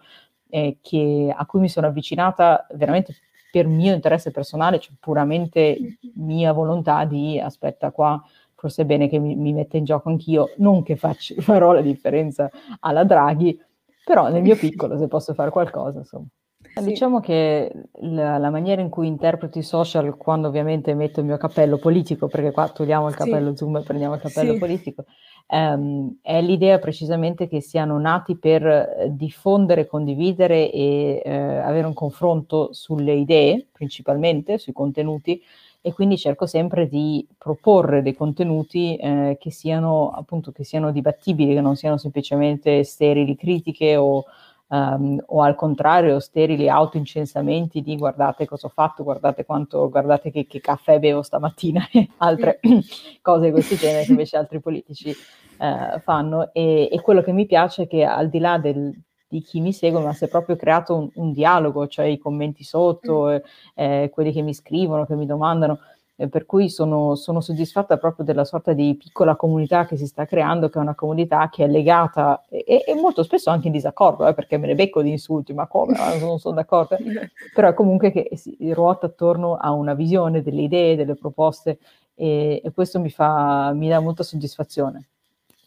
eh, 0.49 0.79
che, 0.81 1.35
a 1.37 1.45
cui 1.45 1.61
mi 1.61 1.69
sono 1.69 1.87
avvicinata 1.87 2.67
veramente 2.77 3.15
per 3.53 3.67
mio 3.67 3.93
interesse 3.93 4.31
personale, 4.31 4.81
cioè 4.81 4.95
puramente 4.99 5.99
mia 6.15 6.53
volontà 6.53 7.05
di, 7.05 7.39
aspetta 7.39 7.91
qua, 7.91 8.21
forse 8.65 8.83
è 8.83 8.85
bene 8.87 9.09
che 9.09 9.19
mi, 9.19 9.37
mi 9.37 9.53
metta 9.53 9.77
in 9.77 9.85
gioco 9.85 10.09
anch'io, 10.09 10.53
non 10.57 10.83
che 10.83 10.97
faccio, 10.97 11.35
farò 11.43 11.73
la 11.73 11.83
differenza 11.83 12.51
alla 12.81 13.05
Draghi, 13.05 13.61
però 14.03 14.31
nel 14.31 14.41
mio 14.41 14.57
piccolo 14.57 14.97
se 14.97 15.07
posso 15.07 15.35
fare 15.35 15.51
qualcosa, 15.51 15.99
insomma. 15.99 16.27
Sì. 16.75 16.83
Diciamo 16.83 17.21
che 17.21 17.71
la, 18.01 18.39
la, 18.39 18.51
maniera 18.51 18.81
in 18.81 18.89
cui 18.89 19.07
interpreto 19.07 19.59
i 19.59 19.63
social, 19.63 20.17
quando 20.17 20.49
ovviamente 20.49 20.93
metto 20.95 21.21
il 21.21 21.27
mio 21.27 21.37
cappello 21.37 21.77
politico, 21.77 22.27
perché 22.27 22.51
qua 22.51 22.69
togliamo 22.69 23.07
il 23.07 23.15
cappello 23.15 23.51
sì. 23.51 23.59
Zoom 23.59 23.77
e 23.77 23.83
prendiamo 23.83 24.15
il 24.15 24.21
cappello 24.21 24.55
sì. 24.55 24.59
politico, 24.59 25.05
ehm, 25.47 26.17
è 26.23 26.41
l'idea 26.41 26.79
precisamente 26.79 27.47
che 27.47 27.61
siano 27.61 28.01
nati 28.01 28.37
per 28.37 28.67
eh, 28.67 29.09
diffondere, 29.11 29.87
condividere 29.87 30.73
e 30.73 31.23
eh, 31.23 31.33
avere 31.33 31.87
un 31.87 31.95
confronto 31.95 32.71
sulle 32.73 33.13
idee, 33.13 33.69
principalmente, 33.71 34.59
sui 34.59 34.73
contenuti, 34.73 35.41
e 35.87 35.93
quindi 35.93 36.17
cerco 36.17 36.47
sempre 36.47 36.89
di 36.89 37.29
proporre 37.37 38.01
dei 38.01 38.15
contenuti 38.15 38.97
eh, 38.97 39.37
che 39.39 39.51
siano 39.51 40.13
appunto 40.13 40.51
che 40.51 40.65
siano 40.65 40.91
dibattibili, 40.91 41.53
che 41.53 41.61
non 41.61 41.77
siano 41.77 41.99
semplicemente 41.99 42.83
sterili 42.85 43.37
critiche 43.37 43.95
o, 43.95 44.25
um, 44.69 45.23
o 45.27 45.43
al 45.43 45.55
contrario 45.55 46.21
sterili 46.21 46.71
autoincensamenti 46.71 47.83
di 47.83 47.97
guardate 47.97 48.47
cosa 48.47 48.69
ho 48.69 48.71
fatto, 48.71 49.03
guardate 49.03 49.45
quanto, 49.45 49.91
guardate 49.91 50.31
che, 50.31 50.47
che 50.47 50.59
caffè 50.63 50.99
bevo 50.99 51.21
stamattina 51.21 51.87
e 51.93 52.09
altre 52.17 52.61
cose 53.21 53.45
di 53.45 53.51
questo 53.51 53.75
genere 53.75 54.05
che 54.05 54.11
invece 54.13 54.39
altri 54.39 54.61
politici 54.61 55.11
eh, 55.11 56.01
fanno. 56.01 56.51
E, 56.55 56.89
e 56.91 57.01
quello 57.03 57.21
che 57.21 57.33
mi 57.33 57.45
piace 57.45 57.83
è 57.83 57.87
che 57.87 58.05
al 58.05 58.31
di 58.31 58.39
là 58.39 58.57
del, 58.57 58.91
di 59.35 59.43
chi 59.43 59.61
mi 59.61 59.73
segue, 59.73 60.01
ma 60.01 60.13
si 60.13 60.25
è 60.25 60.29
proprio 60.29 60.55
creato 60.55 60.95
un, 60.95 61.11
un 61.15 61.33
dialogo, 61.33 61.89
cioè 61.89 62.07
i 62.07 62.19
commenti 62.19 62.63
sotto, 62.63 63.27
mm. 63.27 63.37
eh, 63.75 64.11
quelli 64.13 64.33
che 64.33 64.43
mi 64.43 64.55
scrivono, 64.55 65.07
che 65.07 65.17
mi 65.17 65.27
domandano, 65.27 65.81
eh, 66.15 66.29
per 66.29 66.47
cui 66.47 66.71
sono, 66.71 67.17
sono, 67.17 67.41
soddisfatta 67.41 67.97
proprio 67.97 68.25
della 68.25 68.45
sorta 68.45 68.73
di 68.73 68.95
piccola 68.97 69.35
comunità 69.35 69.87
che 69.87 69.97
si 69.97 70.07
sta 70.07 70.25
creando, 70.25 70.69
che 70.69 70.79
è 70.79 70.83
una 70.83 70.95
comunità 70.95 71.49
che 71.51 71.65
è 71.65 71.67
legata 71.67 72.45
e, 72.49 72.85
e 72.87 72.95
molto 72.95 73.25
spesso 73.25 73.51
anche 73.51 73.67
in 73.67 73.73
disaccordo, 73.73 74.25
eh, 74.25 74.35
perché 74.35 74.57
me 74.57 74.69
ne 74.69 74.77
becco 74.77 75.03
di 75.03 75.11
insulti, 75.11 75.53
ma 75.53 75.67
come, 75.67 75.97
ah, 75.97 76.17
non 76.17 76.39
sono 76.39 76.55
d'accordo, 76.55 76.97
però 77.55 77.69
è 77.69 77.75
comunque 77.75 78.13
che 78.13 78.31
si 78.37 78.57
ruota 78.73 79.07
attorno 79.07 79.57
a 79.57 79.73
una 79.73 79.95
visione 79.95 80.43
delle 80.43 80.63
idee, 80.63 80.95
delle 80.95 81.17
proposte 81.17 81.79
e, 82.15 82.61
e 82.63 82.71
questo 82.73 83.01
mi, 83.01 83.11
fa, 83.11 83.73
mi 83.73 83.89
dà 83.89 83.99
molta 83.99 84.23
soddisfazione, 84.23 85.09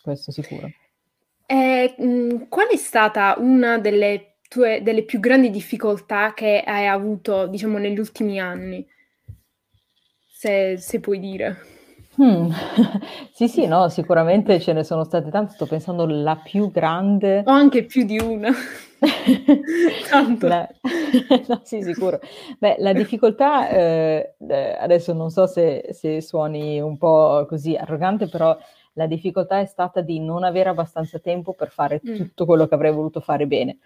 questo 0.01 0.31
sicuro. 0.31 0.69
E, 1.49 1.95
mhmm, 1.97 2.49
qual 2.49 2.67
è 2.67 2.75
stata 2.75 3.35
una 3.39 3.77
delle 3.79 4.33
tue 4.49 4.81
delle 4.83 5.03
più 5.03 5.19
grandi 5.21 5.49
difficoltà 5.49 6.33
che 6.33 6.61
hai 6.65 6.87
avuto, 6.87 7.47
diciamo, 7.47 7.77
negli 7.77 7.99
ultimi 7.99 8.37
anni? 8.39 8.85
Se 10.39 10.77
se 10.77 10.99
puoi 10.99 11.19
dire. 11.19 11.55
Mh. 12.17 12.49
Sì, 13.37 13.47
sì, 13.47 13.67
no, 13.67 13.87
sicuramente 13.89 14.59
ce 14.59 14.73
ne 14.73 14.83
sono 14.83 15.03
state 15.03 15.29
tante. 15.29 15.53
Sto 15.53 15.67
pensando 15.67 16.05
la 16.07 16.35
più 16.37 16.71
grande 16.71 17.43
O 17.45 17.51
anche 17.51 17.85
più 17.85 18.03
di 18.03 18.17
una. 18.19 18.49
Tanto. 20.09 20.47
La 20.47 20.67
no, 21.47 21.61
sì, 21.63 21.83
sicuro. 21.83 22.19
Beh, 22.59 22.77
la 22.79 22.93
difficoltà, 22.93 23.69
ehm, 23.69 24.23
adesso 24.79 25.13
non 25.13 25.29
so 25.29 25.45
se 25.47 25.89
se 25.91 26.19
suoni 26.21 26.79
un 26.81 26.97
po' 26.97 27.45
così 27.47 27.75
arrogante, 27.75 28.27
però 28.27 28.57
la 28.97 29.05
difficoltà 29.05 29.59
è 29.59 29.65
stata 29.65 30.01
di 30.01 30.19
non 30.19 30.43
avere 30.43 30.69
abbastanza 30.69 31.19
tempo 31.19 31.53
per 31.53 31.69
fare 31.69 32.01
mm. 32.05 32.15
tutto 32.15 32.45
quello 32.45 32.67
che 32.67 32.73
avrei 32.73 32.91
voluto 32.91 33.19
fare 33.19 33.45
bene, 33.45 33.77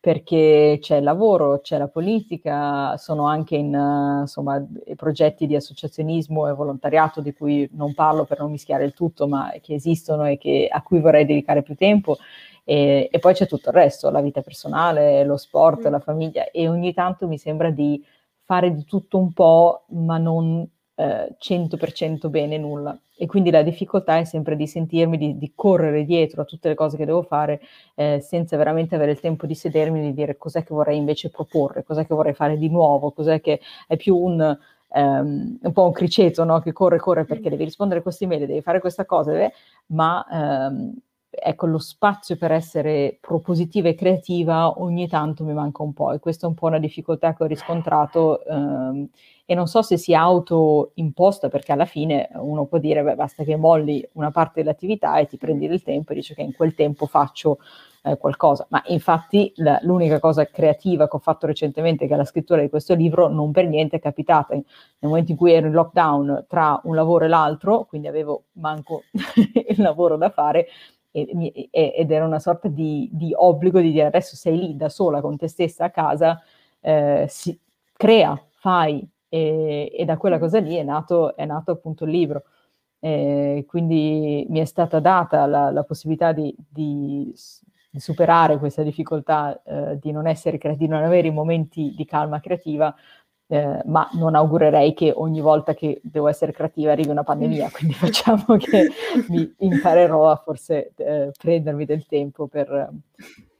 perché 0.00 0.78
c'è 0.80 0.96
il 0.96 1.04
lavoro, 1.04 1.60
c'è 1.60 1.76
la 1.76 1.88
politica, 1.88 2.96
sono 2.96 3.26
anche 3.26 3.56
in 3.56 4.20
insomma, 4.22 4.64
progetti 4.96 5.46
di 5.46 5.54
associazionismo 5.54 6.48
e 6.48 6.54
volontariato 6.54 7.20
di 7.20 7.34
cui 7.34 7.68
non 7.72 7.94
parlo 7.94 8.24
per 8.24 8.40
non 8.40 8.50
mischiare 8.50 8.84
il 8.84 8.94
tutto, 8.94 9.28
ma 9.28 9.52
che 9.60 9.74
esistono 9.74 10.24
e 10.24 10.38
che, 10.38 10.66
a 10.70 10.82
cui 10.82 11.00
vorrei 11.00 11.26
dedicare 11.26 11.62
più 11.62 11.74
tempo. 11.74 12.16
E, 12.64 13.10
e, 13.12 13.18
poi 13.18 13.34
c'è 13.34 13.46
tutto 13.46 13.68
il 13.68 13.74
resto, 13.74 14.08
la 14.10 14.22
vita 14.22 14.40
personale, 14.40 15.24
lo 15.24 15.36
sport, 15.36 15.86
mm. 15.86 15.90
la 15.90 16.00
famiglia 16.00 16.50
e 16.50 16.68
ogni 16.68 16.94
tanto 16.94 17.28
mi 17.28 17.36
sembra 17.36 17.68
di 17.70 18.02
fare 18.44 18.72
di 18.72 18.84
tutto 18.84 19.18
un 19.18 19.32
po', 19.34 19.84
ma 19.88 20.16
non 20.16 20.66
eh, 20.96 21.34
100% 21.38 22.28
bene 22.28 22.58
nulla. 22.58 22.98
E 23.16 23.26
quindi 23.26 23.50
la 23.50 23.62
difficoltà 23.62 24.18
è 24.18 24.24
sempre 24.24 24.56
di 24.56 24.66
sentirmi, 24.66 25.16
di, 25.16 25.38
di 25.38 25.52
correre 25.54 26.04
dietro 26.04 26.42
a 26.42 26.44
tutte 26.44 26.68
le 26.68 26.74
cose 26.74 26.96
che 26.96 27.04
devo 27.04 27.22
fare 27.22 27.60
eh, 27.94 28.20
senza 28.20 28.56
veramente 28.56 28.94
avere 28.96 29.12
il 29.12 29.20
tempo 29.20 29.46
di 29.46 29.54
sedermi 29.54 30.00
e 30.00 30.02
di 30.02 30.14
dire 30.14 30.36
cos'è 30.36 30.64
che 30.64 30.74
vorrei 30.74 30.96
invece 30.96 31.30
proporre, 31.30 31.84
cos'è 31.84 32.06
che 32.06 32.14
vorrei 32.14 32.34
fare 32.34 32.58
di 32.58 32.68
nuovo, 32.68 33.12
cos'è 33.12 33.40
che 33.40 33.60
è 33.86 33.96
più 33.96 34.16
un, 34.16 34.58
um, 34.88 35.58
un 35.60 35.72
po' 35.72 35.84
un 35.84 35.92
criceto 35.92 36.42
no? 36.44 36.58
che 36.60 36.72
corre, 36.72 36.98
corre 36.98 37.24
perché 37.24 37.50
devi 37.50 37.64
rispondere 37.64 38.00
a 38.00 38.02
queste 38.02 38.24
email, 38.24 38.46
devi 38.46 38.62
fare 38.62 38.80
questa 38.80 39.04
cosa, 39.04 39.30
deve, 39.30 39.52
ma 39.86 40.26
um, 40.28 40.92
ecco, 41.30 41.66
lo 41.66 41.78
spazio 41.78 42.36
per 42.36 42.52
essere 42.52 43.18
propositiva 43.20 43.88
e 43.88 43.94
creativa 43.94 44.80
ogni 44.80 45.08
tanto 45.08 45.44
mi 45.44 45.52
manca 45.52 45.82
un 45.82 45.92
po' 45.92 46.12
e 46.12 46.18
questa 46.18 46.46
è 46.46 46.48
un 46.48 46.54
po' 46.54 46.66
una 46.66 46.78
difficoltà 46.78 47.34
che 47.34 47.42
ho 47.42 47.46
riscontrato 47.46 48.42
um, 48.46 49.08
e 49.46 49.54
non 49.54 49.66
so 49.66 49.82
se 49.82 49.96
sia 49.96 50.20
autoimposta 50.20 51.48
perché 51.48 51.72
alla 51.72 51.84
fine 51.84 52.30
uno 52.34 52.64
può 52.64 52.78
dire 52.78 53.02
beh 53.02 53.14
basta 53.14 53.44
che 53.44 53.56
molli 53.56 54.06
una 54.12 54.30
parte 54.30 54.62
dell'attività 54.62 55.18
e 55.18 55.26
ti 55.26 55.36
prendi 55.36 55.68
del 55.68 55.82
tempo 55.82 56.12
e 56.12 56.16
dici 56.16 56.34
che 56.34 56.42
in 56.42 56.54
quel 56.54 56.74
tempo 56.74 57.06
faccio 57.06 57.58
eh, 58.06 58.16
qualcosa, 58.18 58.66
ma 58.68 58.82
infatti 58.86 59.52
la, 59.56 59.78
l'unica 59.82 60.18
cosa 60.18 60.44
creativa 60.46 61.08
che 61.08 61.16
ho 61.16 61.18
fatto 61.18 61.46
recentemente 61.46 62.06
che 62.06 62.14
è 62.14 62.16
la 62.16 62.24
scrittura 62.24 62.60
di 62.60 62.68
questo 62.68 62.94
libro 62.94 63.28
non 63.28 63.50
per 63.50 63.66
niente 63.66 63.96
è 63.96 64.00
capitata. 64.00 64.54
Nel 64.54 64.64
momento 65.00 65.32
in 65.32 65.36
cui 65.36 65.52
ero 65.52 65.66
in 65.66 65.72
lockdown 65.72 66.44
tra 66.48 66.80
un 66.84 66.94
lavoro 66.94 67.24
e 67.24 67.28
l'altro, 67.28 67.84
quindi 67.84 68.06
avevo 68.06 68.44
manco 68.52 69.04
il 69.68 69.80
lavoro 69.80 70.16
da 70.16 70.30
fare 70.30 70.66
ed 71.10 72.10
era 72.10 72.26
una 72.26 72.40
sorta 72.40 72.66
di, 72.66 73.08
di, 73.12 73.32
obbligo 73.32 73.80
di 73.80 73.92
dire 73.92 74.06
adesso 74.06 74.34
sei 74.34 74.58
lì 74.58 74.76
da 74.76 74.88
sola 74.88 75.20
con 75.20 75.36
te 75.36 75.46
stessa 75.46 75.84
a 75.84 75.90
casa, 75.90 76.42
eh, 76.80 77.26
si, 77.28 77.56
crea, 77.92 78.36
fai, 78.50 79.08
e, 79.34 79.90
e, 79.92 80.04
da 80.04 80.16
quella 80.16 80.38
cosa 80.38 80.60
lì 80.60 80.76
è 80.76 80.84
nato, 80.84 81.34
è 81.34 81.44
nato 81.44 81.72
appunto 81.72 82.04
il 82.04 82.10
libro. 82.12 82.44
Eh, 83.00 83.64
quindi 83.66 84.46
mi 84.48 84.60
è 84.60 84.64
stata 84.64 85.00
data 85.00 85.44
la, 85.46 85.72
la 85.72 85.82
possibilità 85.82 86.32
di, 86.32 86.54
di, 86.56 87.34
di, 87.90 88.00
superare 88.00 88.58
questa 88.58 88.84
difficoltà 88.84 89.60
eh, 89.64 89.98
di 89.98 90.12
non 90.12 90.28
essere 90.28 90.56
creativa, 90.56 90.86
di 90.86 90.90
non 90.92 91.02
avere 91.02 91.26
i 91.26 91.32
momenti 91.32 91.92
di 91.96 92.04
calma 92.04 92.38
creativa, 92.38 92.94
eh, 93.48 93.82
ma 93.86 94.08
non 94.12 94.36
augurerei 94.36 94.94
che 94.94 95.12
ogni 95.14 95.40
volta 95.40 95.74
che 95.74 96.00
devo 96.04 96.28
essere 96.28 96.52
creativa 96.52 96.92
arrivi 96.92 97.10
una 97.10 97.24
pandemia, 97.24 97.70
quindi 97.74 97.94
facciamo 97.94 98.56
che 98.56 98.88
mi 99.30 99.52
imparerò 99.58 100.30
a 100.30 100.36
forse 100.36 100.92
eh, 100.96 101.32
prendermi 101.36 101.84
del 101.84 102.06
tempo 102.06 102.46
per, 102.46 102.88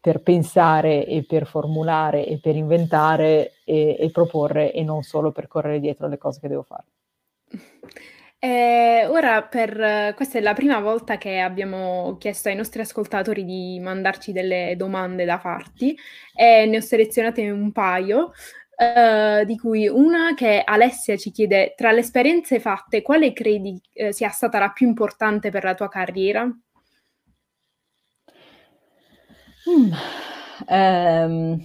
per, 0.05 0.21
pensare 0.21 1.07
e 1.07 1.25
per 1.27 1.47
formulare 1.47 2.27
e 2.27 2.39
per 2.39 2.57
inventare 2.57 3.53
e, 3.65 3.97
e, 3.99 4.11
proporre 4.11 4.71
e 4.71 4.83
non 4.83 5.03
solo 5.03 5.33
per 5.33 5.47
correre 5.47 5.81
dietro 5.81 6.05
alle 6.05 6.19
cose 6.19 6.41
che 6.41 6.49
devo 6.49 6.63
fare. 6.63 6.85
Eh, 8.39 9.07
ora, 9.09 9.45
per, 9.45 10.13
questa 10.15 10.37
è 10.37 10.43
la 10.43 10.53
prima 10.53 10.79
volta 10.81 11.17
che 11.17 11.39
abbiamo 11.39 12.19
chiesto 12.19 12.51
ai 12.51 12.55
nostri 12.55 12.83
ascoltatori 12.83 13.47
di 13.47 13.81
mandarci 13.81 14.33
delle 14.33 14.75
domande 14.77 15.25
da 15.25 15.39
farti 15.39 15.97
e 16.35 16.67
ne 16.67 16.77
ho 16.77 16.83
selezionate 16.83 17.51
un 17.51 17.73
paio. 17.73 18.33
Uh, 18.77 19.45
di 19.45 19.57
cui 19.57 19.87
una 19.87 20.35
che 20.35 20.61
Alessia 20.65 21.17
ci 21.17 21.31
chiede, 21.31 21.75
tra 21.77 21.93
le 21.93 22.01
esperienze 22.01 22.59
fatte, 22.59 23.03
quale 23.03 23.33
credi 23.33 23.81
uh, 23.95 24.11
sia 24.11 24.31
stata 24.31 24.59
la 24.59 24.71
più 24.71 24.89
importante 24.89 25.51
per 25.51 25.63
la 25.63 25.75
tua 25.75 25.89
carriera? 25.89 26.53
Mm. 29.71 29.93
Um, 30.69 31.65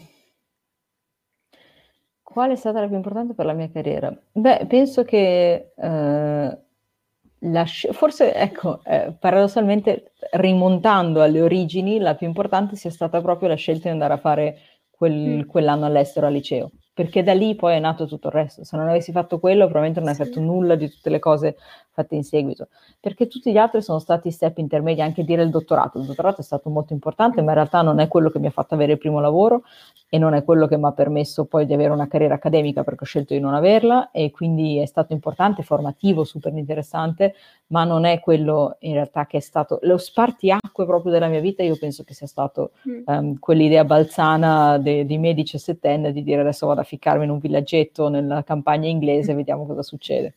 qual 2.23 2.51
è 2.51 2.55
stata 2.55 2.79
la 2.79 2.87
più 2.87 2.95
importante 2.95 3.33
per 3.33 3.45
la 3.45 3.53
mia 3.53 3.69
carriera? 3.69 4.15
Beh, 4.31 4.65
penso 4.67 5.03
che 5.03 5.73
uh, 5.75 7.65
sc- 7.65 7.91
forse, 7.91 8.33
ecco, 8.33 8.81
eh, 8.83 9.15
paradossalmente, 9.19 10.13
rimontando 10.31 11.21
alle 11.21 11.41
origini, 11.41 11.99
la 11.99 12.15
più 12.15 12.27
importante 12.27 12.75
sia 12.75 12.91
stata 12.91 13.21
proprio 13.21 13.49
la 13.49 13.55
scelta 13.55 13.83
di 13.83 13.89
andare 13.89 14.13
a 14.13 14.17
fare 14.17 14.57
quel, 14.89 15.13
mm. 15.13 15.41
quell'anno 15.41 15.85
all'estero 15.85 16.27
al 16.27 16.33
liceo 16.33 16.71
perché 16.93 17.23
da 17.23 17.33
lì 17.33 17.55
poi 17.55 17.75
è 17.75 17.79
nato 17.79 18.07
tutto 18.07 18.27
il 18.27 18.33
resto. 18.33 18.63
Se 18.63 18.75
non 18.75 18.87
avessi 18.89 19.11
fatto 19.11 19.39
quello, 19.39 19.63
probabilmente 19.63 19.99
non 20.01 20.09
avrei 20.09 20.27
fatto 20.27 20.39
nulla 20.41 20.75
di 20.75 20.89
tutte 20.89 21.09
le 21.09 21.19
cose 21.19 21.55
fatte 21.91 22.15
in 22.15 22.23
seguito, 22.23 22.67
perché 22.99 23.27
tutti 23.27 23.51
gli 23.51 23.57
altri 23.57 23.81
sono 23.81 23.99
stati 23.99 24.31
step 24.31 24.57
intermedi, 24.57 25.01
anche 25.01 25.23
dire 25.23 25.43
il 25.43 25.49
dottorato. 25.49 25.99
Il 25.99 26.05
dottorato 26.05 26.41
è 26.41 26.43
stato 26.43 26.69
molto 26.69 26.93
importante, 26.93 27.41
ma 27.41 27.49
in 27.49 27.55
realtà 27.55 27.81
non 27.81 27.99
è 27.99 28.07
quello 28.07 28.29
che 28.29 28.39
mi 28.39 28.47
ha 28.47 28.51
fatto 28.51 28.73
avere 28.73 28.93
il 28.93 28.97
primo 28.97 29.19
lavoro 29.19 29.63
e 30.09 30.17
non 30.17 30.33
è 30.33 30.43
quello 30.43 30.67
che 30.67 30.77
mi 30.77 30.85
ha 30.85 30.91
permesso 30.91 31.45
poi 31.45 31.65
di 31.65 31.73
avere 31.73 31.91
una 31.91 32.07
carriera 32.07 32.35
accademica 32.35 32.83
perché 32.83 33.03
ho 33.03 33.07
scelto 33.07 33.33
di 33.33 33.39
non 33.39 33.53
averla 33.53 34.11
e 34.11 34.31
quindi 34.31 34.79
è 34.79 34.85
stato 34.85 35.13
importante, 35.13 35.61
formativo, 35.61 36.23
super 36.23 36.53
interessante, 36.53 37.35
ma 37.67 37.83
non 37.83 38.05
è 38.05 38.19
quello 38.19 38.77
in 38.79 38.93
realtà 38.93 39.25
che 39.25 39.37
è 39.37 39.41
stato 39.41 39.79
lo 39.83 39.97
spartiacque 39.97 40.85
proprio 40.85 41.11
della 41.11 41.27
mia 41.27 41.41
vita. 41.41 41.63
Io 41.63 41.77
penso 41.77 42.03
che 42.03 42.13
sia 42.13 42.27
stato 42.27 42.71
mm. 42.89 43.01
um, 43.05 43.39
quell'idea 43.39 43.85
balzana 43.85 44.77
di 44.79 45.17
me 45.17 45.33
diciassettenne 45.33 46.11
di 46.11 46.23
dire 46.23 46.41
adesso 46.41 46.65
vado 46.65 46.81
a 46.81 46.83
ficcarmi 46.89 47.23
in 47.23 47.29
un 47.29 47.39
villaggetto 47.39 48.09
nella 48.09 48.43
campagna 48.43 48.89
inglese 48.89 49.31
e 49.31 49.35
vediamo 49.35 49.65
cosa 49.65 49.83
succede. 49.83 50.35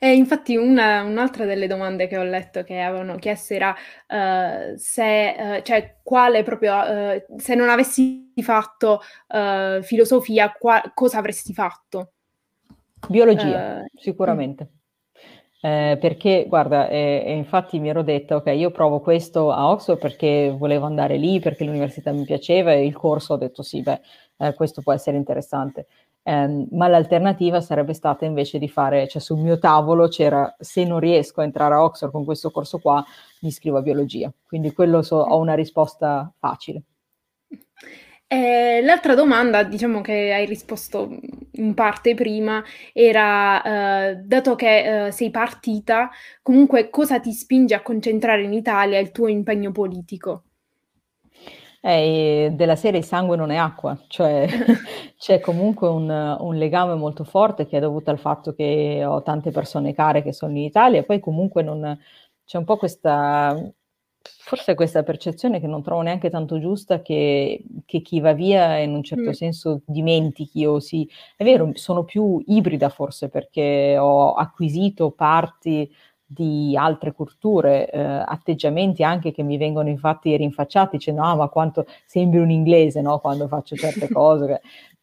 E 0.00 0.14
infatti 0.14 0.56
una, 0.56 1.02
un'altra 1.02 1.44
delle 1.44 1.66
domande 1.66 2.06
che 2.06 2.16
ho 2.16 2.22
letto 2.22 2.62
che 2.62 2.80
avevano 2.80 3.16
chiesto 3.16 3.54
era 3.54 3.74
uh, 3.74 4.76
se, 4.76 5.36
uh, 5.36 5.62
cioè, 5.62 5.96
quale 6.04 6.44
proprio, 6.44 6.76
uh, 6.76 7.36
se 7.36 7.56
non 7.56 7.68
avessi 7.68 8.32
fatto 8.36 9.00
filosofia, 9.82 10.52
qua, 10.52 10.80
cosa 10.94 11.18
avresti 11.18 11.52
fatto? 11.52 12.12
Biologia, 13.08 13.82
sicuramente. 13.94 14.77
Eh, 15.60 15.98
perché, 16.00 16.44
guarda, 16.46 16.88
eh, 16.88 17.34
infatti 17.36 17.80
mi 17.80 17.88
ero 17.88 18.02
detta, 18.02 18.36
ok, 18.36 18.46
io 18.54 18.70
provo 18.70 19.00
questo 19.00 19.50
a 19.50 19.70
Oxford 19.70 19.98
perché 19.98 20.54
volevo 20.56 20.86
andare 20.86 21.16
lì, 21.16 21.40
perché 21.40 21.64
l'università 21.64 22.12
mi 22.12 22.24
piaceva 22.24 22.72
e 22.72 22.86
il 22.86 22.94
corso 22.94 23.34
ho 23.34 23.36
detto 23.36 23.62
sì, 23.62 23.82
beh, 23.82 24.00
eh, 24.36 24.54
questo 24.54 24.82
può 24.82 24.92
essere 24.92 25.16
interessante. 25.16 25.86
Um, 26.22 26.68
ma 26.72 26.88
l'alternativa 26.88 27.60
sarebbe 27.60 27.94
stata 27.94 28.24
invece 28.26 28.58
di 28.58 28.68
fare, 28.68 29.08
cioè 29.08 29.20
sul 29.20 29.38
mio 29.38 29.58
tavolo 29.58 30.08
c'era, 30.08 30.54
se 30.58 30.84
non 30.84 31.00
riesco 31.00 31.40
a 31.40 31.44
entrare 31.44 31.74
a 31.74 31.82
Oxford 31.82 32.12
con 32.12 32.24
questo 32.24 32.50
corso 32.50 32.78
qua, 32.78 33.02
mi 33.40 33.48
iscrivo 33.48 33.78
a 33.78 33.82
biologia. 33.82 34.30
Quindi 34.46 34.72
quello 34.72 35.02
so, 35.02 35.16
ho 35.16 35.38
una 35.38 35.54
risposta 35.54 36.30
facile. 36.38 36.82
Eh, 38.30 38.82
l'altra 38.82 39.14
domanda, 39.14 39.62
diciamo 39.62 40.02
che 40.02 40.34
hai 40.34 40.44
risposto 40.44 41.18
in 41.52 41.72
parte 41.72 42.12
prima, 42.12 42.62
era, 42.92 44.10
eh, 44.10 44.16
dato 44.16 44.54
che 44.54 45.06
eh, 45.06 45.10
sei 45.12 45.30
partita, 45.30 46.10
comunque 46.42 46.90
cosa 46.90 47.20
ti 47.20 47.32
spinge 47.32 47.74
a 47.74 47.80
concentrare 47.80 48.42
in 48.42 48.52
Italia 48.52 48.98
il 48.98 49.12
tuo 49.12 49.28
impegno 49.28 49.72
politico? 49.72 50.42
Eh, 51.80 52.50
della 52.52 52.76
serie 52.76 53.00
sangue 53.00 53.36
non 53.36 53.50
è 53.50 53.56
acqua, 53.56 53.98
cioè 54.08 54.46
c'è 55.16 55.40
comunque 55.40 55.88
un, 55.88 56.10
un, 56.10 56.54
legame 56.56 56.94
molto 56.96 57.24
forte 57.24 57.66
che 57.66 57.78
è 57.78 57.80
dovuto 57.80 58.10
al 58.10 58.18
fatto 58.18 58.52
che 58.52 59.04
ho 59.06 59.22
tante 59.22 59.50
persone 59.52 59.94
care 59.94 60.22
che 60.22 60.34
sono 60.34 60.52
in 60.52 60.64
Italia 60.64 61.00
e 61.00 61.04
poi 61.04 61.18
comunque 61.18 61.62
non, 61.62 61.98
c'è 62.44 62.58
un 62.58 62.64
po' 62.64 62.76
questa, 62.76 63.56
forse 64.38 64.74
questa 64.74 65.02
percezione 65.02 65.60
che 65.60 65.66
non 65.66 65.82
trovo 65.82 66.02
neanche 66.02 66.30
tanto 66.30 66.58
giusta 66.58 67.02
che, 67.02 67.62
che 67.84 68.00
chi 68.00 68.20
va 68.20 68.32
via 68.32 68.78
in 68.78 68.94
un 68.94 69.02
certo 69.02 69.30
mm. 69.30 69.32
senso 69.32 69.82
dimentichi 69.84 70.64
o 70.64 70.80
si... 70.80 71.08
È 71.36 71.44
vero, 71.44 71.70
sono 71.74 72.04
più 72.04 72.42
ibrida 72.46 72.88
forse 72.88 73.28
perché 73.28 73.96
ho 73.98 74.34
acquisito 74.34 75.10
parti 75.10 75.90
di 76.30 76.76
altre 76.76 77.12
culture, 77.12 77.90
eh, 77.90 77.98
atteggiamenti 77.98 79.02
anche 79.02 79.32
che 79.32 79.42
mi 79.42 79.56
vengono 79.56 79.88
infatti 79.88 80.36
rinfacciati, 80.36 80.98
dicendo 80.98 81.22
ah 81.22 81.34
ma 81.34 81.48
quanto 81.48 81.86
sembri 82.04 82.38
un 82.38 82.50
inglese 82.50 83.00
no? 83.00 83.18
quando 83.18 83.48
faccio 83.48 83.76
certe 83.76 84.08
cose, 84.12 84.60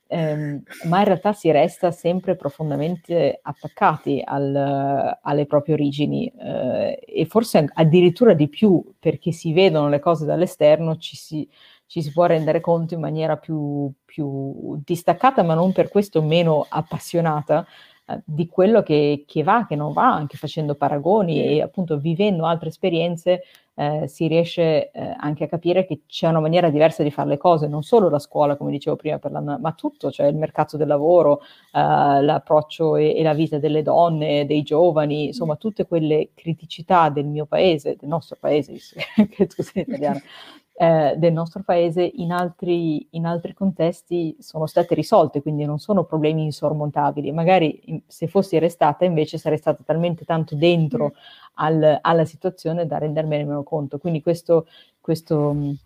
eh, 0.07 0.61
ma 0.83 0.99
in 0.99 1.05
realtà 1.05 1.33
si 1.33 1.49
resta 1.51 1.91
sempre 1.91 2.35
profondamente 2.35 3.39
attaccati 3.41 4.21
al, 4.23 5.17
alle 5.21 5.45
proprie 5.45 5.73
origini 5.73 6.27
eh, 6.27 6.99
e 7.05 7.25
forse 7.25 7.69
addirittura 7.73 8.33
di 8.33 8.47
più 8.47 8.83
perché 8.99 9.31
si 9.31 9.51
vedono 9.53 9.89
le 9.89 9.99
cose 9.99 10.25
dall'esterno, 10.25 10.97
ci 10.97 11.15
si, 11.15 11.49
ci 11.87 12.01
si 12.01 12.11
può 12.11 12.25
rendere 12.25 12.61
conto 12.61 12.93
in 12.93 12.99
maniera 12.99 13.37
più, 13.37 13.91
più 14.05 14.79
distaccata 14.83 15.43
ma 15.43 15.55
non 15.55 15.71
per 15.71 15.89
questo 15.89 16.21
meno 16.21 16.65
appassionata 16.69 17.65
eh, 18.07 18.21
di 18.23 18.47
quello 18.47 18.83
che, 18.83 19.23
che, 19.27 19.43
va, 19.43 19.65
che 19.67 19.75
non 19.75 19.93
va, 19.93 20.13
anche 20.13 20.37
facendo 20.37 20.75
paragoni 20.75 21.43
e 21.43 21.61
appunto 21.61 21.97
vivendo 21.97 22.45
altre 22.45 22.69
esperienze 22.69 23.41
eh, 23.75 24.07
si 24.07 24.27
riesce 24.27 24.91
eh, 24.91 25.15
anche 25.17 25.43
a 25.43 25.47
capire 25.47 25.85
che 25.85 26.01
c'è 26.07 26.27
una 26.27 26.39
maniera 26.39 26.69
diversa 26.69 27.03
di 27.03 27.11
fare 27.11 27.29
le 27.29 27.37
cose, 27.37 27.67
non 27.67 27.83
solo 27.83 28.09
la 28.09 28.19
scuola, 28.19 28.55
come 28.55 28.71
dicevo 28.71 28.95
prima, 28.95 29.19
la, 29.23 29.57
ma 29.59 29.71
tutto, 29.73 30.11
cioè 30.11 30.27
il 30.27 30.35
mercato 30.35 30.77
del 30.77 30.87
lavoro, 30.87 31.41
eh, 31.73 32.21
l'approccio 32.21 32.95
e, 32.95 33.17
e, 33.17 33.23
la 33.23 33.33
vita 33.33 33.57
delle 33.59 33.81
donne, 33.81 34.45
dei 34.45 34.63
giovani, 34.63 35.27
insomma 35.27 35.53
mm. 35.53 35.59
tutte 35.59 35.85
quelle 35.85 36.29
criticità 36.33 37.09
del 37.09 37.25
mio 37.25 37.45
paese, 37.45 37.97
del 37.99 38.09
nostro 38.09 38.37
paese, 38.39 38.75
che 39.29 39.47
tu 39.47 39.61
sei 39.61 39.83
italiana, 39.83 40.21
eh, 40.77 41.15
del 41.17 41.31
nostro 41.31 41.63
paese 41.63 42.03
in 42.03 42.33
altri, 42.33 43.07
in 43.11 43.25
altri, 43.25 43.53
contesti 43.53 44.35
sono 44.39 44.65
state 44.65 44.93
risolte, 44.93 45.41
quindi 45.41 45.63
non 45.63 45.79
sono 45.79 46.03
problemi 46.03 46.43
insormontabili. 46.43 47.31
Magari 47.31 47.79
in, 47.85 48.01
se 48.07 48.27
fossi 48.27 48.59
restata 48.59 49.05
invece 49.05 49.37
sarei 49.37 49.57
stata 49.57 49.83
talmente 49.85 50.25
tanto 50.25 50.53
dentro 50.55 51.13
mm. 51.13 51.17
al, 51.53 51.99
alla 52.01 52.25
situazione 52.25 52.85
da 52.85 52.97
rendermene 52.97 53.45
meno 53.45 53.63
conto. 53.63 53.99
Quindi 53.99 54.21
questo, 54.21 54.67
questo 54.99 55.53
mh, 55.53 55.77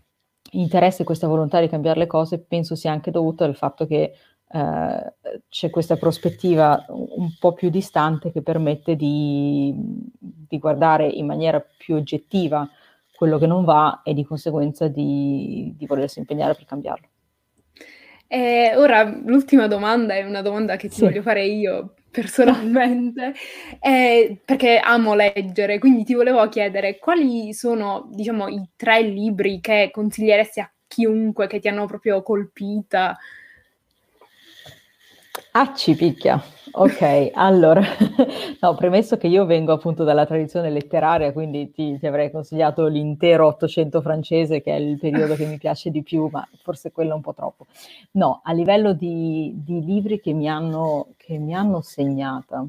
interesse, 0.52 1.04
questa 1.04 1.28
volontà 1.28 1.60
di 1.60 1.68
cambiare 1.68 2.00
le 2.00 2.08
cose 2.08 2.40
penso 2.40 2.74
sia 2.74 2.90
anche 2.90 3.12
dovuto 3.12 3.44
al 3.44 3.54
fatto 3.54 3.86
che 3.86 4.14
Uh, 4.52 4.98
c'è 5.48 5.70
questa 5.70 5.94
prospettiva 5.94 6.84
un 6.88 7.36
po' 7.38 7.52
più 7.52 7.70
distante 7.70 8.32
che 8.32 8.42
permette 8.42 8.96
di, 8.96 9.72
di, 10.18 10.58
guardare 10.58 11.06
in 11.06 11.24
maniera 11.24 11.64
più 11.78 11.94
oggettiva 11.94 12.68
quello 13.20 13.36
che 13.36 13.46
non 13.46 13.64
va 13.66 14.00
e 14.02 14.14
di 14.14 14.24
conseguenza 14.24 14.88
di, 14.88 15.74
di 15.76 15.84
volersi 15.84 16.20
impegnare 16.20 16.54
per 16.54 16.64
cambiarlo. 16.64 17.06
E 18.26 18.72
ora 18.76 19.02
l'ultima 19.02 19.66
domanda 19.66 20.14
è 20.14 20.22
una 20.24 20.40
domanda 20.40 20.76
che 20.76 20.88
ti 20.88 20.94
sì. 20.94 21.00
voglio 21.02 21.20
fare 21.20 21.44
io 21.44 21.96
personalmente, 22.10 23.34
eh, 23.78 24.40
perché 24.42 24.78
amo 24.78 25.12
leggere, 25.12 25.78
quindi 25.78 26.04
ti 26.04 26.14
volevo 26.14 26.48
chiedere 26.48 26.98
quali 26.98 27.52
sono, 27.52 28.08
diciamo, 28.10 28.48
i 28.48 28.66
tre 28.74 29.02
libri 29.02 29.60
che 29.60 29.90
consiglieresti 29.92 30.60
a 30.60 30.72
chiunque 30.86 31.46
che 31.46 31.60
ti 31.60 31.68
hanno 31.68 31.84
proprio 31.84 32.22
colpita? 32.22 33.18
Ah, 35.52 35.74
ci 35.74 35.96
picchia. 35.96 36.40
Ok, 36.72 37.32
allora, 37.34 37.82
no, 38.60 38.74
premesso 38.76 39.16
che 39.16 39.26
io 39.26 39.44
vengo 39.46 39.72
appunto 39.72 40.04
dalla 40.04 40.24
tradizione 40.24 40.70
letteraria, 40.70 41.32
quindi 41.32 41.72
ti, 41.72 41.98
ti, 41.98 42.06
avrei 42.06 42.30
consigliato 42.30 42.86
l'intero 42.86 43.46
Ottocento 43.46 44.00
francese, 44.00 44.60
che 44.62 44.76
è 44.76 44.78
il 44.78 44.96
periodo 44.96 45.34
che 45.34 45.46
mi 45.46 45.58
piace 45.58 45.90
di 45.90 46.04
più, 46.04 46.28
ma 46.30 46.46
forse 46.62 46.92
quello 46.92 47.16
un 47.16 47.20
po' 47.20 47.34
troppo. 47.34 47.66
No, 48.12 48.40
a 48.44 48.52
livello 48.52 48.92
di, 48.92 49.52
di 49.56 49.84
libri 49.84 50.20
che 50.20 50.32
mi 50.32 50.48
hanno, 50.48 51.08
che 51.16 51.36
mi 51.38 51.52
hanno 51.52 51.80
segnata. 51.80 52.64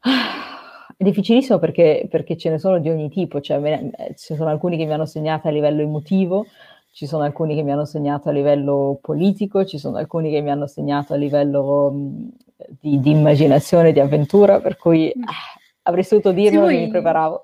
È 0.00 1.02
difficilissimo 1.02 1.58
perché, 1.58 2.06
perché, 2.10 2.36
ce 2.36 2.50
ne 2.50 2.58
sono 2.58 2.78
di 2.78 2.90
ogni 2.90 3.08
tipo, 3.08 3.40
cioè 3.40 3.58
me, 3.58 3.90
ci 4.16 4.34
sono 4.34 4.50
alcuni 4.50 4.76
che 4.76 4.84
mi 4.84 4.92
hanno 4.92 5.06
segnata 5.06 5.48
a 5.48 5.50
livello 5.50 5.80
emotivo, 5.80 6.44
ci 6.90 7.06
sono 7.06 7.22
alcuni 7.22 7.54
che 7.54 7.62
mi 7.62 7.72
hanno 7.72 7.84
segnato 7.84 8.28
a 8.28 8.32
livello 8.32 8.98
politico, 9.00 9.64
ci 9.64 9.78
sono 9.78 9.96
alcuni 9.96 10.30
che 10.30 10.40
mi 10.40 10.50
hanno 10.50 10.66
segnato 10.66 11.14
a 11.14 11.16
livello 11.16 11.90
mh, 11.90 12.28
di, 12.80 13.00
di, 13.00 13.10
immaginazione, 13.10 13.92
di 13.92 14.00
avventura, 14.00 14.60
per 14.60 14.76
cui 14.76 15.12
mm. 15.16 15.22
ah, 15.22 15.32
avrei 15.82 16.04
saputo 16.04 16.32
dirlo 16.32 16.68
e 16.68 16.78
mi 16.78 16.88
preparavo. 16.88 17.42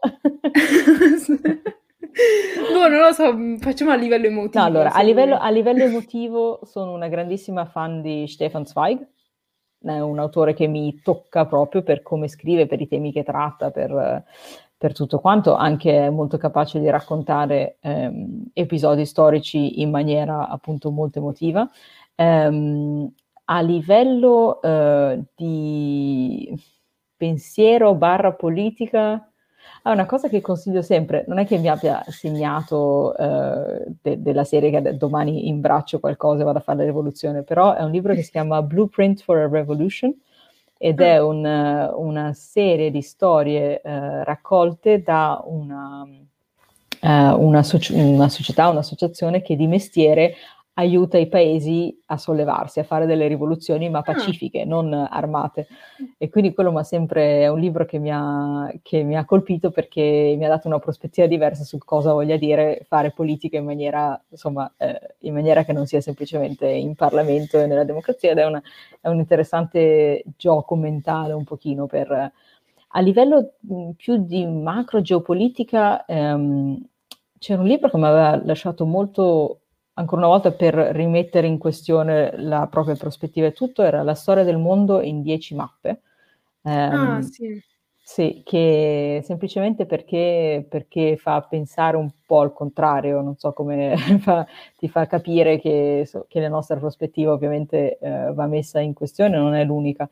no, 2.73 2.89
non 2.89 3.01
lo 3.01 3.13
so, 3.13 3.35
facciamo 3.61 3.93
a 3.93 3.97
livello 3.97 4.27
emotivo. 4.27 4.59
No, 4.59 4.67
allora, 4.67 4.93
a 4.93 5.03
livello, 5.03 5.37
a 5.39 5.51
livello, 5.51 5.85
emotivo 5.85 6.61
sono 6.65 6.93
una 6.93 7.09
grandissima 7.09 7.65
fan 7.67 8.03
di 8.03 8.27
Stefan 8.27 8.67
Zweig, 8.67 9.07
è 9.81 10.01
un 10.01 10.19
autore 10.19 10.55
che 10.55 10.67
mi 10.67 11.01
tocca 11.03 11.47
proprio 11.47 11.83
per 11.83 12.03
come 12.03 12.27
scrive, 12.27 12.67
per 12.67 12.81
i 12.81 12.89
temi 12.89 13.13
che 13.13 13.23
tratta, 13.23 13.71
per 13.71 14.25
per 14.79 14.93
tutto 14.93 15.21
quanto, 15.21 15.55
anche 15.55 16.11
molto 16.11 16.37
capace 16.37 16.79
di 16.79 16.91
raccontare 16.91 17.79
ehm, 17.81 18.51
episodi 18.53 19.07
storici 19.07 19.81
in 19.81 19.91
maniera 19.91 20.49
appunto 20.49 20.91
molto 20.91 21.19
emotiva. 21.19 21.69
Ehm, 22.15 23.13
a 23.49 23.61
livello 23.61 24.61
eh, 24.61 25.23
di 25.35 26.53
pensiero 27.17 27.95
barra 27.95 28.33
politica, 28.33 29.31
è 29.83 29.91
una 29.91 30.07
cosa 30.07 30.29
che 30.29 30.41
consiglio 30.41 30.83
sempre, 30.83 31.25
non 31.29 31.39
è 31.39 31.47
che 31.47 31.59
mi 31.59 31.69
abbia 31.69 32.03
segnato 32.09 33.17
eh, 33.17 33.85
de- 34.03 34.21
della 34.21 34.45
serie 34.45 34.71
che 34.71 34.97
domani 34.97 35.49
in 35.49 35.61
braccio 35.61 36.01
qualcosa 36.01 36.43
e 36.43 36.45
vado 36.45 36.59
a 36.59 36.61
fare 36.61 36.79
la 36.79 36.85
rivoluzione, 36.85 37.45
però 37.45 37.75
è 37.75 37.83
un 37.83 37.91
libro 37.93 38.13
che 38.15 38.23
si 38.23 38.31
chiama 38.31 38.63
Blueprint 38.63 39.23
for 39.23 39.39
a 39.39 39.49
Revolution, 39.49 40.15
ed 40.79 41.01
è 41.01 41.21
un, 41.21 41.45
una 41.45 42.33
serie 42.35 42.91
di 42.91 43.01
storie 43.01 43.81
eh, 43.81 44.25
raccolte 44.25 45.03
da 45.03 45.43
una, 45.45 46.07
eh, 47.01 47.29
una, 47.33 47.63
soci- 47.63 47.95
una, 47.95 48.29
società, 48.29 48.69
un'associazione 48.69 49.41
che 49.41 49.57
di 49.57 49.67
mestiere 49.67 50.35
aiuta 50.79 51.17
i 51.17 51.27
paesi 51.27 52.03
a 52.07 52.19
sollevarsi, 52.19 52.81
a 52.81 52.85
fare 52.85 53.07
delle 53.07 53.27
rivoluzioni, 53.29 53.89
ma 53.89 54.01
ah. 54.01 54.03
pacifiche, 54.03 54.65
non 54.65 54.93
armate. 54.93 55.69
E 56.19 56.29
quindi 56.29 56.53
quello 56.53 56.71
mi 56.71 56.79
ha 56.79 56.83
sempre, 56.83 57.41
è 57.41 57.49
un 57.49 57.59
libro 57.59 57.87
che 57.87 57.99
mi, 57.99 58.11
ha, 58.13 58.71
che 58.83 59.03
mi 59.03 59.17
ha 59.17 59.25
colpito 59.25 59.71
perché 59.71 60.35
mi 60.37 60.45
ha 60.45 60.49
dato 60.49 60.69
una 60.69 60.79
prospettiva 60.79 61.27
diversa 61.27 61.65
su 61.65 61.79
cosa 61.79 62.13
voglia 62.13 62.37
dire 62.37 62.85
fare 62.87 63.11
politica 63.11 63.57
in 63.57 63.65
maniera, 63.65 64.23
insomma, 64.29 64.71
eh, 64.77 65.15
in 65.21 65.33
maniera 65.33 65.65
che 65.65 65.73
non 65.73 65.87
sia 65.87 66.03
semplicemente 66.03 66.69
in 66.69 66.95
Parlamento 66.95 67.59
e 67.59 67.67
nella 67.67 67.85
democrazia, 67.85 68.33
ed 68.33 68.39
è, 68.39 68.45
una, 68.45 68.63
è 69.01 69.09
un 69.09 69.19
interessante 69.19 70.25
gioco 70.37 70.77
mentale 70.77 71.33
un 71.33 71.45
pochino 71.45 71.87
per... 71.87 72.33
A 72.91 73.01
livello 73.01 73.55
più 73.97 74.25
di 74.25 74.47
macro 74.47 75.01
geopolitica, 75.03 76.05
ehm, 76.05 76.83
c'era 77.39 77.61
un 77.61 77.67
libro 77.67 77.91
che 77.91 77.97
mi 77.99 78.07
aveva 78.07 78.41
lasciato 78.43 78.87
molto 78.87 79.61
ancora 79.99 80.23
una 80.23 80.31
volta 80.31 80.53
per 80.53 80.75
rimettere 80.75 81.47
in 81.47 81.59
questione 81.59 82.33
la 82.39 82.67
propria 82.69 82.97
prospettiva 82.97 83.47
e 83.47 83.53
tutto, 83.53 83.83
era 83.83 84.03
la 84.03 84.15
storia 84.15 84.45
del 84.45 84.59
mondo 84.59 85.01
in 85.01 85.23
dieci 85.23 85.55
mappe. 85.55 86.01
Um, 86.63 86.73
ah, 86.73 87.23
sì. 87.23 87.63
Sì, 88.09 88.43
che 88.45 89.21
semplicemente 89.25 89.85
perché, 89.85 90.65
perché, 90.69 91.17
fa 91.17 91.43
pensare 91.43 91.97
un 91.97 92.09
po' 92.25 92.39
al 92.39 92.53
contrario, 92.53 93.21
non 93.21 93.37
so 93.37 93.53
come 93.53 93.97
fa, 94.23 94.47
ti 94.77 94.89
fa 94.89 95.09
capire 95.09 95.59
che, 95.59 96.09
che, 96.29 96.41
la 96.41 96.49
nostra 96.49 96.77
prospettiva 96.77 97.33
ovviamente 97.33 97.99
eh, 97.99 98.33
va 98.33 98.47
messa 98.47 98.79
in 98.79 98.93
questione, 98.93 99.37
non 99.37 99.55
è 99.55 99.65
l'unica. 99.65 100.09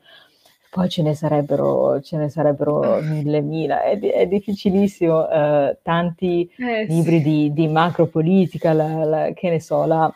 Poi 0.75 0.89
ce 0.89 1.03
ne 1.03 1.15
sarebbero, 1.15 2.01
ce 2.01 2.17
ne 2.17 2.27
sarebbero 2.27 2.99
mille, 2.99 3.39
mila, 3.39 3.81
è, 3.83 3.97
è 3.97 4.27
difficilissimo. 4.27 5.29
Eh, 5.29 5.77
tanti 5.81 6.51
eh, 6.57 6.83
libri 6.83 7.19
sì. 7.19 7.23
di, 7.23 7.53
di 7.53 7.67
macropolitica, 7.69 8.73
la, 8.73 9.05
la, 9.05 9.31
che 9.33 9.51
ne 9.51 9.61
so, 9.61 9.85
la, 9.85 10.13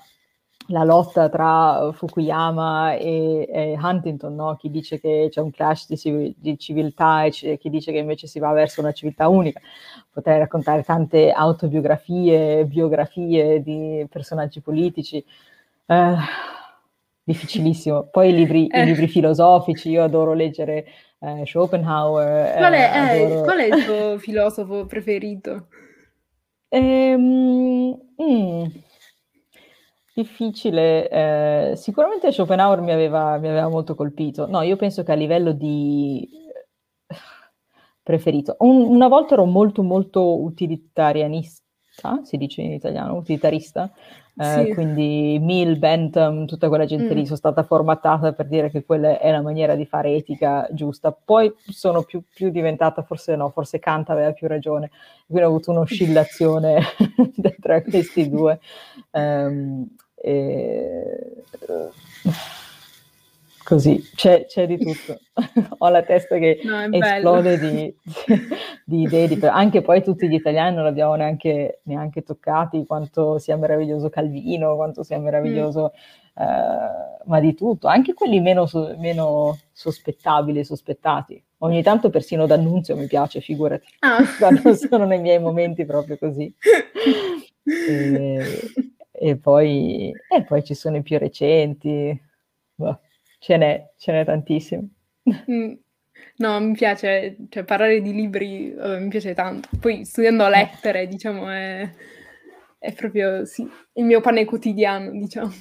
la 0.68 0.84
lotta 0.84 1.30
tra 1.30 1.90
Fukuyama 1.94 2.96
e, 2.96 3.48
e 3.50 3.78
Huntington, 3.82 4.36
no? 4.36 4.58
chi 4.58 4.70
dice 4.70 5.00
che 5.00 5.30
c'è 5.32 5.40
un 5.40 5.52
clash 5.52 5.88
di, 5.88 6.36
di 6.38 6.60
civiltà 6.60 7.24
e 7.24 7.30
c- 7.30 7.58
chi 7.58 7.70
dice 7.70 7.94
che 7.94 8.00
invece 8.00 8.28
si 8.28 8.40
va 8.40 8.52
verso 8.52 8.82
una 8.82 8.92
civiltà 8.92 9.30
unica. 9.30 9.62
Potrei 10.12 10.40
raccontare 10.40 10.84
tante 10.84 11.32
autobiografie, 11.32 12.66
biografie 12.66 13.64
di 13.64 14.06
personaggi 14.10 14.60
politici. 14.60 15.24
Eh, 15.86 16.16
difficilissimo. 17.30 18.08
Poi 18.10 18.30
i 18.30 18.34
libri, 18.34 18.68
eh. 18.68 18.82
i 18.82 18.86
libri 18.86 19.08
filosofici, 19.08 19.90
io 19.90 20.04
adoro 20.04 20.34
leggere 20.34 20.86
eh, 21.20 21.46
Schopenhauer. 21.46 22.56
Qual 22.58 22.74
è, 22.74 22.78
eh, 22.78 23.24
adoro... 23.24 23.42
qual 23.44 23.58
è, 23.60 23.76
il 23.76 23.86
tuo 23.86 24.18
filosofo 24.18 24.86
preferito? 24.86 25.68
Ehm, 26.70 28.00
mm, 28.22 28.66
difficile. 30.16 31.10
Eh, 31.10 31.74
sicuramente 31.76 32.32
Schopenhauer 32.32 32.82
mi 32.82 32.92
aveva, 32.92 33.38
mi 33.38 33.48
aveva 33.48 33.70
molto 33.70 33.94
colpito. 33.94 34.48
No, 34.48 34.62
io 34.62 34.76
penso 34.76 35.04
che 35.04 35.12
a 35.12 35.16
livello 35.16 35.52
di 35.52 36.28
preferito. 38.02 38.56
Un, 38.60 38.82
una 38.88 39.08
volta 39.08 39.36
ero 39.36 39.46
molto 39.46 39.84
molto 39.84 40.42
utilitarianista, 40.42 41.64
si 42.24 42.38
dice 42.38 42.62
in 42.62 42.74
italiano, 42.74 43.16
utilitarista, 43.16 43.92
eh, 44.38 44.66
sì. 44.66 44.74
quindi 44.74 45.38
Mill, 45.42 45.78
Bentham, 45.78 46.46
tutta 46.46 46.70
quella 46.70 46.86
gente 46.86 47.14
mm. 47.14 47.18
lì 47.18 47.26
sono 47.26 47.36
stata 47.36 47.64
formattata 47.64 48.32
per 48.32 48.48
dire 48.48 48.70
che 48.70 48.86
quella 48.86 49.20
è 49.20 49.32
la 49.32 49.42
maniera 49.42 49.76
di 49.76 49.86
fare 49.86 50.14
etica 50.14 50.68
giusta. 50.72 51.12
Poi 51.12 51.54
sono 51.68 52.04
più, 52.04 52.22
più 52.34 52.50
diventata, 52.50 53.04
forse 53.04 53.36
no, 53.36 53.50
forse 53.50 53.80
Kant 53.80 54.10
aveva 54.10 54.32
più 54.32 54.48
ragione, 54.48 54.92
quindi 55.26 55.44
ho 55.44 55.50
avuto 55.50 55.72
un'oscillazione 55.72 56.82
tra 57.60 57.82
questi 57.82 58.30
due. 58.30 58.60
Um, 59.12 59.88
e, 60.16 61.44
uh, 61.68 61.92
così, 63.70 64.04
c'è, 64.16 64.46
c'è, 64.48 64.66
di 64.66 64.80
tutto. 64.80 65.20
Ho 65.78 65.90
la 65.90 66.02
testa 66.02 66.40
che 66.40 66.60
no, 66.64 66.82
esplode 66.90 67.60
di, 67.60 67.96
di, 68.84 69.02
idee, 69.04 69.28
di, 69.28 69.40
anche 69.46 69.84
poi 69.84 70.02
tutti 70.02 70.28
gli 70.28 70.34
italiani 70.34 70.76
non 70.76 70.86
l'abbiamo 70.86 71.14
neanche, 71.14 71.82
neanche, 71.84 72.24
toccati, 72.24 72.88
quanto 72.88 73.38
sia 73.38 73.56
meraviglioso 73.58 74.10
Calvino, 74.10 74.76
quanto 74.76 75.04
sia 75.04 75.20
meraviglioso, 75.20 75.94
mm. 75.94 76.44
eh, 76.44 77.22
ma 77.26 77.40
di 77.40 77.54
tutto, 77.54 77.88
anche 77.88 78.16
quelli 78.16 78.40
meno, 78.40 78.68
meno 78.98 79.60
sospettabili 79.72 80.64
sospettati. 80.64 81.42
Ogni 81.60 81.84
tanto 81.84 82.10
persino 82.10 82.48
D'Annunzio 82.48 82.96
mi 82.96 83.06
piace, 83.06 83.40
figurati, 83.40 83.86
ah. 84.00 84.18
quando 84.40 84.74
sono 84.74 85.06
nei 85.06 85.20
miei 85.20 85.40
momenti 85.40 85.86
proprio 85.86 86.18
così. 86.18 86.52
e, 87.64 88.44
e, 89.12 89.38
poi, 89.38 90.12
e 90.28 90.44
poi 90.44 90.64
ci 90.64 90.74
sono 90.74 90.98
i 90.98 91.04
più 91.04 91.20
recenti. 91.20 92.20
Boh 92.74 93.00
ce 93.40 93.58
n'è, 93.58 93.90
ce 93.98 94.12
n'è 94.12 94.26
tantissimo. 94.26 94.88
Mm. 95.50 95.74
No, 96.38 96.60
mi 96.60 96.74
piace, 96.74 97.36
cioè 97.50 97.64
parlare 97.64 98.02
di 98.02 98.14
libri 98.14 98.74
uh, 98.74 98.98
mi 99.00 99.10
piace 99.10 99.34
tanto. 99.34 99.70
Poi 99.80 100.06
studiando 100.06 100.48
lettere, 100.48 101.08
diciamo, 101.08 101.50
è... 101.50 101.90
è 102.78 102.94
proprio 102.94 103.46
sì, 103.46 103.70
il 103.94 104.06
mio 104.06 104.22
pane 104.22 104.46
quotidiano, 104.46 105.12
diciamo. 105.12 105.52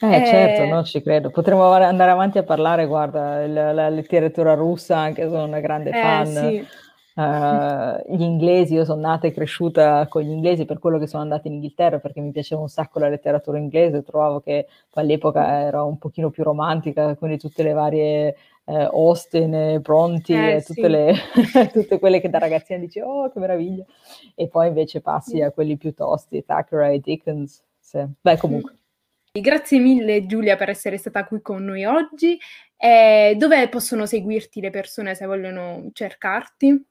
Eh, 0.00 0.22
eh, 0.22 0.26
certo, 0.26 0.64
no, 0.66 0.84
ci 0.84 1.02
credo. 1.02 1.30
Potremmo 1.30 1.70
andare 1.70 2.10
avanti 2.10 2.38
a 2.38 2.42
parlare, 2.42 2.86
guarda, 2.86 3.46
la, 3.46 3.72
la 3.72 3.88
letteratura 3.88 4.54
russa, 4.54 4.98
anche 4.98 5.22
sono 5.28 5.44
una 5.44 5.60
grande 5.60 5.90
eh, 5.90 6.00
fan. 6.00 6.26
Sì. 6.26 6.66
Uh, 7.16 8.16
gli 8.16 8.22
inglesi, 8.22 8.74
io 8.74 8.84
sono 8.84 9.00
nata 9.00 9.28
e 9.28 9.32
cresciuta 9.32 10.08
con 10.08 10.22
gli 10.22 10.30
inglesi 10.30 10.64
per 10.64 10.80
quello 10.80 10.98
che 10.98 11.06
sono 11.06 11.22
andata 11.22 11.46
in 11.46 11.54
Inghilterra 11.54 12.00
perché 12.00 12.20
mi 12.20 12.32
piaceva 12.32 12.60
un 12.60 12.68
sacco 12.68 12.98
la 12.98 13.08
letteratura 13.08 13.56
inglese, 13.56 14.02
trovavo 14.02 14.40
che 14.40 14.66
all'epoca 14.94 15.60
era 15.60 15.84
un 15.84 15.96
pochino 15.98 16.30
più 16.30 16.42
romantica, 16.42 17.14
quindi 17.14 17.38
tutte 17.38 17.62
le 17.62 17.72
varie 17.72 18.36
eh, 18.64 18.88
Austen, 18.90 19.80
Bronte, 19.80 20.56
eh, 20.56 20.62
tutte, 20.62 20.82
sì. 20.82 20.88
le, 20.88 21.14
tutte, 21.72 22.00
quelle 22.00 22.20
che 22.20 22.28
da 22.28 22.38
ragazzina 22.38 22.80
dici 22.80 22.98
oh 22.98 23.30
che 23.30 23.38
meraviglia, 23.38 23.84
e 24.34 24.48
poi 24.48 24.66
invece 24.66 25.00
passi 25.00 25.40
a 25.40 25.52
quelli 25.52 25.76
più 25.76 25.94
tosti, 25.94 26.44
Thackeray, 26.44 26.98
Dickens, 26.98 27.62
sì. 27.78 28.04
beh 28.20 28.38
comunque. 28.38 28.78
Grazie 29.30 29.78
mille 29.78 30.26
Giulia 30.26 30.56
per 30.56 30.68
essere 30.68 30.96
stata 30.96 31.24
qui 31.24 31.40
con 31.40 31.64
noi 31.64 31.84
oggi. 31.84 32.38
Eh, 32.76 33.34
dove 33.36 33.68
possono 33.68 34.04
seguirti 34.04 34.60
le 34.60 34.70
persone 34.70 35.14
se 35.14 35.26
vogliono 35.26 35.90
cercarti? 35.92 36.86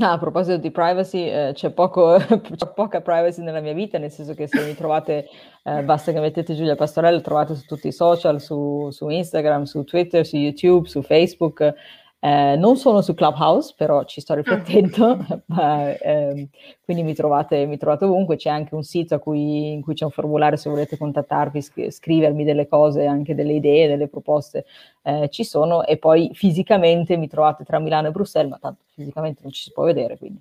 Ah, 0.00 0.12
a 0.12 0.18
proposito 0.18 0.56
di 0.58 0.70
privacy, 0.70 1.28
eh, 1.28 1.52
c'è, 1.54 1.70
poco, 1.70 2.16
c'è, 2.18 2.72
poca 2.74 3.00
privacy 3.00 3.42
nella 3.42 3.60
mia 3.60 3.72
vita, 3.72 3.98
nel 3.98 4.10
senso 4.10 4.34
che 4.34 4.46
se 4.46 4.64
mi 4.64 4.74
trovate, 4.74 5.28
eh, 5.62 5.82
basta 5.84 6.12
che 6.12 6.20
mettete 6.20 6.54
Giulia 6.54 6.74
Pastorello, 6.74 7.20
trovate 7.20 7.54
su 7.54 7.64
tutti 7.66 7.88
i 7.88 7.92
social, 7.92 8.40
su, 8.40 8.88
su 8.90 9.08
Instagram, 9.08 9.62
su 9.62 9.84
Twitter, 9.84 10.26
su 10.26 10.36
YouTube, 10.36 10.88
su 10.88 11.02
Facebook. 11.02 11.74
Eh, 12.18 12.56
non 12.56 12.76
sono 12.76 13.02
su 13.02 13.14
Clubhouse, 13.14 13.74
però 13.76 14.04
ci 14.04 14.20
sto 14.20 14.34
riflettendo, 14.34 15.18
ma, 15.46 15.94
eh, 15.96 16.48
quindi 16.84 17.02
mi 17.02 17.14
trovate, 17.14 17.66
mi 17.66 17.76
trovate, 17.76 18.04
ovunque. 18.04 18.36
C'è 18.36 18.48
anche 18.48 18.74
un 18.74 18.82
sito 18.82 19.18
cui, 19.18 19.72
in 19.72 19.82
cui 19.82 19.94
c'è 19.94 20.04
un 20.04 20.10
formulario 20.10 20.56
se 20.56 20.70
volete 20.70 20.96
contattarvi, 20.96 21.60
sc- 21.60 21.90
scrivermi 21.90 22.44
delle 22.44 22.66
cose, 22.66 23.04
anche 23.06 23.34
delle 23.34 23.52
idee, 23.52 23.88
delle 23.88 24.08
proposte. 24.08 24.64
Eh, 25.02 25.28
ci 25.30 25.44
sono 25.44 25.84
e 25.84 25.98
poi 25.98 26.30
fisicamente 26.34 27.16
mi 27.16 27.28
trovate 27.28 27.64
tra 27.64 27.78
Milano 27.78 28.08
e 28.08 28.10
Bruxelles, 28.10 28.50
ma 28.50 28.58
tanto 28.58 28.82
fisicamente 28.94 29.40
non 29.42 29.52
ci 29.52 29.62
si 29.62 29.72
può 29.72 29.84
vedere, 29.84 30.18
quindi. 30.18 30.40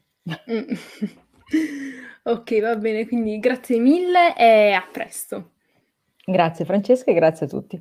Mm. 0.52 0.74
ok, 2.24 2.62
va 2.62 2.76
bene, 2.78 3.06
quindi 3.06 3.38
grazie 3.40 3.80
mille 3.80 4.36
e 4.36 4.72
a 4.72 4.88
presto. 4.92 5.52
Grazie 6.26 6.66
Francesca 6.66 7.12
e 7.12 7.14
grazie 7.14 7.46
a 7.46 7.50
tutti. 7.50 7.80